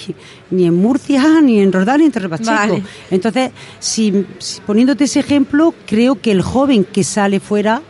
ni 0.52 0.66
en 0.66 0.76
Murcia, 0.76 1.22
ni 1.42 1.60
en 1.60 1.72
Roldán, 1.74 2.00
ni 2.00 2.06
en 2.06 2.12
Torre 2.14 2.30
Pacheco. 2.30 2.52
Vale. 2.52 2.84
Entonces, 3.12 3.52
si, 3.80 4.26
si 4.38 4.62
poniéndote 4.62 5.04
ese 5.04 5.20
ejemplo, 5.20 5.74
creo 5.86 6.22
que 6.22 6.32
el 6.32 6.42
joven 6.42 6.86
que 6.86 7.04
sale 7.04 7.42
fuera 7.42 7.82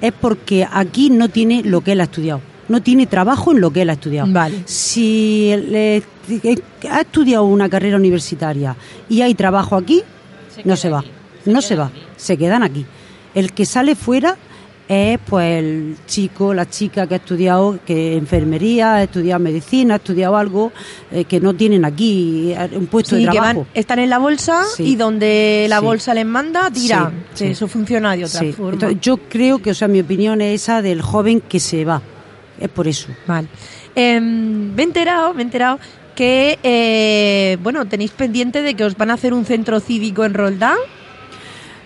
es 0.00 0.12
porque 0.18 0.66
aquí 0.70 1.10
no 1.10 1.28
tiene 1.28 1.62
lo 1.62 1.82
que 1.82 1.92
él 1.92 2.00
ha 2.00 2.04
estudiado. 2.04 2.40
No 2.68 2.82
tiene 2.82 3.06
trabajo 3.06 3.52
en 3.52 3.60
lo 3.60 3.70
que 3.70 3.82
él 3.82 3.90
ha 3.90 3.94
estudiado. 3.94 4.32
Vale. 4.32 4.62
Si 4.64 5.50
él, 5.50 5.74
eh, 5.74 6.02
ha 6.90 7.00
estudiado 7.02 7.44
una 7.44 7.68
carrera 7.68 7.96
universitaria 7.96 8.74
y 9.08 9.20
hay 9.20 9.34
trabajo 9.34 9.76
aquí, 9.76 10.02
Se 10.54 10.62
no 10.64 10.76
se 10.76 10.88
va. 10.88 11.00
aquí, 11.00 11.10
se 11.44 11.50
no 11.52 11.60
se 11.62 11.76
va. 11.76 11.86
aquí. 11.86 12.00
Se 12.16 12.36
quedan 12.38 12.62
aquí. 12.62 12.86
El 13.34 13.52
que 13.52 13.66
sale 13.66 13.94
fuera 13.94 14.36
es 14.86 15.18
pues 15.26 15.58
el 15.60 15.96
chico, 16.06 16.52
la 16.54 16.68
chica 16.68 17.06
que 17.06 17.14
ha 17.14 17.16
estudiado 17.16 17.78
que 17.86 18.16
enfermería, 18.16 18.94
ha 18.96 19.02
estudiado 19.02 19.40
medicina, 19.40 19.94
ha 19.94 19.96
estudiado 19.96 20.36
algo 20.36 20.72
eh, 21.10 21.24
que 21.24 21.40
no 21.40 21.54
tienen 21.54 21.84
aquí 21.86 22.52
eh, 22.52 22.68
un 22.76 22.86
puesto 22.86 23.16
Sí, 23.16 23.22
de 23.22 23.28
que 23.30 23.32
trabajo. 23.32 23.60
van, 23.60 23.68
están 23.74 23.98
en 23.98 24.10
la 24.10 24.18
bolsa 24.18 24.62
Sí. 24.76 24.84
y 24.84 24.96
donde 24.96 25.66
la 25.70 25.78
Sí. 25.80 25.84
bolsa 25.84 26.14
les 26.14 26.26
manda, 26.26 26.70
sí. 26.74 26.90
Eso 27.44 27.66
funciona 27.66 28.14
de 28.14 28.24
otra 28.26 28.42
forma. 28.52 28.72
Entonces, 28.74 28.98
yo 29.00 29.16
creo 29.16 29.58
que, 29.58 29.70
o 29.70 29.74
sea, 29.74 29.88
mi 29.88 30.00
opinión 30.00 30.40
es 30.42 30.62
esa 30.62 30.80
del 30.82 31.00
joven 31.02 31.40
que 31.40 31.60
se 31.60 31.84
va. 31.84 32.00
Es 32.64 32.70
por 32.70 32.88
eso. 32.88 33.08
Vale. 33.26 33.46
Em, 33.94 34.74
me 34.74 34.82
he 34.82 34.84
enterado, 34.86 35.34
me 35.34 35.42
he 35.42 35.44
enterado 35.44 35.78
que, 36.14 36.58
eh, 36.62 37.58
bueno, 37.60 37.84
tenéis 37.84 38.12
pendiente 38.12 38.62
de 38.62 38.74
que 38.74 38.84
os 38.84 38.96
van 38.96 39.10
a 39.10 39.14
hacer 39.14 39.34
un 39.34 39.44
centro 39.44 39.80
cívico 39.80 40.24
en 40.24 40.32
Roldán. 40.32 40.78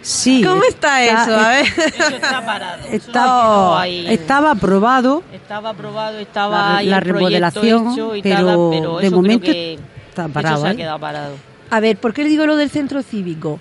Sí. 0.02 0.44
¿Cómo 0.46 0.62
está, 0.62 1.02
eso? 1.02 1.36
A 1.36 1.48
ver. 1.48 1.66
Eso 1.66 2.16
está 2.16 2.46
parado. 3.12 3.76
ahí. 3.76 4.06
Estaba 4.08 4.52
aprobado 4.52 5.24
Estaba 5.32 5.70
aprobado, 5.70 6.18
estaba 6.18 6.58
la, 6.58 6.76
ahí 6.76 6.86
la 6.86 7.00
remodelación, 7.00 7.92
hecho 7.92 8.14
y 8.14 8.22
pero, 8.22 8.36
tal, 8.36 8.70
pero 8.70 8.98
de 8.98 9.06
eso 9.08 9.16
momento 9.16 9.40
creo 9.40 9.52
que 9.52 9.78
está 10.08 10.28
parado. 10.28 10.62
se 10.62 10.68
ha 10.68 10.72
¿eh? 10.72 10.76
quedado 10.76 11.00
parado. 11.00 11.34
A 11.70 11.80
ver, 11.80 11.96
¿por 11.96 12.14
qué 12.14 12.22
le 12.22 12.28
digo 12.28 12.46
lo 12.46 12.54
del 12.56 12.70
centro 12.70 13.02
cívico? 13.02 13.58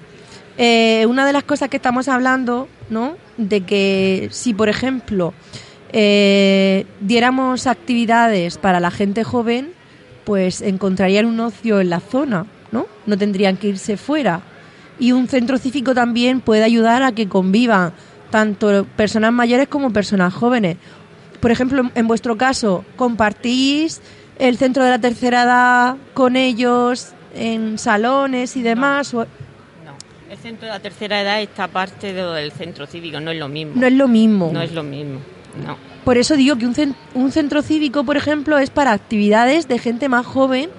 Eh, 0.60 1.06
una 1.08 1.26
de 1.26 1.34
las 1.34 1.44
cosas 1.44 1.70
que 1.70 1.78
estamos 1.78 2.08
hablando, 2.08 2.68
¿no? 2.92 3.16
De 3.38 3.62
que 3.62 4.30
si, 4.32 4.54
por 4.54 4.70
ejemplo, 4.70 5.34
eh, 5.94 6.86
diéramos 7.00 7.68
actividades 7.68 8.58
para 8.58 8.80
la 8.80 8.92
gente 8.92 9.24
joven, 9.24 9.72
pues 10.26 10.62
encontrarían 10.62 11.26
un 11.26 11.40
ocio 11.40 11.80
en 11.80 11.90
la 11.90 12.00
zona, 12.00 12.46
¿no? 12.72 12.88
No 13.06 13.18
tendrían 13.18 13.58
que 13.58 13.68
irse 13.68 13.98
fuera. 13.98 14.42
Y 15.00 15.12
un 15.12 15.28
centro 15.28 15.58
cívico 15.58 15.94
también 15.94 16.42
puede 16.42 16.64
ayudar 16.64 17.04
a 17.04 17.12
que 17.12 17.30
convivan 17.30 17.94
tanto 18.30 18.86
personas 18.96 19.32
mayores 19.32 19.68
como 19.68 19.94
personas 19.94 20.34
jóvenes. 20.34 20.78
Por 21.40 21.52
ejemplo, 21.52 21.90
en 21.94 22.08
vuestro 22.08 22.38
caso, 22.38 22.84
¿compartís 22.96 24.02
el 24.40 24.58
centro 24.58 24.84
de 24.84 24.90
la 24.90 25.00
tercera 25.00 25.44
edad 25.44 25.98
con 26.14 26.36
ellos 26.36 27.14
en 27.36 27.78
salones 27.78 28.58
y 28.58 28.64
demás? 28.64 29.14
No, 29.14 29.26
el 30.30 30.38
centro 30.38 30.66
de 30.68 30.74
la 30.74 30.80
tercera 30.80 31.22
edad 31.22 31.42
está 31.42 31.68
parte 31.68 32.12
del 32.12 32.52
centro 32.52 32.88
cívico, 32.88 33.20
no 33.20 33.32
es 33.32 33.38
lo 33.38 33.48
mismo. 33.48 33.74
No 33.76 33.88
es 33.88 33.94
lo 33.94 34.08
mismo. 34.08 34.50
No 34.52 34.62
es 34.62 34.72
lo 34.74 34.84
mismo, 34.84 35.20
no. 35.66 35.78
Por 36.04 36.18
eso 36.18 36.36
digo 36.36 36.58
que 36.58 36.66
un, 36.66 36.96
un 37.14 37.32
centro 37.32 37.62
cívico, 37.62 38.04
por 38.04 38.18
ejemplo, 38.18 38.58
es 38.58 38.70
para 38.70 38.94
actividades 38.94 39.68
de 39.68 39.78
gente 39.80 40.08
más 40.10 40.26
joven, 40.26 40.70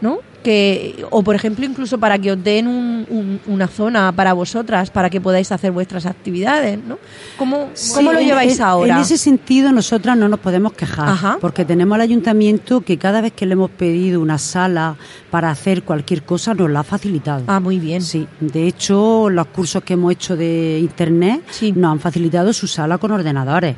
¿no? 0.00 0.18
Que, 0.42 1.04
o, 1.10 1.22
por 1.22 1.34
ejemplo, 1.34 1.66
incluso 1.66 1.98
para 1.98 2.18
que 2.18 2.32
os 2.32 2.42
den 2.42 2.66
un- 2.66 3.06
un- 3.10 3.40
una 3.46 3.66
zona 3.68 4.10
para 4.12 4.32
vosotras, 4.32 4.90
para 4.90 5.10
que 5.10 5.20
podáis 5.20 5.52
hacer 5.52 5.70
vuestras 5.70 6.06
actividades, 6.06 6.78
¿no? 6.82 6.98
¿Cómo, 7.36 7.68
cómo 7.94 8.10
lo 8.12 8.20
lleváis 8.20 8.56
en, 8.58 8.64
ahora? 8.64 8.94
En 8.94 9.00
ese 9.02 9.18
sentido, 9.18 9.70
nosotras 9.70 10.16
no 10.16 10.28
nos 10.30 10.40
podemos 10.40 10.72
quejar, 10.72 11.08
Ajá. 11.10 11.36
porque 11.42 11.66
tenemos 11.66 11.94
al 11.96 12.00
ayuntamiento 12.00 12.80
que 12.80 12.96
cada 12.96 13.20
vez 13.20 13.32
que 13.34 13.44
le 13.44 13.52
hemos 13.52 13.70
pedido 13.70 14.20
una 14.20 14.38
sala 14.38 14.96
para 15.30 15.50
hacer 15.50 15.82
cualquier 15.82 16.22
cosa, 16.22 16.54
nos 16.54 16.70
la 16.70 16.80
ha 16.80 16.84
facilitado. 16.84 17.44
Ah, 17.46 17.60
muy 17.60 17.78
bien. 17.78 18.00
Sí, 18.00 18.26
de 18.40 18.66
hecho, 18.66 19.28
los 19.28 19.46
cursos 19.48 19.82
que 19.84 19.92
hemos 19.92 20.12
hecho 20.12 20.36
de 20.36 20.78
internet 20.80 21.42
Sí. 21.50 21.72
nos 21.72 21.92
han 21.92 22.00
facilitado 22.00 22.52
su 22.54 22.66
sala 22.66 22.96
con 22.96 23.10
ordenadores. 23.10 23.76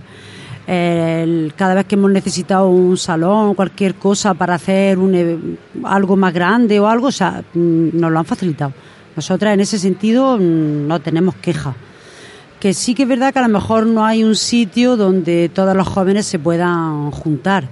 Cada 0.66 1.74
vez 1.74 1.86
que 1.86 1.96
hemos 1.96 2.10
necesitado 2.10 2.68
un 2.68 2.96
salón, 2.96 3.54
cualquier 3.54 3.96
cosa 3.96 4.34
para 4.34 4.54
hacer 4.54 4.98
un, 4.98 5.14
e- 5.14 5.38
algo 5.84 6.16
más 6.16 6.32
grande 6.32 6.78
o 6.78 6.86
algo, 6.86 7.08
o 7.08 7.10
mm, 7.54 7.88
nos 7.98 8.10
lo 8.12 8.18
han 8.18 8.24
facilitado. 8.24 8.72
Nosotras 9.16 9.54
en 9.54 9.60
ese 9.60 9.78
sentido 9.78 10.38
mm, 10.38 10.86
no 10.86 11.00
tenemos 11.00 11.34
queja. 11.36 11.74
Que 12.60 12.74
sí 12.74 12.94
que 12.94 13.02
es 13.02 13.08
verdad 13.08 13.32
que 13.32 13.40
a 13.40 13.42
lo 13.42 13.48
mejor 13.48 13.86
no 13.86 14.04
hay 14.04 14.22
un 14.22 14.36
sitio 14.36 14.96
donde 14.96 15.50
todos 15.52 15.76
los 15.76 15.88
jóvenes 15.88 16.26
se 16.26 16.38
puedan 16.38 17.10
juntar. 17.10 17.68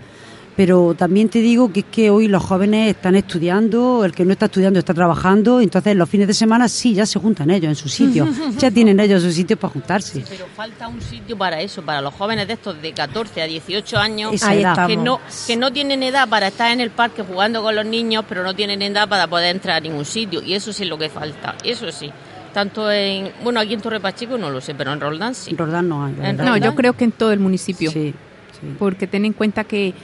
Pero 0.57 0.95
también 0.95 1.29
te 1.29 1.41
digo 1.41 1.73
que 1.73 1.81
es 1.81 1.87
que 1.87 2.11
hoy 2.11 2.29
los 2.29 2.43
jóvenes 2.43 2.91
están 2.91 3.15
estudiando, 3.17 4.05
el 4.05 4.13
que 4.13 4.25
no 4.25 4.33
está 4.33 4.47
estudiando 4.47 4.79
está 4.79 4.93
trabajando, 4.93 5.61
entonces 5.61 5.97
los 5.97 6.09
fines 6.09 6.27
de 6.27 6.35
semana 6.35 6.69
sí, 6.69 6.95
ya 6.95 7.07
se 7.07 7.19
juntan 7.19 7.51
ellos 7.51 7.69
en 7.71 7.77
su 7.77 7.89
sitio, 7.89 8.29
ya 8.59 8.71
tienen 8.71 9.01
ellos 9.01 9.23
su 9.23 9.33
sitio 9.33 9.57
para 9.57 9.73
juntarse. 9.73 10.25
Pero 10.29 10.47
falta 10.55 10.89
un 10.89 11.01
sitio 11.01 11.39
para 11.39 11.61
eso, 11.61 11.83
para 11.83 12.01
los 12.01 12.15
jóvenes 12.15 12.47
de 12.47 12.55
estos 12.55 12.81
de 12.83 12.93
14 12.93 13.43
a 13.43 13.47
18 13.47 13.97
años 13.97 14.35
Esa 14.35 14.51
Ahí 14.51 14.65
que 14.87 14.97
no 14.97 15.21
que 15.47 15.57
no 15.57 15.73
tienen 15.73 16.03
edad 16.03 16.29
para 16.29 16.49
estar 16.49 16.71
en 16.73 16.81
el 16.81 16.91
parque 16.91 17.23
jugando 17.23 17.63
con 17.63 17.75
los 17.75 17.87
niños, 17.87 18.25
pero 18.29 18.43
no 18.43 18.55
tienen 18.55 18.83
edad 18.83 19.09
para 19.09 19.27
poder 19.27 19.55
entrar 19.55 19.77
a 19.77 19.81
ningún 19.81 20.05
sitio 20.05 20.43
y 20.43 20.55
eso 20.55 20.73
sí 20.73 20.83
es 20.83 20.89
lo 20.89 20.99
que 20.99 21.09
falta, 21.09 21.55
eso 21.65 21.91
sí. 21.91 22.11
Tanto 22.53 22.91
en 22.91 23.31
bueno, 23.45 23.61
aquí 23.61 23.75
en 23.75 23.81
Torre 23.81 24.01
Pacheco 24.01 24.37
no 24.37 24.51
lo 24.51 24.61
sé, 24.61 24.75
pero 24.75 24.93
en 24.93 25.01
Roldán 25.01 25.35
sí. 25.35 25.53
En 25.53 25.59
Roldán 25.59 25.89
no 25.89 26.05
hay. 26.05 26.15
No, 26.35 26.57
yo 26.57 26.75
creo 26.75 26.95
que 26.95 27.05
en 27.05 27.13
todo 27.13 27.33
el 27.33 27.39
municipio. 27.39 27.91
Sí, 27.91 28.13
sí. 28.61 28.75
porque 28.79 29.07
ten 29.07 29.25
en 29.25 29.33
cuenta 29.33 29.65
que 29.65 29.95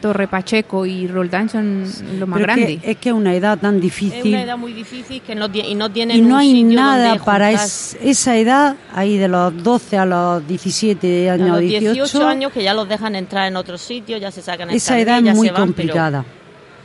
Torre 0.00 0.28
Pacheco 0.28 0.86
y 0.86 1.06
Roldán 1.06 1.48
son 1.48 1.84
lo 2.18 2.26
más 2.26 2.38
Pero 2.40 2.52
es 2.52 2.56
grande. 2.58 2.78
que, 2.78 2.90
es 2.92 2.96
que 2.98 3.08
es 3.10 3.14
una 3.14 3.34
edad 3.34 3.58
tan 3.58 3.76
Es 3.76 3.82
difícil 3.82 4.28
una 4.34 4.42
edad 4.42 4.56
muy 4.56 4.72
difícil 4.72 5.20
que 5.22 5.34
no, 5.34 5.46
y 5.52 5.74
no 5.74 5.90
tienen 5.90 6.16
y 6.16 6.20
no 6.20 6.34
un 6.34 6.40
hay 6.40 6.52
sitio 6.52 6.76
nada 6.80 7.16
para 7.24 7.50
es- 7.52 7.96
esa 8.02 8.36
edad, 8.36 8.76
ahí 8.94 9.18
de 9.18 9.28
los 9.28 9.62
12 9.62 9.98
a 9.98 10.06
los 10.06 10.46
17 10.46 11.30
A 11.30 11.34
años, 11.34 11.48
los 11.50 11.60
18, 11.60 11.92
18 11.94 12.26
años 12.26 12.52
que 12.52 12.62
ya 12.62 12.74
los 12.74 12.88
dejan 12.88 13.14
entrar 13.16 13.48
en 13.48 13.56
otros 13.56 13.80
sitios, 13.80 14.20
ya 14.20 14.30
se 14.30 14.42
sacan 14.42 14.70
esa 14.70 14.98
edad 14.98 15.18
es 15.26 15.34
muy 15.36 15.46
se 15.48 15.52
van, 15.52 15.72
pero- 15.72 15.88
complicada. 15.92 16.24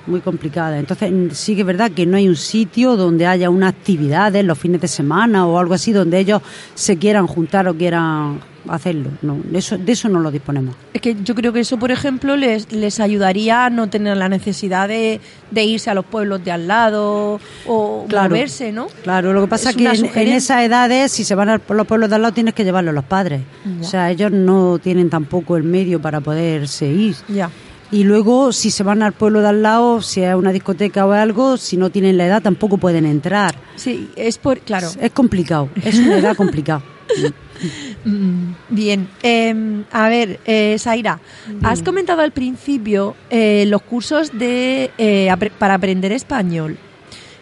Muy 0.05 0.19
complicada. 0.19 0.79
Entonces, 0.79 1.09
sí 1.37 1.55
que 1.55 1.61
es 1.61 1.65
verdad 1.67 1.89
que 1.89 2.05
no 2.05 2.17
hay 2.17 2.27
un 2.27 2.35
sitio 2.35 2.97
donde 2.97 3.25
haya 3.25 3.49
una 3.49 3.69
actividades 3.69 4.43
los 4.43 4.57
fines 4.59 4.81
de 4.81 4.89
semana 4.89 5.47
o 5.47 5.57
algo 5.57 5.75
así 5.75 5.93
donde 5.93 6.19
ellos 6.19 6.41
se 6.75 6.97
quieran 6.97 7.25
juntar 7.25 7.69
o 7.69 7.73
quieran 7.73 8.41
hacerlo. 8.69 9.09
No, 9.21 9.37
de 9.43 9.59
eso, 9.59 9.77
de 9.77 9.91
eso 9.91 10.09
no 10.09 10.19
lo 10.19 10.31
disponemos. 10.31 10.75
Es 10.93 11.01
que 11.01 11.15
yo 11.23 11.35
creo 11.35 11.51
que 11.53 11.59
eso, 11.61 11.77
por 11.77 11.91
ejemplo, 11.91 12.35
les, 12.35 12.71
les 12.71 12.99
ayudaría 12.99 13.65
a 13.65 13.69
no 13.69 13.89
tener 13.89 14.17
la 14.17 14.29
necesidad 14.29 14.87
de, 14.87 15.19
de 15.51 15.63
irse 15.63 15.89
a 15.89 15.93
los 15.93 16.05
pueblos 16.05 16.43
de 16.43 16.51
al 16.51 16.67
lado 16.67 17.39
o 17.67 18.05
Claro. 18.07 18.29
moverse, 18.29 18.71
¿no? 18.71 18.87
Claro, 19.03 19.33
lo 19.33 19.41
que 19.41 19.47
pasa 19.47 19.71
Es 19.71 19.75
que 19.75 19.85
en, 19.85 20.27
esas 20.29 20.63
edades, 20.63 21.11
si 21.11 21.23
se 21.23 21.35
van 21.35 21.49
a 21.49 21.61
los 21.67 21.87
pueblos 21.87 22.09
de 22.09 22.15
al 22.15 22.21
lado, 22.21 22.33
tienes 22.33 22.53
que 22.53 22.63
llevarlos 22.63 22.91
a 22.91 22.95
los 22.95 23.05
padres. 23.05 23.41
Ya. 23.65 23.81
O 23.81 23.83
sea, 23.83 24.11
ellos 24.11 24.31
no 24.31 24.79
tienen 24.79 25.09
tampoco 25.09 25.57
el 25.57 25.63
medio 25.63 26.01
para 26.01 26.21
poderse 26.21 26.87
ir. 26.87 27.15
Ya. 27.27 27.49
Y 27.91 28.05
luego, 28.05 28.51
si 28.53 28.71
se 28.71 28.81
van 28.81 29.03
al 29.03 29.13
pueblo 29.13 29.41
de 29.41 29.49
al 29.49 29.61
lado, 29.61 30.01
si 30.01 30.21
es 30.23 30.33
una 30.33 30.51
discoteca 30.51 31.05
o 31.05 31.11
algo, 31.11 31.57
si 31.57 31.77
no 31.77 31.91
tienen 31.91 32.17
la 32.17 32.25
edad, 32.25 32.41
tampoco 32.41 32.77
pueden 32.79 33.05
entrar. 33.05 33.53
Sí, 33.75 34.09
es 34.15 34.39
por. 34.39 34.59
Claro. 34.61 34.89
Es 34.99 35.11
complicado, 35.11 35.69
es 35.83 35.99
una 35.99 36.17
edad 36.17 36.35
complicada. 36.35 36.81
Mm, 38.05 38.53
Bien. 38.69 39.07
Eh, 39.21 39.83
a 39.91 40.09
ver, 40.09 40.39
eh, 40.45 40.75
Zaira, 40.79 41.19
has 41.63 41.81
comentado 41.81 42.21
al 42.21 42.31
principio 42.31 43.15
eh, 43.29 43.65
los 43.67 43.81
cursos 43.81 44.37
de 44.37 44.91
eh, 44.97 45.27
apre- 45.29 45.51
para 45.51 45.75
aprender 45.75 46.11
español. 46.11 46.77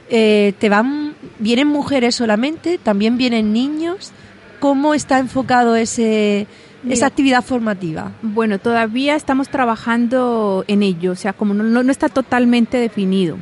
Eh, 0.09 0.53
¿Te 0.59 0.69
van, 0.69 1.13
vienen 1.39 1.67
mujeres 1.67 2.15
solamente? 2.15 2.77
¿También 2.77 3.17
vienen 3.17 3.53
niños? 3.53 4.11
¿Cómo 4.59 4.93
está 4.93 5.17
enfocado 5.19 5.75
ese, 5.75 6.45
Mira. 6.83 6.93
esa 6.93 7.05
actividad 7.07 7.43
formativa? 7.43 8.11
Bueno, 8.21 8.59
todavía 8.59 9.15
estamos 9.15 9.49
trabajando 9.49 10.63
en 10.67 10.83
ello, 10.83 11.13
o 11.13 11.15
sea, 11.15 11.33
como 11.33 11.53
no, 11.53 11.63
no- 11.63 11.91
está 11.91 12.09
totalmente 12.09 12.77
definido. 12.77 13.37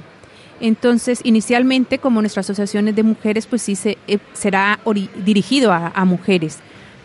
Entonces, 0.61 1.21
inicialmente, 1.23 1.99
como 1.99 2.21
nuestra 2.21 2.41
asociación 2.41 2.87
es 2.89 2.95
de 2.95 3.03
mujeres, 3.03 3.47
pues 3.47 3.61
sí 3.61 3.75
se, 3.75 3.97
eh, 4.07 4.19
será 4.33 4.79
dirigido 5.25 5.71
a, 5.73 5.87
a 5.87 6.05
mujeres. 6.05 6.59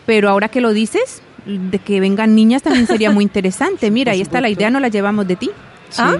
Pero 0.05 0.29
ahora 0.29 0.49
que 0.49 0.61
lo 0.61 0.73
dices, 0.73 1.21
de 1.45 1.79
que 1.79 1.99
vengan 1.99 2.35
niñas 2.35 2.61
también 2.63 2.87
sería 2.87 3.11
muy 3.11 3.23
interesante. 3.23 3.89
Mira, 3.91 4.11
ahí 4.13 4.21
está 4.21 4.39
la 4.41 4.47
supuesto. 4.47 4.59
idea, 4.61 4.69
nos 4.71 4.81
la 4.81 4.87
llevamos 4.89 5.27
de 5.27 5.35
ti. 5.35 5.51
Ah, 5.97 6.17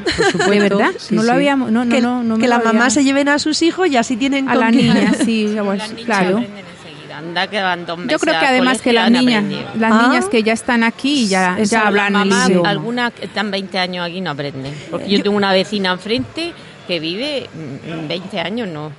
¿De 0.49 0.59
verdad? 0.59 0.91
Sí, 0.97 1.15
no 1.15 1.23
lo 1.23 1.29
sí. 1.29 1.35
habíamos, 1.35 1.71
no, 1.71 1.83
no, 1.85 1.93
que 1.93 2.01
no, 2.01 2.23
no 2.23 2.35
me 2.37 2.41
que 2.41 2.47
las 2.47 2.63
mamás 2.63 2.93
se 2.93 3.03
lleven 3.03 3.27
a 3.27 3.39
sus 3.39 3.61
hijos 3.61 3.87
y 3.89 3.97
así 3.97 4.15
tienen 4.15 4.47
a 4.47 4.53
con 4.53 4.61
la 4.61 4.71
niña, 4.71 5.13
sí, 5.25 5.53
pues, 5.61 5.83
claro. 6.05 6.37
aprenden 6.37 6.63
enseguida. 6.65 7.17
Anda 7.17 7.47
que 7.47 7.61
van 7.61 7.85
dos 7.85 7.97
Yo 7.97 8.03
meses 8.05 8.21
creo 8.21 8.39
que 8.39 8.45
además 8.45 8.81
que 8.81 8.93
las 8.93 9.09
niñas, 9.11 9.43
las 9.77 9.91
Ah. 9.91 10.07
niñas 10.07 10.25
que 10.25 10.43
ya 10.43 10.53
están 10.53 10.83
aquí 10.83 11.27
ya, 11.27 11.57
Esa- 11.59 11.81
ya 11.81 11.87
hablan 11.87 12.13
Las 12.13 12.45
el 12.45 12.51
idioma. 12.51 12.69
algunas 12.69 13.11
que 13.13 13.25
están 13.25 13.51
20 13.51 13.77
años 13.79 14.07
aquí 14.07 14.21
no 14.21 14.31
aprenden. 14.31 14.73
Porque 14.91 15.09
yo 15.09 15.21
tengo 15.23 15.35
una 15.35 15.51
vecina 15.51 15.91
enfrente 15.91 16.53
que 16.87 16.99
vive 16.99 17.49
mm, 17.53 18.07
20 18.07 18.39
años, 18.39 18.67
no. 18.69 18.91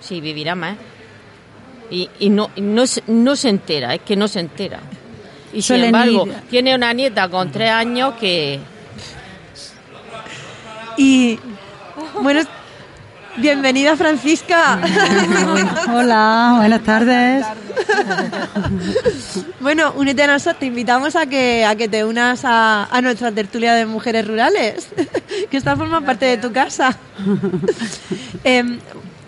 Sí, 0.00 0.20
vivirá 0.20 0.54
más. 0.54 0.76
Y, 1.90 2.08
y 2.20 2.30
no, 2.30 2.50
y 2.56 2.60
no, 2.60 2.86
se- 2.86 3.02
no 3.08 3.34
se 3.36 3.48
entera, 3.48 3.94
es 3.94 4.00
que 4.02 4.16
no 4.16 4.28
se 4.28 4.40
entera. 4.40 4.78
Y 5.52 5.62
sin 5.62 5.76
embargo, 5.86 6.26
ir- 6.26 6.40
tiene 6.48 6.74
una 6.74 6.92
nieta 6.92 7.28
con 7.28 7.50
3 7.50 7.70
años 7.70 8.14
que 8.20 8.60
Y 10.96 11.38
bueno, 12.22 12.40
bienvenida 13.36 13.96
Francisca. 13.96 14.80
Hola, 15.92 16.54
buenas 16.58 16.82
tardes. 16.82 17.44
bueno, 19.60 19.92
únete 19.96 20.22
a 20.22 20.26
nosotros, 20.28 20.60
te 20.60 20.66
invitamos 20.66 21.16
a 21.16 21.26
que, 21.26 21.64
a 21.64 21.74
que 21.74 21.88
te 21.88 22.04
unas 22.04 22.44
a, 22.44 22.84
a 22.84 23.00
nuestra 23.02 23.32
tertulia 23.32 23.74
de 23.74 23.86
mujeres 23.86 24.28
rurales, 24.28 24.88
que 25.50 25.56
esta 25.56 25.74
forma 25.76 26.00
parte 26.02 26.26
de 26.26 26.36
tu 26.36 26.52
casa. 26.52 26.96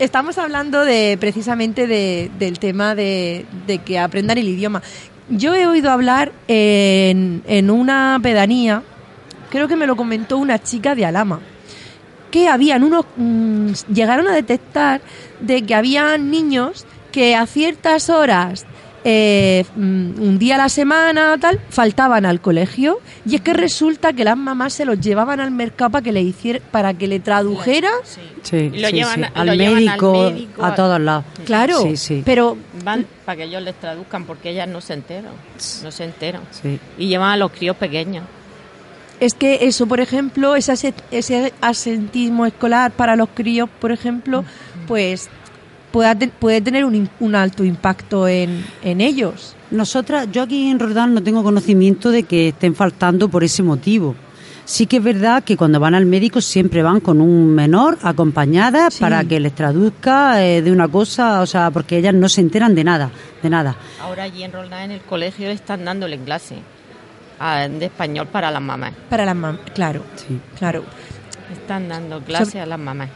Estamos 0.05 0.39
hablando 0.39 0.85
de 0.85 1.17
precisamente 1.21 1.87
de- 1.87 2.31
del 2.39 2.59
tema 2.59 2.95
de, 2.95 3.47
de 3.67 3.79
que 3.79 3.99
aprendan 3.99 4.39
el 4.39 4.49
idioma. 4.49 4.83
Yo 5.29 5.55
he 5.55 5.67
oído 5.67 5.91
hablar 5.91 6.33
en, 6.49 7.43
en 7.47 7.71
una 7.71 8.19
pedanía, 8.23 8.83
creo 9.51 9.69
que 9.69 9.77
me 9.77 9.87
lo 9.87 9.97
comentó 9.97 10.39
una 10.39 10.63
chica 10.63 10.95
de 10.95 11.07
Alama, 11.07 11.41
que 12.31 12.49
habían 12.49 12.83
unos 12.83 13.05
mm, 13.17 13.71
llegaron 13.93 14.27
a 14.29 14.33
detectar 14.35 15.01
de 15.41 15.63
que 15.63 15.75
había 15.75 16.19
niños 16.19 16.85
que 17.13 17.37
a 17.37 17.47
ciertas 17.47 18.09
horas 18.11 18.67
eh, 19.05 19.65
mm, 19.75 20.21
un 20.23 20.39
día 20.39 20.55
a 20.55 20.59
la 20.59 20.69
semana 20.69 21.37
tal 21.41 21.59
faltaban 21.71 22.25
al 22.25 22.41
colegio 22.41 23.01
y 23.27 23.35
es 23.35 23.41
que 23.41 23.53
resulta 23.53 24.13
que 24.13 24.25
las 24.25 24.37
mamás 24.37 24.75
se 24.75 24.85
los 24.85 25.01
llevaban 25.01 25.41
al 25.41 25.51
mercado 25.51 25.91
para 25.91 26.03
que 26.05 26.13
le 26.13 26.23
hiciera 26.23 26.61
para 26.71 26.95
que 26.95 27.09
le 27.09 27.19
tradujera 27.21 27.91
Sí, 28.43 28.71
Y 28.73 28.79
lo 28.81 28.89
sí, 28.89 28.95
llevan 28.95 29.25
Al, 29.35 29.47
lo 29.47 29.55
llevan 29.55 29.77
al 29.77 29.85
médico, 29.85 30.33
a 30.63 30.75
todos 30.75 31.01
lados. 31.01 31.25
claro 31.45 31.83
Sí, 31.83 31.97
sí. 31.97 32.23
pero 32.25 32.57
van 32.85 33.07
para 33.25 33.37
que 33.37 33.45
ellos 33.45 33.63
les 33.63 33.75
traduzcan 33.75 34.25
porque 34.25 34.51
ellas 34.51 34.69
no 34.69 34.81
se 34.81 34.95
enteran. 34.95 35.33
No 35.83 35.91
se 35.91 36.05
enteran. 36.05 36.43
Sí. 36.51 36.79
Y 36.99 37.07
llevan 37.09 37.31
a 37.31 37.37
los 37.37 37.51
críos 37.53 37.77
pequeños. 37.77 38.25
es 39.21 39.35
que 39.35 39.59
eso 39.63 39.87
por 39.87 40.01
ejemplo 40.01 40.55
ese, 40.57 40.95
ese 41.11 41.53
asentismo 41.61 42.47
escolar 42.47 42.91
para 42.93 43.15
los 43.17 43.29
críos 43.35 43.69
por 43.81 43.93
ejemplo 43.93 44.45
pues 44.89 45.29
pueda 45.93 46.15
te- 46.17 46.29
puede 46.29 46.61
tener 46.61 46.85
un, 46.85 47.09
un 47.21 47.35
alto 47.35 47.63
impacto 47.65 48.27
en, 48.27 48.65
en 48.83 49.01
ellos 49.01 49.55
Nosotras, 49.71 50.29
yo 50.33 50.43
aquí 50.43 50.69
en 50.71 50.79
Rodán 50.79 51.15
no 51.15 51.23
tengo 51.23 51.43
conocimiento 51.43 52.11
de 52.11 52.25
que 52.25 52.49
estén 52.49 52.75
faltando 52.75 53.29
por 53.29 53.43
ese 53.45 53.63
motivo. 53.63 54.15
Sí 54.65 54.87
que 54.87 54.99
es 54.99 55.03
verdad 55.03 55.43
que 55.43 55.57
cuando 55.57 55.81
van 55.81 55.95
al 55.95 56.07
médico 56.07 56.41
siempre 56.41 56.83
van 56.83 57.01
con 57.01 57.21
un 57.21 57.53
menor 57.55 57.99
acompañada 58.03 58.91
Sí. 58.91 59.01
para 59.01 59.25
que 59.25 59.41
les 59.41 59.55
traduzca 59.55 60.45
eh, 60.45 60.63
de 60.63 60.71
una 60.71 60.87
cosa, 60.89 61.41
o 61.43 61.47
sea, 61.47 61.71
porque 61.71 61.99
ellas 61.99 62.15
no 62.15 62.29
se 62.29 62.41
enteran 62.43 62.75
de 62.75 62.85
nada, 62.85 63.11
de 63.43 63.51
nada. 63.51 63.75
Ahora 64.01 64.23
allí 64.25 64.43
en 64.45 64.53
Roldán, 64.53 64.83
en 64.85 64.91
el 64.93 65.01
colegio, 65.01 65.49
están 65.51 65.85
dándole 65.85 66.17
clase 66.19 66.57
ah, 67.41 67.67
de 67.69 67.87
español 67.87 68.29
para 68.31 68.51
las 68.53 68.63
mamás. 68.63 68.93
para 69.11 69.25
las 69.25 69.35
mamás 69.37 69.61
claro 69.75 70.03
Sí. 70.17 70.39
claro 70.59 70.85
Están 71.53 71.89
dando 71.89 72.21
clase 72.21 72.61
a 72.61 72.67
las 72.67 72.79
mamás. 72.79 73.09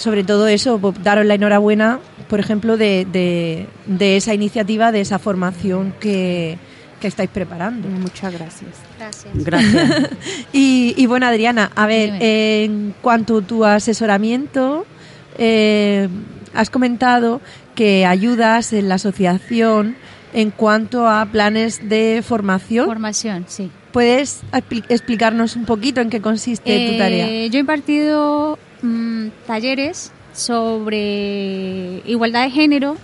Sobre 0.00 0.24
todo 0.24 0.48
eso, 0.48 0.78
pues, 0.78 1.02
daros 1.02 1.26
la 1.26 1.34
enhorabuena, 1.34 2.00
por 2.28 2.40
ejemplo, 2.40 2.76
de, 2.76 3.06
de, 3.12 3.66
de 3.86 4.16
esa 4.16 4.32
iniciativa, 4.32 4.92
de 4.92 5.02
esa 5.02 5.18
formación 5.18 5.92
que, 6.00 6.56
que 7.00 7.06
estáis 7.08 7.28
preparando. 7.28 7.86
Muchas 7.88 8.32
gracias. 8.32 8.70
Gracias. 8.98 9.44
Gracias. 9.44 10.10
Y, 10.52 10.94
y 10.96 11.06
bueno, 11.06 11.26
Adriana, 11.26 11.70
a 11.76 11.86
ver, 11.86 12.14
en 12.20 12.94
cuanto 13.02 13.38
a 13.38 13.42
tu 13.42 13.64
asesoramiento, 13.64 14.86
eh, 15.38 16.08
has 16.54 16.70
comentado 16.70 17.40
que 17.74 18.04
ayudas 18.06 18.72
en 18.72 18.88
la 18.88 18.96
asociación 18.96 19.96
en 20.32 20.50
cuanto 20.50 21.08
a 21.08 21.26
planes 21.26 21.88
de 21.88 22.22
formación. 22.26 22.86
Formación, 22.86 23.44
sí. 23.48 23.70
¿Puedes 23.92 24.42
expli- 24.52 24.84
explicarnos 24.88 25.56
un 25.56 25.64
poquito 25.64 26.00
en 26.00 26.10
qué 26.10 26.20
consiste 26.20 26.64
tu 26.86 26.92
Eh, 26.94 26.98
tarea? 26.98 27.26
Yo 27.48 27.58
he 27.58 27.60
impartido 27.60 28.58
mm, 28.82 29.28
talleres 29.46 30.12
sobre 30.32 32.02
igualdad 32.06 32.44
de 32.44 32.50
género, 32.50 32.96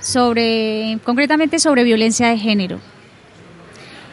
sobre 0.00 0.98
concretamente 1.04 1.58
sobre 1.58 1.84
violencia 1.84 2.28
de 2.28 2.38
género. 2.38 2.80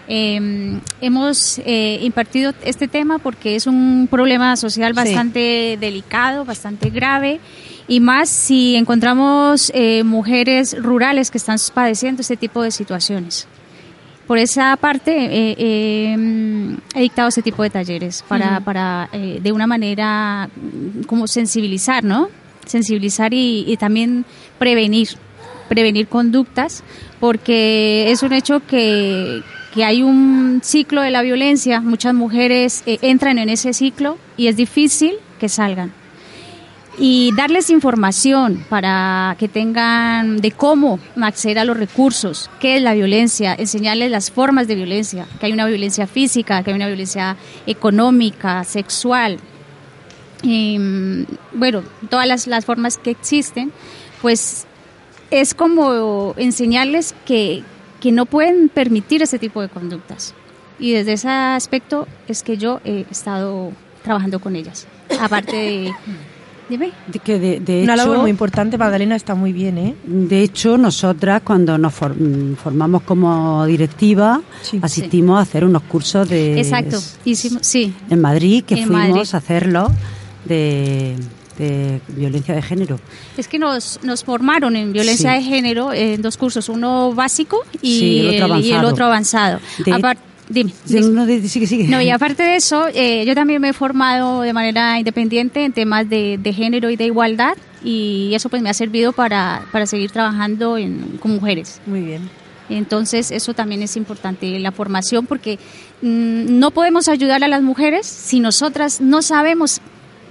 Eh, 0.07 0.79
hemos 0.99 1.59
eh, 1.59 1.99
impartido 2.01 2.53
este 2.63 2.87
tema 2.89 3.19
porque 3.19 3.55
es 3.55 3.67
un 3.67 4.07
problema 4.11 4.57
social 4.57 4.91
Sí. 4.91 4.95
bastante 4.97 5.77
delicado, 5.79 6.43
bastante 6.43 6.89
grave, 6.89 7.39
y 7.87 7.99
más 7.99 8.29
si 8.29 8.75
encontramos 8.75 9.71
eh, 9.73 10.03
mujeres 10.03 10.75
rurales 10.81 11.31
que 11.31 11.37
están 11.37 11.57
padeciendo 11.73 12.21
este 12.21 12.35
tipo 12.37 12.61
de 12.61 12.71
situaciones. 12.71 13.47
Por 14.33 14.39
esa 14.39 14.75
parte, 14.77 15.11
eh, 15.15 15.55
eh, 15.59 16.77
he 16.95 17.01
dictado 17.01 17.29
este 17.29 17.43
tipo 17.43 17.61
de 17.61 17.69
talleres 17.69 18.25
para, 18.27 18.61
para 18.61 19.07
eh, 19.13 19.39
de 19.39 19.51
una 19.51 19.67
manera 19.67 20.49
mm, 20.55 21.03
como 21.03 21.27
sensibilizar, 21.27 22.03
¿no? 22.03 22.29
Sensibilizar 22.65 23.31
y, 23.31 23.63
y 23.67 23.77
también 23.77 24.25
prevenir, 24.57 25.09
prevenir 25.69 26.07
conductas, 26.07 26.83
porque 27.19 28.09
es 28.09 28.23
un 28.23 28.33
hecho 28.33 28.65
que, 28.65 29.43
que 29.71 29.85
hay 29.85 30.01
un 30.01 30.61
ciclo 30.63 31.03
de 31.03 31.11
la 31.11 31.21
violencia, 31.21 31.79
muchas 31.79 32.15
mujeres 32.15 32.81
eh, 32.87 32.97
entran 33.03 33.37
en 33.37 33.49
ese 33.49 33.71
ciclo 33.71 34.17
y 34.35 34.47
es 34.47 34.57
difícil 34.57 35.13
que 35.39 35.47
salgan. 35.47 35.93
Y 36.97 37.31
darles 37.35 37.69
información 37.69 38.63
para 38.69 39.35
que 39.39 39.47
tengan 39.47 40.37
de 40.37 40.51
cómo 40.51 40.99
acceder 41.21 41.59
a 41.59 41.65
los 41.65 41.77
recursos, 41.77 42.49
qué 42.59 42.77
es 42.77 42.83
la 42.83 42.93
violencia, 42.93 43.55
enseñarles 43.57 44.11
las 44.11 44.29
formas 44.29 44.67
de 44.67 44.75
violencia, 44.75 45.25
que 45.39 45.47
hay 45.47 45.53
una 45.53 45.65
violencia 45.65 46.05
física, 46.05 46.63
que 46.63 46.71
hay 46.71 46.75
una 46.75 46.87
violencia 46.87 47.35
económica, 47.65 48.63
sexual, 48.63 49.39
mm, 50.43 51.23
bueno, 51.53 51.83
todas 52.09 52.27
las, 52.27 52.47
las 52.47 52.65
formas 52.65 52.97
que 52.97 53.11
existen, 53.11 53.71
pues 54.21 54.67
es 55.31 55.55
como 55.55 56.35
enseñarles 56.37 57.15
que, 57.25 57.63
que 57.99 58.11
no 58.11 58.27
pueden 58.27 58.69
permitir 58.69 59.23
ese 59.23 59.39
tipo 59.39 59.61
de 59.61 59.69
conductas. 59.69 60.35
Y 60.79 60.91
desde 60.91 61.13
ese 61.13 61.29
aspecto 61.29 62.07
es 62.27 62.43
que 62.43 62.57
yo 62.57 62.81
he 62.83 63.05
estado 63.09 63.71
trabajando 64.03 64.39
con 64.39 64.55
ellas. 64.55 64.85
Aparte 65.19 65.55
de... 65.55 65.93
Dime. 66.69 66.91
De 67.07 67.19
que 67.19 67.39
de, 67.39 67.59
de 67.59 67.83
Una 67.83 67.93
hecho, 67.93 68.03
labor 68.05 68.17
muy 68.19 68.29
importante, 68.29 68.77
Magdalena, 68.77 69.15
está 69.15 69.35
muy 69.35 69.51
bien, 69.51 69.77
¿eh? 69.77 69.95
De 70.05 70.41
hecho, 70.41 70.77
nosotras 70.77 71.41
cuando 71.43 71.77
nos 71.77 71.93
mm, 71.93 72.53
formamos 72.55 73.01
como 73.03 73.65
directiva, 73.65 74.41
Sí. 74.61 74.79
asistimos 74.81 75.37
a 75.39 75.41
hacer 75.41 75.65
unos 75.65 75.83
cursos 75.83 76.27
de 76.29 76.59
Exacto. 76.59 76.97
Hicimos, 77.25 77.65
sí, 77.65 77.93
en 78.09 78.21
Madrid, 78.21 78.63
que 78.63 78.75
En 78.75 78.87
fuimos 78.87 79.09
Madrid. 79.09 79.29
a 79.33 79.37
hacerlo 79.37 79.91
de, 80.45 81.15
de 81.57 81.99
violencia 82.09 82.55
de 82.55 82.61
género. 82.61 82.99
Es 83.37 83.47
que 83.47 83.59
nos, 83.59 83.99
nos 84.03 84.23
formaron 84.23 84.75
en 84.75 84.93
violencia 84.93 85.31
Sí. 85.37 85.43
de 85.43 85.49
género 85.49 85.93
en 85.93 86.21
dos 86.21 86.37
cursos, 86.37 86.69
uno 86.69 87.13
básico 87.13 87.59
y, 87.81 88.19
el 88.19 88.25
y 88.33 88.35
el 88.37 88.43
avanzado. 88.43 88.87
otro 88.89 89.05
avanzado. 89.05 89.59
De- 89.85 89.91
dime. 90.49 90.71
No, 90.89 91.25
sigue, 91.25 91.67
sigue. 91.67 91.87
No, 91.87 92.01
y 92.01 92.09
aparte 92.09 92.43
de 92.43 92.55
eso, 92.55 92.87
eh, 92.93 93.23
yo 93.25 93.35
también 93.35 93.61
me 93.61 93.69
he 93.69 93.73
formado 93.73 94.41
de 94.41 94.53
manera 94.53 94.97
independiente 94.99 95.63
en 95.65 95.71
temas 95.73 96.09
de, 96.09 96.37
de 96.41 96.53
género 96.53 96.89
y 96.89 96.95
de 96.95 97.05
igualdad 97.05 97.55
y 97.83 98.31
eso 98.33 98.49
pues 98.49 98.61
me 98.61 98.69
ha 98.69 98.73
servido 98.73 99.11
para, 99.13 99.65
para 99.71 99.85
seguir 99.85 100.11
trabajando 100.11 100.77
en, 100.77 101.17
con 101.19 101.31
mujeres. 101.31 101.79
Muy 101.85 102.01
bien. 102.01 102.29
Entonces, 102.69 103.29
eso 103.31 103.53
también 103.53 103.81
es 103.83 103.97
importante, 103.97 104.57
la 104.59 104.71
formación, 104.71 105.25
porque 105.25 105.59
mm, 106.01 106.59
no 106.59 106.71
podemos 106.71 107.09
ayudar 107.09 107.43
a 107.43 107.47
las 107.47 107.61
mujeres 107.61 108.05
si 108.07 108.39
nosotras 108.39 109.01
no 109.01 109.21
sabemos 109.21 109.81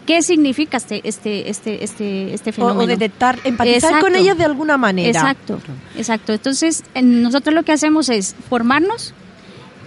qué 0.07 0.23
significa 0.23 0.79
este, 0.79 1.01
este, 1.05 1.49
este, 1.51 1.85
este, 1.85 2.35
este 2.35 2.53
fenómeno. 2.53 2.81
o 2.81 2.87
detectar, 2.87 3.39
empatizar 3.45 3.91
Exacto. 3.93 4.01
con 4.07 4.17
ellas 4.17 4.37
de 4.39 4.45
alguna 4.45 4.77
manera. 4.79 5.11
Exacto, 5.11 5.61
exacto. 5.97 6.33
Entonces, 6.33 6.83
en- 6.95 7.23
nosotros 7.23 7.55
lo 7.55 7.63
que 7.65 7.73
hacemos 7.73 8.09
es 8.09 8.35
formarnos, 8.49 9.15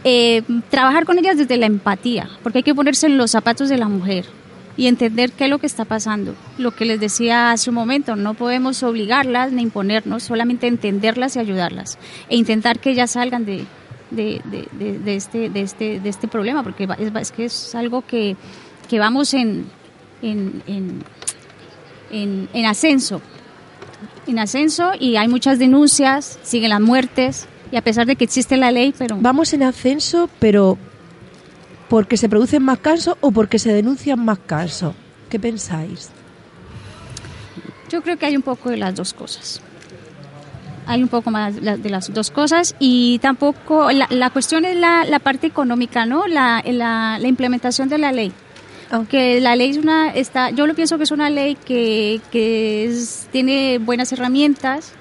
eh, 0.06 0.44
trabajar 0.70 1.04
con 1.06 1.18
ellas 1.20 1.36
desde 1.38 1.58
la 1.58 1.66
empatía, 1.66 2.30
porque 2.44 2.60
hay 2.60 2.64
que 2.64 2.74
ponerse 2.76 3.08
en 3.08 3.18
los 3.18 3.32
zapatos 3.32 3.68
de 3.68 3.78
la 3.78 3.90
mujer 3.90 4.24
y 4.78 4.88
entender 4.88 5.32
qué 5.32 5.46
es 5.46 5.50
lo 5.50 5.58
que 5.58 5.66
está 5.68 5.84
pasando. 5.86 6.36
Lo 6.58 6.72
que 6.72 6.86
les 6.86 7.00
decía 7.00 7.52
hace 7.52 7.70
un 7.72 7.76
momento, 7.76 8.16
no 8.16 8.36
podemos 8.36 8.84
obligarlas 8.84 9.52
ni 9.52 9.62
imponernos, 9.64 10.24
solamente 10.24 10.68
entenderlas 10.68 11.36
y 11.36 11.40
ayudarlas 11.40 11.98
e 12.30 12.36
intentar 12.38 12.80
que 12.80 12.92
ellas 12.92 13.12
salgan 13.12 13.46
de, 13.46 13.66
de, 14.12 14.42
de- 14.46 15.16
este, 15.16 15.50
de, 15.50 15.62
este, 15.62 16.00
de 16.00 16.10
este 16.10 16.28
problema, 16.28 16.62
porque 16.64 16.88
es, 17.20 17.32
que 17.32 17.46
es 17.46 17.74
algo 17.76 18.02
que, 18.06 18.36
que 18.90 19.00
vamos 19.00 19.34
en, 19.34 19.66
en, 20.22 20.62
en, 20.68 22.50
en 22.54 22.66
ascenso 22.66 23.22
en 24.28 24.40
ascenso 24.40 24.92
y 25.00 25.16
hay 25.18 25.28
muchas 25.28 25.60
denuncias, 25.60 26.40
siguen 26.44 26.70
las 26.72 26.82
muertes 26.82 27.48
y 27.76 27.78
a 27.78 27.82
pesar 27.82 28.06
de 28.06 28.16
que 28.16 28.24
existe 28.24 28.56
la 28.56 28.72
ley, 28.72 28.94
pero 28.98 29.18
Vamos 29.20 29.52
en 29.54 29.62
ascenso, 29.64 30.30
pero 30.40 30.78
porque 31.90 32.16
se 32.16 32.30
producen 32.30 32.64
más 32.64 32.80
casos 32.80 33.18
o 33.20 33.32
porque 33.32 33.60
se 33.60 33.74
denuncian 33.74 34.24
más 34.24 34.40
casos. 34.40 34.96
¿Qué 35.30 35.38
pensáis? 35.40 36.10
yo 37.90 38.02
creo 38.02 38.18
que 38.18 38.26
hay 38.26 38.36
un 38.38 38.42
poco 38.42 38.70
de 38.70 38.78
las 38.78 38.96
dos 38.96 39.14
cosas. 39.14 39.60
Hay 40.88 41.04
un 41.04 41.10
poco 41.10 41.32
más 41.32 41.56
de 41.62 41.90
las 41.90 42.14
dos 42.14 42.32
cosas 42.32 42.76
y 42.80 43.20
tampoco, 43.20 43.92
la, 43.92 44.08
la 44.10 44.30
cuestión 44.30 44.64
es 44.64 44.78
la, 44.78 45.04
la 45.04 45.20
parte 45.20 45.48
económica, 45.48 46.06
¿no? 46.06 46.28
La, 46.28 46.64
la, 46.66 47.18
la 47.20 47.28
implementación 47.28 47.90
de 47.90 47.98
la 47.98 48.12
ley. 48.14 48.32
Aunque 48.90 49.42
la 49.42 49.56
ley 49.58 49.72
es 49.72 49.78
una, 49.78 50.10
está, 50.12 50.52
yo 50.52 50.66
lo 50.66 50.76
pienso 50.76 50.98
que 50.98 51.04
es 51.04 51.12
una 51.12 51.30
ley 51.30 51.56
que, 51.56 52.22
que 52.32 52.86
es- 52.86 53.28
tiene 53.32 53.80
buenas 53.80 54.12
herramientas, 54.14 54.94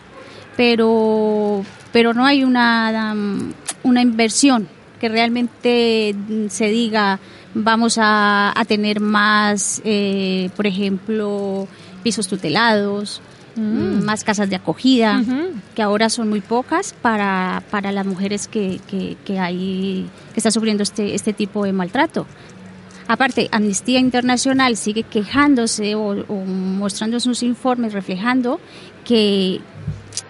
pero, 0.57 1.62
pero 1.95 2.12
no 2.12 2.26
hay 2.26 2.42
una, 2.42 3.12
um, 3.14 3.53
una 3.84 4.03
inversión 4.03 4.66
que 4.99 5.09
realmente 5.09 6.12
mm, 6.12 6.49
se 6.49 6.68
diga 6.68 7.20
vamos 7.55 7.99
a, 7.99 8.53
a 8.59 8.64
tener 8.64 8.99
más, 8.99 9.80
eh, 9.84 10.51
por 10.57 10.66
ejemplo, 10.66 11.68
pisos 12.03 12.26
tutelados, 12.26 13.22
mm, 13.55 14.03
más 14.03 14.24
casas 14.24 14.51
de 14.51 14.57
acogida, 14.57 15.22
que 15.76 15.82
ahora 15.82 16.11
son 16.11 16.28
muy 16.28 16.40
pocas 16.40 16.97
para, 17.01 17.62
para 17.70 17.92
las 17.92 18.05
mujeres 18.05 18.49
que, 18.49 18.80
que, 18.88 19.16
que 19.24 19.38
hay 19.38 20.11
que 20.32 20.40
están 20.40 20.51
sufriendo 20.51 20.82
este, 20.82 21.14
este 21.14 21.32
tipo 21.32 21.64
de 21.64 21.72
maltrato. 21.72 22.26
Aparte, 23.07 23.49
Amnistía 23.53 24.01
Internacional 24.01 24.76
sigue 24.76 25.05
quejándose 25.05 25.95
o, 25.95 26.24
o 26.26 26.45
mostrando 26.45 27.20
sus 27.20 27.45
informes 27.45 27.92
reflejando 27.92 28.59
que 29.05 29.61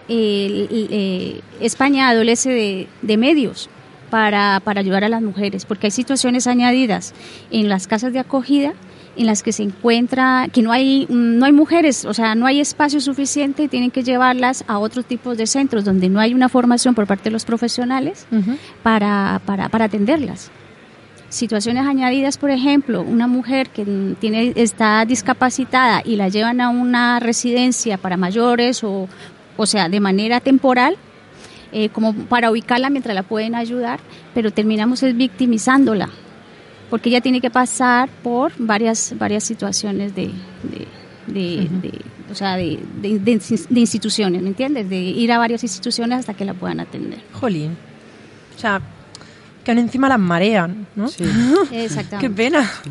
eh, 0.09 1.41
España 1.61 2.09
adolece 2.09 2.51
de, 2.51 2.89
de 3.03 3.17
medios 3.17 3.69
para, 4.11 4.61
para 4.61 4.81
ayudar 4.81 5.05
a 5.05 5.09
las 5.09 5.23
mujeres, 5.23 5.65
porque 5.65 5.89
hay 5.89 5.91
situaciones 5.91 6.47
añadidas 6.47 7.15
en 7.51 7.69
las 7.69 7.87
casas 7.87 8.13
de 8.13 8.21
acogida 8.21 8.75
en 9.17 9.27
las 9.27 9.43
que 9.43 9.53
se 9.53 9.63
encuentra 9.63 10.49
que 10.53 10.63
no 10.63 10.73
hay 10.73 11.07
no 11.09 11.47
hay 11.47 11.53
mujeres, 11.53 12.05
o 12.05 12.15
sea, 12.15 12.35
no 12.35 12.47
hay 12.47 12.61
espacio 12.61 13.01
suficiente 13.01 13.65
y 13.65 13.69
tienen 13.69 13.91
que 13.91 14.03
llevarlas 14.03 14.65
a 14.67 14.79
otros 14.79 15.05
tipos 15.05 15.39
de 15.39 15.47
centros 15.47 15.85
donde 15.85 16.09
no 16.09 16.21
hay 16.21 16.35
una 16.35 16.49
formación 16.49 16.95
por 16.95 17.07
parte 17.07 17.25
de 17.25 17.31
los 17.31 17.45
profesionales 17.45 18.27
para, 18.83 19.41
para, 19.45 19.69
para 19.69 19.87
atenderlas. 19.87 20.51
Situaciones 21.29 21.85
añadidas, 21.85 22.39
por 22.39 22.51
ejemplo, 22.51 23.03
una 23.03 23.27
mujer 23.27 23.69
que 23.71 23.85
mm, 23.85 24.15
tiene 24.21 24.53
está 24.55 25.05
discapacitada 25.05 26.01
y 26.05 26.15
la 26.15 26.29
llevan 26.29 26.61
a 26.61 26.69
una 26.69 27.19
residencia 27.19 27.99
para 27.99 28.17
mayores 28.17 28.85
o 28.85 29.09
o 29.57 29.67
sea, 29.67 29.89
de 29.89 30.01
manera 30.01 30.41
temporal 30.41 30.97
eh, 31.73 31.89
como 31.89 32.15
para 32.15 32.51
ubicarla 32.51 32.89
mientras 32.91 33.15
la 33.15 33.23
pueden 33.25 33.55
ayudar, 33.55 34.01
pero 34.35 34.51
terminamos 34.53 35.03
es 35.03 35.17
victimizándola 35.17 36.09
porque 36.91 37.09
ella 37.09 37.21
tiene 37.21 37.41
que 37.41 37.51
pasar 37.51 38.09
por 38.23 38.53
varias 38.59 39.15
varias 39.19 39.43
situaciones 39.45 40.15
de, 40.15 40.31
de, 40.63 40.87
de- 41.27 41.69
de- 41.83 42.01
o 42.31 42.35
sea, 42.35 42.57
de, 42.57 42.79
de- 43.01 43.19
de 43.19 43.33
ins- 43.33 43.67
de 43.69 43.81
instituciones, 43.81 44.41
¿me 44.43 44.49
entiendes? 44.49 44.89
De 44.89 44.97
ir 45.01 45.33
a 45.33 45.39
varias 45.39 45.63
instituciones 45.63 46.19
hasta 46.21 46.35
que 46.35 46.45
la 46.45 46.55
puedan 46.55 46.81
atender. 46.81 47.21
Jolín. 47.33 47.77
O 48.57 48.59
sea, 48.61 48.81
que 49.65 49.71
aún 49.71 49.79
encima 49.79 50.09
las 50.09 50.19
marean, 50.19 50.87
¿no? 50.95 51.09
Sí. 51.09 51.25
Exactamente. 51.73 52.19
Qué 52.29 52.31
pena. 52.31 52.65
Sí, 52.85 52.91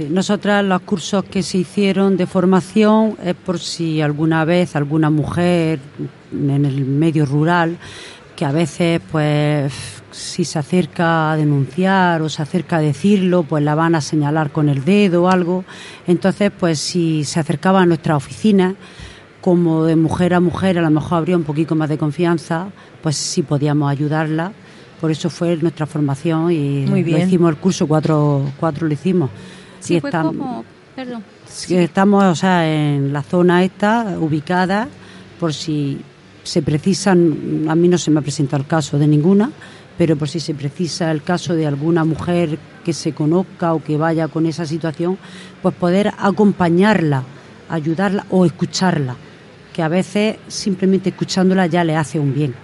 nosotras 0.00 0.64
los 0.64 0.80
cursos 0.82 1.24
que 1.24 1.42
se 1.42 1.58
hicieron 1.58 2.16
de 2.16 2.26
formación 2.26 3.16
es 3.22 3.34
por 3.34 3.58
si 3.58 4.00
alguna 4.00 4.44
vez 4.44 4.74
alguna 4.74 5.10
mujer 5.10 5.80
en 6.32 6.64
el 6.64 6.84
medio 6.84 7.26
rural 7.26 7.76
que 8.34 8.44
a 8.44 8.52
veces 8.52 9.00
pues 9.10 9.72
si 10.10 10.44
se 10.44 10.58
acerca 10.58 11.32
a 11.32 11.36
denunciar 11.36 12.22
o 12.22 12.28
se 12.28 12.42
acerca 12.42 12.76
a 12.76 12.80
decirlo 12.80 13.42
pues 13.42 13.62
la 13.62 13.74
van 13.74 13.94
a 13.94 14.00
señalar 14.00 14.50
con 14.50 14.68
el 14.68 14.84
dedo 14.84 15.24
o 15.24 15.28
algo. 15.28 15.64
Entonces 16.06 16.50
pues 16.58 16.78
si 16.78 17.24
se 17.24 17.40
acercaba 17.40 17.82
a 17.82 17.86
nuestra 17.86 18.16
oficina 18.16 18.74
como 19.40 19.84
de 19.84 19.96
mujer 19.96 20.32
a 20.34 20.40
mujer 20.40 20.78
a 20.78 20.82
lo 20.82 20.90
mejor 20.90 21.18
habría 21.18 21.36
un 21.36 21.44
poquito 21.44 21.74
más 21.74 21.88
de 21.88 21.98
confianza 21.98 22.68
pues 23.02 23.16
sí 23.16 23.42
podíamos 23.42 23.90
ayudarla. 23.90 24.52
Por 25.00 25.10
eso 25.10 25.28
fue 25.28 25.56
nuestra 25.56 25.84
formación 25.84 26.52
y 26.52 26.86
Muy 26.88 27.02
lo 27.02 27.18
hicimos 27.18 27.50
el 27.50 27.56
curso 27.56 27.86
cuatro 27.86 28.42
cuatro 28.58 28.86
lo 28.86 28.94
hicimos 28.94 29.28
Sí, 29.82 29.96
y 29.96 30.00
fue 30.00 30.10
estam- 30.10 30.26
como, 30.28 30.64
perdón. 30.96 31.22
Estamos 31.68 32.24
o 32.24 32.34
sea, 32.34 32.66
en 32.66 33.12
la 33.12 33.22
zona 33.22 33.62
esta, 33.64 34.16
ubicada, 34.18 34.88
por 35.38 35.52
si 35.52 36.00
se 36.44 36.62
precisan, 36.62 37.66
a 37.68 37.74
mí 37.74 37.88
no 37.88 37.98
se 37.98 38.10
me 38.10 38.20
ha 38.20 38.22
presentado 38.22 38.62
el 38.62 38.68
caso 38.68 38.98
de 38.98 39.06
ninguna, 39.06 39.50
pero 39.98 40.16
por 40.16 40.28
si 40.28 40.40
se 40.40 40.54
precisa 40.54 41.10
el 41.10 41.22
caso 41.22 41.54
de 41.54 41.66
alguna 41.66 42.04
mujer 42.04 42.58
que 42.84 42.92
se 42.92 43.12
conozca 43.12 43.74
o 43.74 43.82
que 43.82 43.96
vaya 43.96 44.28
con 44.28 44.46
esa 44.46 44.64
situación, 44.66 45.18
pues 45.60 45.74
poder 45.74 46.12
acompañarla, 46.18 47.22
ayudarla 47.68 48.24
o 48.30 48.44
escucharla, 48.46 49.16
que 49.72 49.82
a 49.82 49.88
veces 49.88 50.36
simplemente 50.48 51.10
escuchándola 51.10 51.66
ya 51.66 51.84
le 51.84 51.96
hace 51.96 52.18
un 52.18 52.34
bien. 52.34 52.54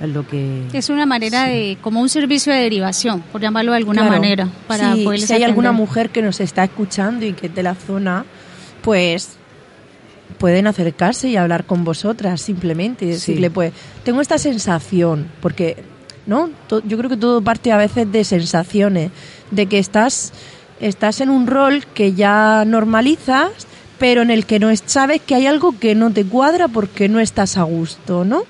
Es 0.00 0.08
lo 0.10 0.26
que... 0.26 0.62
Es 0.74 0.90
una 0.90 1.06
manera 1.06 1.44
de, 1.44 1.78
como 1.80 2.00
un 2.00 2.08
servicio 2.08 2.52
de 2.52 2.60
derivación, 2.60 3.22
por 3.32 3.40
llamarlo 3.40 3.72
de 3.72 3.78
alguna 3.78 4.02
Claro. 4.02 4.16
manera, 4.20 4.48
para 4.68 4.94
Sí, 4.94 5.06
si 5.18 5.32
hay 5.32 5.42
alguna 5.44 5.72
mujer 5.72 6.10
que 6.10 6.20
nos 6.22 6.40
está 6.40 6.64
escuchando 6.64 7.24
y 7.24 7.32
que 7.32 7.46
es 7.46 7.54
de 7.54 7.62
la 7.62 7.74
zona, 7.74 8.24
pues 8.82 9.30
pueden 10.38 10.66
acercarse 10.66 11.28
y 11.28 11.36
hablar 11.36 11.64
con 11.64 11.84
vosotras 11.84 12.40
simplemente 12.42 13.06
y 13.06 13.08
decirle, 13.08 13.50
pues, 13.50 13.72
tengo 14.04 14.20
esta 14.20 14.36
sensación, 14.38 15.28
porque, 15.40 15.76
¿no? 16.26 16.50
To- 16.68 16.82
Yo 16.86 16.98
creo 16.98 17.08
que 17.08 17.16
todo 17.16 17.40
parte 17.40 17.72
a 17.72 17.78
veces 17.78 18.10
de 18.12 18.22
sensaciones, 18.24 19.10
de 19.50 19.64
que 19.66 19.78
estás, 19.78 20.32
estás 20.78 21.22
en 21.22 21.30
un 21.30 21.46
rol 21.46 21.86
que 21.94 22.12
ya 22.12 22.64
normalizas, 22.66 23.50
pero 23.98 24.20
en 24.20 24.30
el 24.30 24.44
que 24.44 24.58
no 24.58 24.68
es, 24.68 24.82
sabes 24.84 25.22
que 25.22 25.34
hay 25.34 25.46
algo 25.46 25.78
que 25.78 25.94
no 25.94 26.10
te 26.10 26.24
cuadra 26.26 26.68
porque 26.68 27.08
no 27.08 27.18
estás 27.18 27.56
a 27.56 27.62
gusto, 27.62 28.26
¿no? 28.26 28.42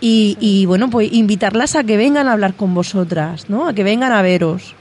Y, 0.00 0.36
y 0.40 0.66
bueno, 0.66 0.90
pues 0.90 1.12
invitarlas 1.12 1.74
a 1.74 1.84
que 1.84 1.96
vengan 1.96 2.28
a 2.28 2.32
hablar 2.32 2.54
con 2.54 2.74
vosotras, 2.74 3.48
¿no? 3.48 3.66
A 3.66 3.72
que 3.72 3.82
vengan 3.82 4.12
a 4.12 4.22
veros. 4.22 4.74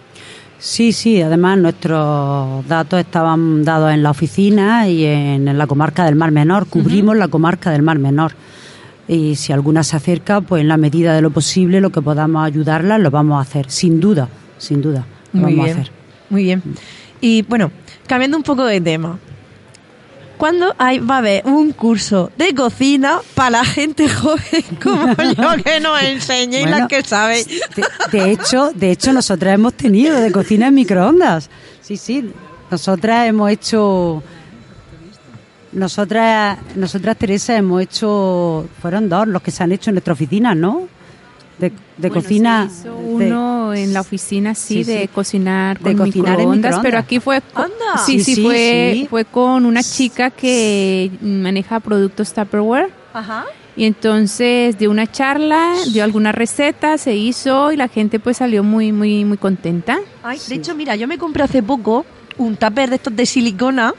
Sí, 0.66 0.94
sí, 0.94 1.22
además 1.22 1.58
nuestros 1.58 2.68
datos 2.68 3.00
estaban 3.00 3.64
dados 3.64 3.94
en 3.94 4.02
la 4.02 4.12
oficina 4.12 4.88
y 4.88 5.06
en, 5.06 5.58
la 5.58 5.68
comarca 5.68 6.06
del 6.06 6.16
Mar 6.16 6.32
Menor, 6.32 6.68
cubrimos 6.68 7.16
la 7.18 7.28
comarca 7.28 7.72
del 7.72 7.82
Mar 7.82 8.00
Menor. 8.00 8.34
Y 9.08 9.36
si 9.36 9.54
alguna 9.54 9.84
se 9.84 9.98
acerca, 9.98 10.42
pues 10.42 10.62
en 10.62 10.68
la 10.68 10.78
medida 10.78 11.14
de 11.14 11.22
lo 11.22 11.30
posible, 11.30 11.82
lo 11.82 11.92
que 11.92 12.02
podamos 12.02 12.44
ayudarla, 12.44 12.98
lo 12.98 13.12
vamos 13.12 13.38
a 13.38 13.42
hacer, 13.42 13.70
sin 13.70 14.00
duda, 14.00 14.28
sin 14.58 14.82
duda, 14.82 15.06
lo 15.34 15.42
Muy 15.42 15.52
vamos 15.52 15.66
bien. 15.66 15.78
a 15.78 15.82
hacer. 15.82 15.94
Muy 16.30 16.44
bien. 16.44 16.64
Y 17.22 17.44
bueno, 17.44 17.72
cambiando 18.08 18.38
un 18.38 18.44
poco 18.44 18.66
de 18.66 18.82
tema. 18.82 19.20
¿Cuándo 20.38 20.76
hay, 20.78 21.00
va 21.00 21.16
a 21.16 21.18
haber 21.20 21.46
un 21.46 21.72
curso 21.72 22.32
de 22.38 22.54
cocina 22.54 23.20
para 23.34 23.50
la 23.52 23.66
gente 23.66 24.10
joven 24.22 24.64
como 24.82 25.14
yo 25.14 25.64
que 25.64 25.80
nos 25.80 26.02
enseñe 26.02 26.58
y 26.58 26.62
Bueno, 26.62 26.80
las 26.80 26.88
que 26.88 27.04
sabe? 27.04 27.44
De, 27.44 27.86
de 28.12 28.32
hecho, 28.32 28.72
de 28.74 28.92
hecho, 28.92 29.14
nosotras 29.14 29.54
hemos 29.54 29.74
tenido 29.74 30.20
de 30.20 30.32
cocina 30.32 30.68
en 30.68 30.76
microondas. 30.76 31.50
Sí, 31.82 31.98
sí. 31.98 32.32
Nosotras 32.70 33.28
hemos 33.28 33.52
hecho. 33.52 34.24
Nosotras, 35.72 36.58
nosotras 36.76 37.18
Teresa, 37.18 37.56
hemos 37.56 37.82
hecho. 37.82 38.68
Fueron 38.82 39.10
dos 39.10 39.28
los 39.28 39.42
que 39.42 39.52
se 39.52 39.64
han 39.64 39.72
hecho 39.72 39.90
en 39.90 39.96
nuestra 39.96 40.14
oficina, 40.14 40.56
¿no? 40.56 40.88
De, 41.58 41.70
de 41.70 42.10
Bueno, 42.10 42.16
cocina. 42.16 42.70
se 42.70 42.82
hizo 42.82 42.96
de- 42.98 43.04
uno 43.06 43.74
en 43.74 43.94
la 43.94 44.02
oficina, 44.02 44.54
sí, 44.56 44.84
Sí, 44.84 44.92
de 44.92 45.08
cocinar 45.08 45.80
De 45.80 45.96
con 45.96 46.08
cocinar 46.08 46.34
en 46.40 46.50
microondas, 46.50 46.80
pero 46.82 46.98
aquí 46.98 47.20
fue... 47.20 47.42
co- 47.42 47.62
Anda. 47.64 48.04
Sí, 48.06 48.20
Sí, 48.20 48.24
sí, 48.26 48.36
sí, 48.36 48.44
fue, 48.44 48.92
sí. 48.94 49.08
fue 49.10 49.26
con 49.26 49.66
una 49.66 49.82
chica 49.84 50.32
que 50.32 51.12
maneja 51.22 51.80
productos 51.80 52.34
Tupperware. 52.34 52.90
Ajá. 53.14 53.46
Y 53.78 53.84
entonces 53.86 54.78
dio 54.78 54.90
una 54.92 55.10
charla, 55.12 55.74
dio 55.92 56.04
alguna 56.04 56.32
receta, 56.32 56.98
se 56.98 57.16
hizo 57.16 57.72
y 57.74 57.78
la 57.78 57.88
gente 57.90 58.20
pues 58.20 58.38
salió 58.38 58.64
muy, 58.64 58.92
muy, 58.94 59.26
muy 59.26 59.38
contenta. 59.38 59.98
Ay, 60.24 60.40
de 60.48 60.56
hecho, 60.56 60.76
mira, 60.76 60.96
yo 60.96 61.08
me 61.08 61.18
compré 61.18 61.44
hace 61.44 61.62
poco 61.62 62.06
un 62.38 62.56
tupper 62.56 62.90
de 62.90 62.96
estos 62.98 63.16
de 63.16 63.26
silicona 63.26 63.94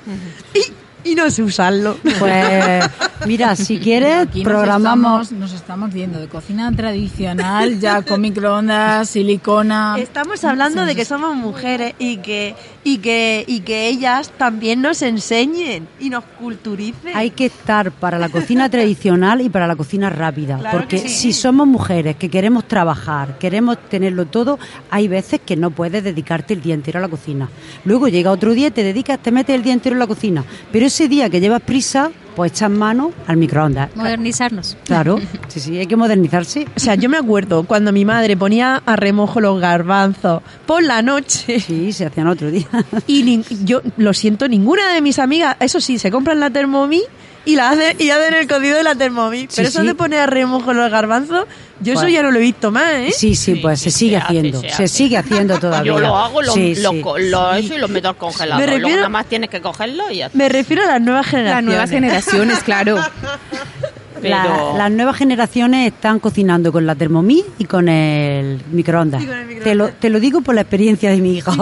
y, 0.54 0.60
y 1.06 1.14
no 1.14 1.30
sé 1.30 1.42
usarlo. 1.42 1.96
Pues, 2.18 2.84
mira, 3.26 3.54
si 3.56 3.78
quieres, 3.78 4.28
Aquí 4.28 4.42
nos 4.42 4.52
programamos. 4.52 5.22
estamos, 5.22 5.32
nos 5.32 5.52
estamos 5.52 5.92
viendo 5.92 6.18
de 6.18 6.28
cocina 6.28 6.72
tradicional, 6.72 7.78
ya 7.80 8.02
con 8.02 8.20
microondas, 8.20 9.08
silicona. 9.08 9.96
Estamos 9.98 10.44
hablando 10.44 10.84
de 10.84 10.94
que 10.96 11.04
somos 11.04 11.34
mujeres 11.36 11.94
y 11.98 12.18
que 12.18 12.54
y 12.86 12.98
que 12.98 13.44
y 13.48 13.60
que 13.60 13.88
ellas 13.88 14.30
también 14.38 14.80
nos 14.80 15.02
enseñen 15.02 15.88
y 15.98 16.08
nos 16.08 16.22
culturicen. 16.22 17.16
Hay 17.16 17.30
que 17.30 17.46
estar 17.46 17.90
para 17.90 18.16
la 18.16 18.28
cocina 18.28 18.68
tradicional 18.70 19.40
y 19.40 19.48
para 19.48 19.66
la 19.66 19.74
cocina 19.74 20.08
rápida. 20.08 20.56
Claro 20.56 20.78
porque 20.78 20.98
sí. 20.98 21.08
si 21.08 21.32
somos 21.32 21.66
mujeres 21.66 22.14
que 22.14 22.30
queremos 22.30 22.68
trabajar, 22.68 23.38
queremos 23.38 23.76
tenerlo 23.88 24.26
todo, 24.26 24.60
hay 24.88 25.08
veces 25.08 25.40
que 25.44 25.56
no 25.56 25.72
puedes 25.72 26.04
dedicarte 26.04 26.54
el 26.54 26.62
día 26.62 26.74
entero 26.74 27.00
a 27.00 27.02
la 27.02 27.08
cocina. 27.08 27.48
Luego 27.84 28.06
llega 28.06 28.30
otro 28.30 28.54
día, 28.54 28.70
te 28.70 28.84
dedicas, 28.84 29.18
te 29.18 29.32
metes 29.32 29.56
el 29.56 29.64
día 29.64 29.72
entero 29.72 29.96
en 29.96 30.00
la 30.00 30.06
cocina. 30.06 30.44
Pero 30.70 30.86
ese 30.86 31.08
día 31.08 31.28
que 31.28 31.40
llevas 31.40 31.62
prisa, 31.62 32.12
pues 32.36 32.52
echas 32.52 32.70
mano 32.70 33.12
al 33.26 33.38
microondas. 33.38 33.96
Modernizarnos. 33.96 34.76
Claro, 34.84 35.18
sí, 35.48 35.58
sí, 35.58 35.78
hay 35.78 35.86
que 35.86 35.96
modernizarse. 35.96 36.66
O 36.76 36.78
sea, 36.78 36.94
yo 36.94 37.08
me 37.08 37.16
acuerdo 37.16 37.64
cuando 37.64 37.92
mi 37.92 38.04
madre 38.04 38.36
ponía 38.36 38.82
a 38.84 38.94
remojo 38.94 39.40
los 39.40 39.58
garbanzos 39.60 40.42
por 40.66 40.84
la 40.84 41.02
noche 41.02 41.58
Sí, 41.60 41.92
se 41.92 42.06
hacían 42.06 42.28
otro 42.28 42.50
día. 42.50 42.68
y 43.06 43.22
nin- 43.24 43.44
yo 43.64 43.82
lo 43.96 44.12
siento, 44.14 44.48
ninguna 44.48 44.92
de 44.92 45.00
mis 45.02 45.18
amigas, 45.18 45.56
eso 45.60 45.80
sí, 45.80 45.98
se 45.98 46.10
compran 46.10 46.40
la 46.40 46.50
Thermomix 46.50 47.04
y 47.44 47.54
la 47.54 47.70
hacen 47.70 47.96
y 48.00 48.10
hacen 48.10 48.34
el 48.34 48.48
cocido 48.48 48.76
de 48.76 48.82
la 48.82 48.94
Thermomix. 48.96 49.54
Sí, 49.54 49.56
Pero 49.58 49.68
eso 49.68 49.80
sí. 49.82 49.86
de 49.86 49.94
poner 49.94 50.18
a 50.20 50.26
remojo 50.26 50.72
los 50.72 50.90
garbanzos, 50.90 51.46
yo 51.80 51.92
eso 51.92 52.02
Pues- 52.02 52.12
ya 52.12 52.22
no 52.22 52.30
lo 52.32 52.38
he 52.38 52.42
visto 52.42 52.70
más, 52.72 52.92
¿eh? 52.94 53.12
Sí, 53.16 53.36
sí, 53.36 53.54
pues 53.56 53.80
se 53.80 53.90
sigue 53.90 54.12
se 54.12 54.16
hace, 54.16 54.26
haciendo, 54.26 54.60
se 54.60 54.68
se, 54.68 54.74
hace. 54.74 54.88
sigue 54.88 55.16
haciendo 55.16 55.58
todavía. 55.60 55.92
Yo 55.92 56.00
lo 56.00 56.16
hago, 56.16 56.42
lo, 56.42 56.52
Sí, 56.52 56.74
lo, 56.76 56.90
sí. 56.90 57.00
co- 57.02 57.18
lo 57.18 57.52
eso 57.54 57.74
y 57.74 57.78
lo 57.78 57.86
meto 57.88 58.08
al 58.08 58.16
congelador. 58.16 58.60
Me 58.60 58.66
Luego 58.66 58.80
refiero- 58.80 58.96
nada 59.02 59.08
más 59.10 59.26
tienes 59.26 59.48
que 59.50 59.60
cogerlo 59.60 60.10
y 60.10 60.16
ya 60.16 60.26
está. 60.26 60.36
Me 60.38 60.48
refiero 60.48 60.82
a 60.82 60.86
las 60.86 61.00
nuevas 61.00 61.26
generaciones. 61.26 61.54
Las 61.54 61.64
nuevas 61.64 61.90
generaciones, 61.90 62.58
claro. 62.64 62.96
La- 64.22 64.72
las 64.78 64.90
nuevas 64.92 65.16
generaciones 65.16 65.92
están 65.92 66.18
cocinando 66.18 66.72
con 66.72 66.86
la 66.86 66.94
Thermomix 66.94 67.44
y 67.58 67.64
con 67.64 67.88
el 67.88 68.60
microondas. 68.72 69.22
Y 69.22 69.26
con 69.26 69.34
el 69.36 69.46
microondas. 69.46 69.64
Te, 69.64 69.74
lo, 69.74 69.88
te 69.90 70.10
lo 70.10 70.20
digo 70.20 70.40
por 70.40 70.54
la 70.54 70.62
experiencia 70.62 71.10
de 71.10 71.18
mi 71.20 71.36
hijo. 71.36 71.52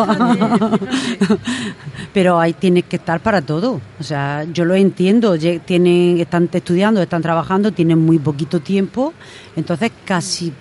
Pero 2.13 2.39
ahí 2.39 2.53
tienes 2.53 2.85
que 2.85 2.97
estar 2.97 3.21
para 3.21 3.43
todo. 3.43 3.81
O 3.99 4.03
sea, 4.03 4.45
yo 4.53 4.65
lo 4.65 4.75
entiendo. 4.75 5.37
Tienen, 5.39 6.19
están 6.21 6.49
estudiando, 6.53 7.01
están 7.03 7.23
trabajando, 7.23 7.73
tienen 7.73 7.99
muy 7.99 8.19
poquito 8.19 8.61
tiempo. 8.61 9.13
Entonces, 9.57 9.91
casi 10.05 10.53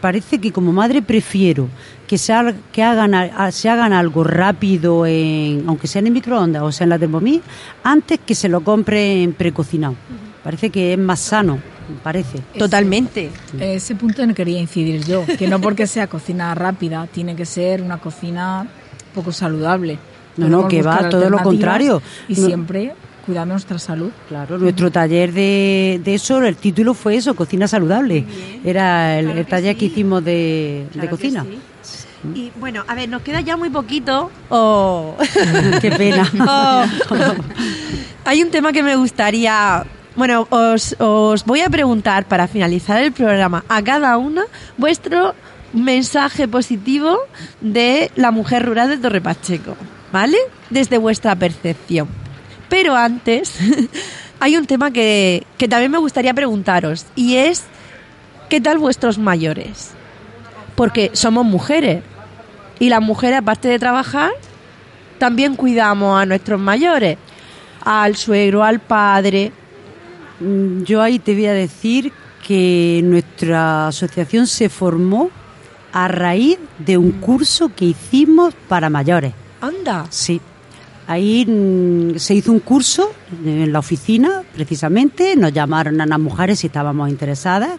parece 0.00 0.40
que 0.40 0.50
como 0.50 0.72
madre 0.72 1.00
prefiero 1.02 1.68
que 2.08 2.18
se, 2.18 2.32
ha- 2.32 2.52
que 2.72 2.82
hagan, 2.82 3.14
a- 3.14 3.52
se 3.52 3.68
hagan 3.68 3.92
algo 3.92 4.24
rápido, 4.24 5.06
en, 5.06 5.64
aunque 5.68 5.86
sea 5.86 6.00
en 6.00 6.08
el 6.08 6.12
microondas 6.12 6.62
o 6.62 6.72
sea 6.72 6.84
en 6.84 6.90
la 6.90 6.98
Thermomix, 6.98 7.42
antes 7.84 8.18
que 8.26 8.34
se 8.34 8.48
lo 8.48 8.62
compren 8.62 9.32
precocinado. 9.32 9.94
Parece 10.44 10.70
que 10.70 10.92
es 10.94 10.98
más 10.98 11.20
sano, 11.20 11.58
parece. 12.02 12.40
Totalmente. 12.58 13.30
Ese 13.60 13.94
punto 13.94 14.26
no 14.26 14.34
quería 14.34 14.58
incidir 14.60 15.04
yo, 15.04 15.24
que 15.38 15.46
no 15.46 15.60
porque 15.60 15.86
sea 15.86 16.06
cocina 16.08 16.54
rápida, 16.54 17.06
tiene 17.06 17.36
que 17.36 17.46
ser 17.46 17.80
una 17.82 17.98
cocina 17.98 18.66
poco 19.14 19.30
saludable. 19.32 19.98
No, 20.36 20.48
no, 20.48 20.68
que 20.68 20.82
va, 20.82 21.08
todo 21.08 21.28
lo 21.30 21.38
contrario. 21.42 22.02
Y 22.28 22.34
No- 22.34 22.46
siempre 22.46 22.94
cuidando 23.24 23.54
nuestra 23.54 23.78
salud. 23.78 24.10
Claro, 24.28 24.58
nuestro 24.58 24.90
taller 24.90 25.32
de, 25.32 26.00
de 26.02 26.14
eso, 26.14 26.42
el 26.42 26.56
título 26.56 26.92
fue 26.94 27.14
eso, 27.16 27.36
cocina 27.36 27.68
saludable. 27.68 28.24
Era 28.64 29.18
el, 29.20 29.30
el 29.30 29.46
taller 29.46 29.76
que 29.76 29.84
hicimos 29.84 30.24
de, 30.24 30.86
de 30.92 31.08
cocina. 31.08 31.46
Y 32.34 32.50
bueno, 32.58 32.84
a 32.88 32.94
ver, 32.94 33.08
nos 33.08 33.22
queda 33.22 33.40
ya 33.40 33.56
muy 33.56 33.68
poquito. 33.70 34.30
Oh. 34.48 35.14
Qué 35.80 35.90
pena. 35.92 36.28
Oh. 36.40 36.84
Hay 38.24 38.42
un 38.42 38.50
tema 38.50 38.72
que 38.72 38.82
me 38.82 38.96
gustaría. 38.96 39.84
Bueno, 40.14 40.46
os, 40.50 40.94
os 40.98 41.44
voy 41.44 41.60
a 41.60 41.70
preguntar 41.70 42.26
para 42.26 42.46
finalizar 42.46 43.02
el 43.02 43.12
programa 43.12 43.64
a 43.68 43.82
cada 43.82 44.16
una 44.18 44.44
vuestro 44.76 45.34
mensaje 45.72 46.46
positivo 46.46 47.18
de 47.60 48.10
la 48.14 48.30
mujer 48.30 48.66
rural 48.66 48.90
de 48.90 48.98
Torre 48.98 49.22
Pacheco, 49.22 49.74
¿vale? 50.12 50.36
Desde 50.68 50.98
vuestra 50.98 51.34
percepción. 51.34 52.08
Pero 52.68 52.94
antes, 52.94 53.56
hay 54.40 54.56
un 54.56 54.66
tema 54.66 54.90
que, 54.90 55.46
que 55.56 55.68
también 55.68 55.90
me 55.90 55.98
gustaría 55.98 56.34
preguntaros 56.34 57.06
y 57.16 57.36
es, 57.36 57.64
¿qué 58.50 58.60
tal 58.60 58.78
vuestros 58.78 59.16
mayores? 59.16 59.92
Porque 60.74 61.10
somos 61.14 61.46
mujeres 61.46 62.02
y 62.78 62.88
las 62.88 63.00
mujeres, 63.00 63.38
aparte 63.38 63.68
de 63.68 63.78
trabajar, 63.78 64.30
también 65.18 65.54
cuidamos 65.54 66.20
a 66.20 66.26
nuestros 66.26 66.60
mayores, 66.60 67.16
al 67.84 68.16
suegro, 68.16 68.64
al 68.64 68.80
padre. 68.80 69.52
Mm, 70.42 70.82
Yo 70.84 71.00
ahí 71.00 71.18
te 71.18 71.34
voy 71.34 71.46
a 71.46 71.52
decir 71.52 72.12
que 72.46 73.00
nuestra 73.04 73.88
asociación 73.88 74.46
se 74.46 74.68
formó 74.68 75.30
a 75.92 76.08
raíz 76.08 76.58
de 76.78 76.96
un 76.96 77.12
curso 77.12 77.70
que 77.74 77.84
hicimos 77.84 78.54
para 78.68 78.90
mayores. 78.90 79.32
Anda. 79.60 80.06
Sí. 80.10 80.40
Ahí 81.06 81.44
mm, 81.46 82.18
se 82.18 82.34
hizo 82.34 82.50
un 82.52 82.60
curso 82.60 83.12
en 83.44 83.72
la 83.72 83.78
oficina, 83.78 84.42
precisamente. 84.54 85.36
Nos 85.36 85.52
llamaron 85.52 86.00
a 86.00 86.06
las 86.06 86.18
mujeres 86.18 86.60
si 86.60 86.66
estábamos 86.68 87.08
interesadas. 87.10 87.78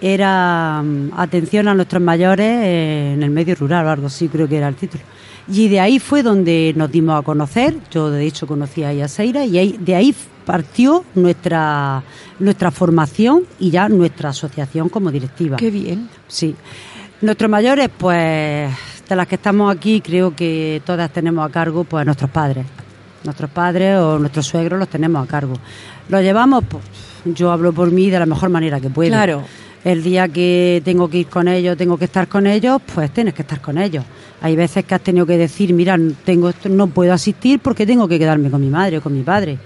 Era 0.00 0.82
mm, 0.82 1.10
atención 1.16 1.68
a 1.68 1.74
nuestros 1.74 2.02
mayores 2.02 2.46
eh, 2.46 3.12
en 3.14 3.22
el 3.22 3.30
medio 3.30 3.54
rural 3.54 3.86
o 3.86 3.90
algo 3.90 4.06
así, 4.06 4.28
creo 4.28 4.48
que 4.48 4.56
era 4.56 4.68
el 4.68 4.74
título. 4.76 5.02
Y 5.48 5.68
de 5.68 5.80
ahí 5.80 5.98
fue 5.98 6.22
donde 6.22 6.72
nos 6.76 6.90
dimos 6.90 7.18
a 7.18 7.22
conocer. 7.22 7.74
Yo, 7.90 8.10
de 8.10 8.24
hecho, 8.26 8.46
conocí 8.46 8.84
a 8.84 8.92
Yaseira 8.92 9.44
y 9.44 9.58
ahí, 9.58 9.76
de 9.78 9.96
ahí 9.96 10.14
partió 10.44 11.04
nuestra, 11.14 12.02
nuestra 12.38 12.70
formación 12.70 13.44
y 13.58 13.70
ya 13.70 13.88
nuestra 13.88 14.30
asociación 14.30 14.88
como 14.88 15.10
directiva. 15.10 15.56
Qué 15.56 15.70
bien. 15.70 16.08
Sí. 16.28 16.54
Nuestros 17.20 17.50
mayores, 17.50 17.88
pues, 17.96 18.70
de 19.08 19.16
las 19.16 19.26
que 19.26 19.36
estamos 19.36 19.74
aquí, 19.74 20.00
creo 20.00 20.34
que 20.34 20.82
todas 20.84 21.12
tenemos 21.12 21.48
a 21.48 21.52
cargo, 21.52 21.84
pues, 21.84 22.02
a 22.02 22.04
nuestros 22.04 22.30
padres. 22.30 22.66
Nuestros 23.24 23.50
padres 23.50 23.98
o 23.98 24.18
nuestros 24.18 24.46
suegros 24.46 24.78
los 24.78 24.88
tenemos 24.88 25.22
a 25.22 25.28
cargo. 25.28 25.54
Los 26.08 26.22
llevamos, 26.22 26.64
pues, 26.68 26.82
yo 27.24 27.52
hablo 27.52 27.72
por 27.72 27.90
mí 27.90 28.10
de 28.10 28.18
la 28.18 28.26
mejor 28.26 28.50
manera 28.50 28.80
que 28.80 28.90
puedo. 28.90 29.10
Claro. 29.10 29.44
El 29.84 30.02
día 30.02 30.28
que 30.28 30.80
tengo 30.84 31.08
que 31.08 31.18
ir 31.18 31.26
con 31.26 31.48
ellos, 31.48 31.76
tengo 31.76 31.96
que 31.96 32.04
estar 32.04 32.28
con 32.28 32.46
ellos, 32.46 32.80
pues 32.94 33.12
tienes 33.12 33.34
que 33.34 33.42
estar 33.42 33.60
con 33.60 33.78
ellos. 33.78 34.04
Hay 34.40 34.54
veces 34.54 34.84
que 34.84 34.94
has 34.94 35.00
tenido 35.00 35.26
que 35.26 35.36
decir, 35.36 35.72
mira, 35.72 35.98
tengo 36.24 36.48
esto, 36.48 36.68
no 36.68 36.86
puedo 36.86 37.12
asistir 37.12 37.58
porque 37.58 37.84
tengo 37.84 38.06
que 38.06 38.18
quedarme 38.18 38.48
con 38.50 38.60
mi 38.60 38.68
madre 38.68 38.98
o 38.98 39.00
con 39.00 39.12
mi 39.12 39.22
padre. 39.22 39.58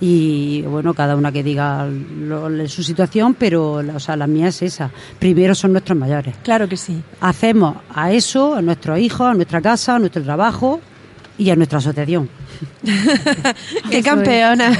Y 0.00 0.62
bueno, 0.62 0.92
cada 0.92 1.16
una 1.16 1.30
que 1.32 1.42
diga 1.42 1.86
lo- 1.86 2.68
su 2.68 2.82
situación, 2.82 3.34
pero 3.34 3.82
la- 3.82 3.94
o 3.94 4.00
sea, 4.00 4.16
la 4.16 4.26
mía 4.26 4.48
es 4.48 4.60
esa. 4.62 4.90
Primero 5.18 5.54
son 5.54 5.72
nuestros 5.72 5.96
mayores. 5.98 6.34
Claro 6.42 6.68
que 6.68 6.76
sí. 6.76 7.00
Hacemos 7.20 7.76
a 7.94 8.12
eso, 8.12 8.54
a 8.54 8.62
nuestros 8.62 8.98
hijos, 8.98 9.26
a 9.28 9.34
nuestra 9.34 9.60
casa, 9.62 9.94
a 9.96 9.98
nuestro 9.98 10.22
trabajo, 10.22 10.80
y 11.36 11.50
a 11.50 11.56
nuestra 11.56 11.78
asociación. 11.78 12.28
¡Qué 13.90 14.02
campeona! 14.02 14.72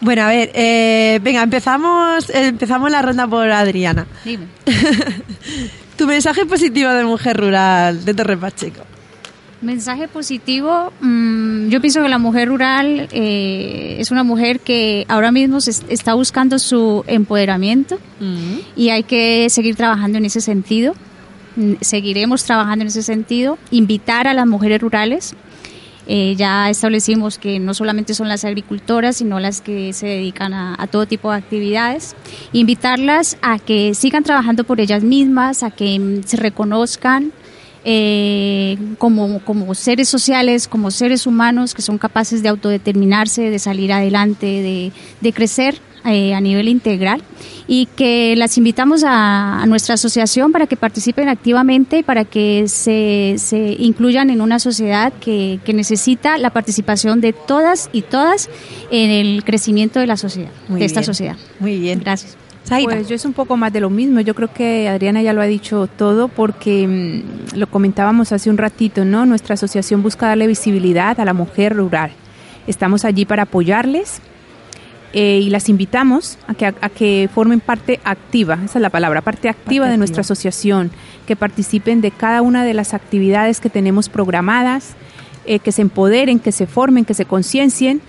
bueno, 0.00 0.22
a 0.22 0.28
ver, 0.28 0.50
eh, 0.54 1.18
venga, 1.22 1.42
empezamos, 1.42 2.28
empezamos 2.30 2.90
la 2.90 3.02
ronda 3.02 3.26
por 3.26 3.50
Adriana. 3.50 4.06
Dime. 4.24 4.46
tu 5.96 6.06
mensaje 6.06 6.44
positivo 6.46 6.90
de 6.90 7.04
mujer 7.04 7.36
rural 7.38 8.04
de 8.04 8.14
Torre 8.14 8.36
Pacheco. 8.36 8.82
Mensaje 9.66 10.06
positivo, 10.06 10.92
mm, 11.00 11.68
yo 11.68 11.80
pienso 11.80 12.00
que 12.00 12.08
la 12.08 12.18
mujer 12.18 12.48
rural 12.48 13.08
eh, 13.10 13.96
es 13.98 14.10
una 14.12 14.22
mujer 14.22 14.60
que 14.60 15.04
ahora 15.08 15.32
mismo 15.32 15.60
se 15.60 15.70
est- 15.72 15.90
está 15.90 16.14
buscando 16.14 16.58
su 16.60 17.02
empoderamiento 17.08 17.98
y 18.76 18.90
hay 18.90 19.02
que 19.02 19.48
seguir 19.50 19.74
trabajando 19.74 20.18
en 20.18 20.24
ese 20.24 20.40
sentido. 20.40 20.94
Mm, 21.56 21.72
Seguiremos 21.80 22.44
trabajando 22.44 22.82
en 22.82 22.88
ese 22.88 23.02
sentido, 23.02 23.58
invitar 23.72 24.28
a 24.28 24.34
las 24.34 24.46
mujeres 24.46 24.80
rurales. 24.80 25.34
Eh, 26.06 26.34
ya 26.36 26.70
establecimos 26.70 27.36
que 27.36 27.58
no 27.58 27.74
solamente 27.74 28.14
son 28.14 28.28
las 28.28 28.44
agricultoras, 28.44 29.16
sino 29.16 29.40
las 29.40 29.60
que 29.60 29.92
se 29.92 30.06
dedican 30.06 30.54
a, 30.54 30.76
a 30.78 30.86
todo 30.86 31.06
tipo 31.06 31.32
de 31.32 31.38
actividades. 31.38 32.14
Invitarlas 32.52 33.36
a 33.42 33.58
que 33.58 33.92
sigan 33.94 34.22
trabajando 34.22 34.62
por 34.62 34.80
ellas 34.80 35.02
mismas, 35.02 35.64
a 35.64 35.72
que 35.72 35.98
mm, 35.98 36.22
se 36.24 36.36
reconozcan, 36.36 37.32
eh, 37.88 38.76
como, 38.98 39.38
como 39.44 39.72
seres 39.76 40.08
sociales, 40.08 40.66
como 40.66 40.90
seres 40.90 41.24
humanos 41.24 41.72
que 41.72 41.82
son 41.82 41.98
capaces 41.98 42.42
de 42.42 42.48
autodeterminarse, 42.48 43.48
de 43.48 43.60
salir 43.60 43.92
adelante, 43.92 44.46
de, 44.46 44.92
de 45.20 45.32
crecer 45.32 45.78
eh, 46.04 46.34
a 46.34 46.40
nivel 46.40 46.66
integral 46.66 47.22
y 47.68 47.86
que 47.86 48.34
las 48.36 48.58
invitamos 48.58 49.04
a, 49.04 49.62
a 49.62 49.66
nuestra 49.66 49.94
asociación 49.94 50.50
para 50.50 50.66
que 50.66 50.76
participen 50.76 51.28
activamente 51.28 51.98
y 51.98 52.02
para 52.02 52.24
que 52.24 52.66
se, 52.66 53.36
se 53.38 53.76
incluyan 53.78 54.30
en 54.30 54.40
una 54.40 54.58
sociedad 54.58 55.12
que, 55.20 55.60
que 55.64 55.72
necesita 55.72 56.38
la 56.38 56.50
participación 56.50 57.20
de 57.20 57.32
todas 57.32 57.88
y 57.92 58.02
todas 58.02 58.50
en 58.90 59.10
el 59.10 59.44
crecimiento 59.44 60.00
de 60.00 60.08
la 60.08 60.16
sociedad, 60.16 60.50
Muy 60.68 60.80
de 60.80 60.86
esta 60.86 61.04
sociedad. 61.04 61.36
Muy 61.60 61.78
bien. 61.78 62.00
Gracias. 62.00 62.36
Pues 62.68 63.08
yo 63.08 63.14
es 63.14 63.24
un 63.24 63.32
poco 63.32 63.56
más 63.56 63.72
de 63.72 63.80
lo 63.80 63.90
mismo. 63.90 64.20
Yo 64.20 64.34
creo 64.34 64.52
que 64.52 64.88
Adriana 64.88 65.22
ya 65.22 65.32
lo 65.32 65.40
ha 65.40 65.46
dicho 65.46 65.86
todo 65.86 66.28
porque 66.28 66.86
mm, 66.86 67.58
lo 67.58 67.66
comentábamos 67.68 68.32
hace 68.32 68.50
un 68.50 68.58
ratito, 68.58 69.04
¿no? 69.04 69.26
Nuestra 69.26 69.54
asociación 69.54 70.02
busca 70.02 70.26
darle 70.26 70.46
visibilidad 70.46 71.18
a 71.20 71.24
la 71.24 71.32
mujer 71.32 71.76
rural. 71.76 72.10
Estamos 72.66 73.04
allí 73.04 73.24
para 73.24 73.44
apoyarles 73.44 74.20
eh, 75.12 75.40
y 75.42 75.50
las 75.50 75.68
invitamos 75.68 76.38
a 76.48 76.54
que, 76.54 76.66
a, 76.66 76.72
que 76.72 77.30
formen 77.32 77.60
parte 77.60 78.00
activa, 78.04 78.58
esa 78.64 78.78
es 78.78 78.82
la 78.82 78.90
palabra, 78.90 79.20
parte 79.20 79.48
activa 79.48 79.84
Parte 79.84 79.92
de 79.92 79.98
nuestra 79.98 80.20
activa. 80.20 80.32
asociación, 80.32 80.90
que 81.26 81.36
participen 81.36 82.00
de 82.00 82.10
cada 82.10 82.42
una 82.42 82.64
de 82.64 82.74
las 82.74 82.92
actividades 82.92 83.60
que 83.60 83.70
tenemos 83.70 84.08
programadas, 84.08 84.94
eh, 85.46 85.60
que 85.60 85.70
se 85.70 85.82
empoderen, 85.82 86.40
que 86.40 86.50
se 86.50 86.66
formen, 86.66 87.04
que 87.04 87.14
se 87.14 87.24
conciencien 87.24 88.00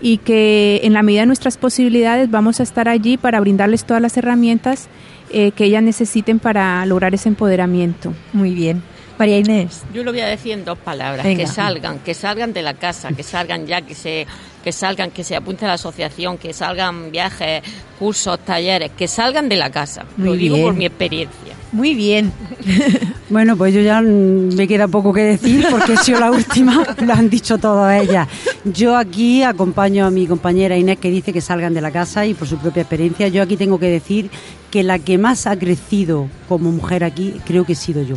y 0.00 0.18
que 0.18 0.80
en 0.84 0.92
la 0.92 1.02
medida 1.02 1.22
de 1.22 1.26
nuestras 1.26 1.56
posibilidades 1.56 2.30
vamos 2.30 2.60
a 2.60 2.62
estar 2.62 2.88
allí 2.88 3.16
para 3.16 3.40
brindarles 3.40 3.84
todas 3.84 4.02
las 4.02 4.16
herramientas 4.16 4.88
eh, 5.30 5.52
que 5.52 5.64
ellas 5.64 5.82
necesiten 5.82 6.38
para 6.38 6.84
lograr 6.86 7.14
ese 7.14 7.28
empoderamiento. 7.28 8.14
Muy 8.32 8.54
bien. 8.54 8.82
María 9.18 9.38
Inés. 9.38 9.82
Yo 9.92 10.04
lo 10.04 10.12
voy 10.12 10.20
a 10.20 10.28
decir 10.28 10.52
en 10.52 10.64
dos 10.64 10.78
palabras, 10.78 11.24
Venga. 11.24 11.44
que 11.44 11.46
salgan, 11.48 11.98
que 11.98 12.14
salgan 12.14 12.52
de 12.52 12.62
la 12.62 12.74
casa, 12.74 13.10
que 13.10 13.24
salgan 13.24 13.66
ya, 13.66 13.82
que 13.82 13.94
se, 13.94 14.26
que 14.62 14.70
salgan, 14.70 15.10
que 15.10 15.24
se 15.24 15.34
apunten 15.34 15.66
a 15.66 15.68
la 15.70 15.74
asociación, 15.74 16.38
que 16.38 16.52
salgan 16.52 17.10
viajes, 17.10 17.62
cursos, 17.98 18.38
talleres, 18.44 18.92
que 18.96 19.08
salgan 19.08 19.48
de 19.48 19.56
la 19.56 19.70
casa. 19.70 20.04
Muy 20.16 20.28
lo 20.28 20.34
digo 20.34 20.54
bien. 20.54 20.66
por 20.68 20.74
mi 20.76 20.86
experiencia. 20.86 21.54
Muy 21.72 21.94
bien. 21.94 22.32
Bueno, 23.30 23.58
pues 23.58 23.74
yo 23.74 23.82
ya 23.82 24.00
me 24.00 24.66
queda 24.66 24.88
poco 24.88 25.12
que 25.12 25.20
decir 25.20 25.66
porque 25.70 25.92
he 25.92 25.96
sido 25.98 26.18
la 26.18 26.30
última, 26.30 26.82
lo 27.06 27.12
han 27.12 27.28
dicho 27.28 27.58
todas 27.58 28.02
ellas. 28.02 28.26
Yo 28.64 28.96
aquí 28.96 29.42
acompaño 29.42 30.06
a 30.06 30.10
mi 30.10 30.26
compañera 30.26 30.78
Inés 30.78 30.96
que 30.96 31.10
dice 31.10 31.30
que 31.30 31.42
salgan 31.42 31.74
de 31.74 31.82
la 31.82 31.90
casa 31.90 32.24
y 32.24 32.32
por 32.32 32.48
su 32.48 32.56
propia 32.56 32.80
experiencia. 32.80 33.28
Yo 33.28 33.42
aquí 33.42 33.58
tengo 33.58 33.78
que 33.78 33.90
decir 33.90 34.30
que 34.70 34.82
la 34.82 34.98
que 34.98 35.18
más 35.18 35.46
ha 35.46 35.58
crecido 35.58 36.26
como 36.48 36.72
mujer 36.72 37.04
aquí 37.04 37.34
creo 37.44 37.66
que 37.66 37.74
he 37.74 37.76
sido 37.76 38.02
yo. 38.02 38.16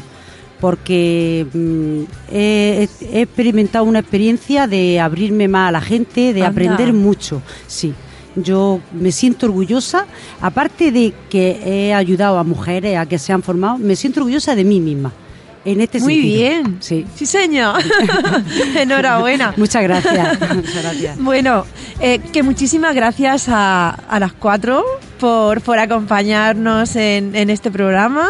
Porque 0.61 1.45
mm, 1.51 2.03
he, 2.33 2.87
he 3.11 3.21
experimentado 3.23 3.83
una 3.83 3.99
experiencia 3.99 4.65
de 4.65 5.01
abrirme 5.01 5.49
más 5.49 5.67
a 5.67 5.71
la 5.73 5.81
gente, 5.81 6.33
de 6.33 6.39
Anda. 6.39 6.51
aprender 6.51 6.93
mucho, 6.93 7.41
sí. 7.67 7.93
Yo 8.35 8.79
me 8.93 9.11
siento 9.11 9.45
orgullosa, 9.47 10.05
aparte 10.39 10.91
de 10.91 11.13
que 11.29 11.59
he 11.65 11.93
ayudado 11.93 12.37
a 12.39 12.43
mujeres 12.43 12.97
a 12.97 13.05
que 13.05 13.19
se 13.19 13.33
han 13.33 13.43
formado, 13.43 13.77
me 13.77 13.95
siento 13.95 14.21
orgullosa 14.21 14.55
de 14.55 14.63
mí 14.63 14.79
misma. 14.79 15.11
En 15.63 15.79
este 15.79 15.99
Muy 15.99 16.15
sentido. 16.15 16.35
bien. 16.37 16.77
Sí. 16.79 17.05
Sí, 17.15 17.25
señor. 17.27 17.79
Enhorabuena. 18.75 19.53
Muchas 19.57 19.83
gracias. 19.83 20.39
Muchas 20.55 20.81
gracias. 20.81 21.17
Bueno, 21.19 21.65
eh, 21.99 22.19
que 22.33 22.41
muchísimas 22.41 22.95
gracias 22.95 23.47
a, 23.47 23.89
a 23.91 24.19
las 24.19 24.33
cuatro 24.33 24.83
por, 25.19 25.61
por 25.61 25.77
acompañarnos 25.77 26.95
en, 26.95 27.35
en 27.35 27.49
este 27.51 27.69
programa, 27.69 28.29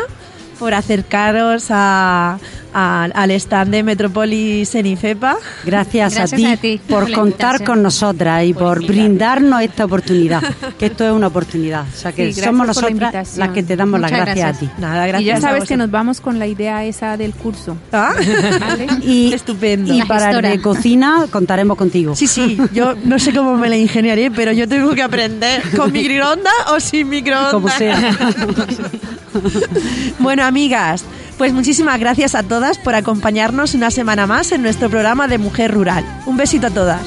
por 0.59 0.73
acercaros 0.73 1.67
a, 1.69 2.37
a- 2.73 3.05
al 3.13 3.31
stand 3.31 3.71
de 3.71 3.83
Metropolis 3.83 4.73
en 4.75 4.85
IFEPA. 4.85 5.37
Gracias, 5.65 6.15
Gracias 6.15 6.33
a, 6.33 6.35
ti 6.35 6.45
a 6.45 6.57
ti 6.57 6.81
por 6.87 7.11
contar 7.11 7.63
con 7.63 7.81
nosotras 7.83 8.43
y 8.45 8.53
por 8.53 8.85
brindarnos 8.85 9.61
esta 9.61 9.85
oportunidad, 9.85 10.41
que 10.79 10.87
esto 10.87 11.05
es 11.05 11.11
una 11.11 11.27
oportunidad. 11.27 11.85
O 11.93 11.97
sea 11.97 12.11
que 12.11 12.27
Sí, 12.33 12.41
gracias 12.41 12.45
somos 12.45 12.67
la 12.67 13.11
las 13.37 13.49
que 13.53 13.63
te 13.63 13.75
damos 13.75 13.99
las 13.99 14.11
gracias, 14.11 14.35
gracias. 14.37 14.55
a 14.55 14.59
ti. 14.59 14.69
Nada, 14.81 15.07
gracias. 15.07 15.21
y 15.21 15.25
ya 15.25 15.41
sabes 15.41 15.63
que 15.65 15.77
nos 15.77 15.91
vamos 15.91 16.21
con 16.21 16.39
la 16.39 16.47
idea 16.47 16.83
esa 16.85 17.17
del 17.17 17.33
curso. 17.33 17.77
Ah, 17.91 18.13
¿vale? 18.59 18.87
Y, 19.01 19.33
Estupendo. 19.33 19.93
y 19.93 19.99
La 19.99 20.05
para 20.05 20.31
el 20.31 20.41
de 20.41 20.61
cocina 20.61 21.25
contaremos 21.31 21.77
contigo. 21.77 22.15
Sí, 22.15 22.27
sí, 22.27 22.57
yo 22.73 22.95
no 23.03 23.19
sé 23.19 23.33
cómo 23.33 23.55
me 23.57 23.69
la 23.69 23.77
ingeniaré, 23.77 24.31
pero 24.31 24.51
yo 24.51 24.67
tengo 24.67 24.93
que 24.95 25.01
aprender 25.01 25.61
con 25.75 25.91
microondas 25.93 26.53
o 26.73 26.79
sin 26.79 27.09
microondas. 27.09 27.51
Como 27.53 27.69
sea. 27.69 28.17
Bueno, 30.19 30.43
amigas, 30.43 31.03
pues 31.41 31.53
muchísimas 31.53 31.99
gracias 31.99 32.35
a 32.35 32.43
todas 32.43 32.77
por 32.77 32.93
acompañarnos 32.93 33.73
una 33.73 33.89
semana 33.89 34.27
más 34.27 34.51
en 34.51 34.61
nuestro 34.61 34.91
programa 34.91 35.27
de 35.27 35.39
Mujer 35.39 35.73
Rural. 35.73 36.05
Un 36.27 36.37
besito 36.37 36.67
a 36.67 36.69
todas. 36.69 37.01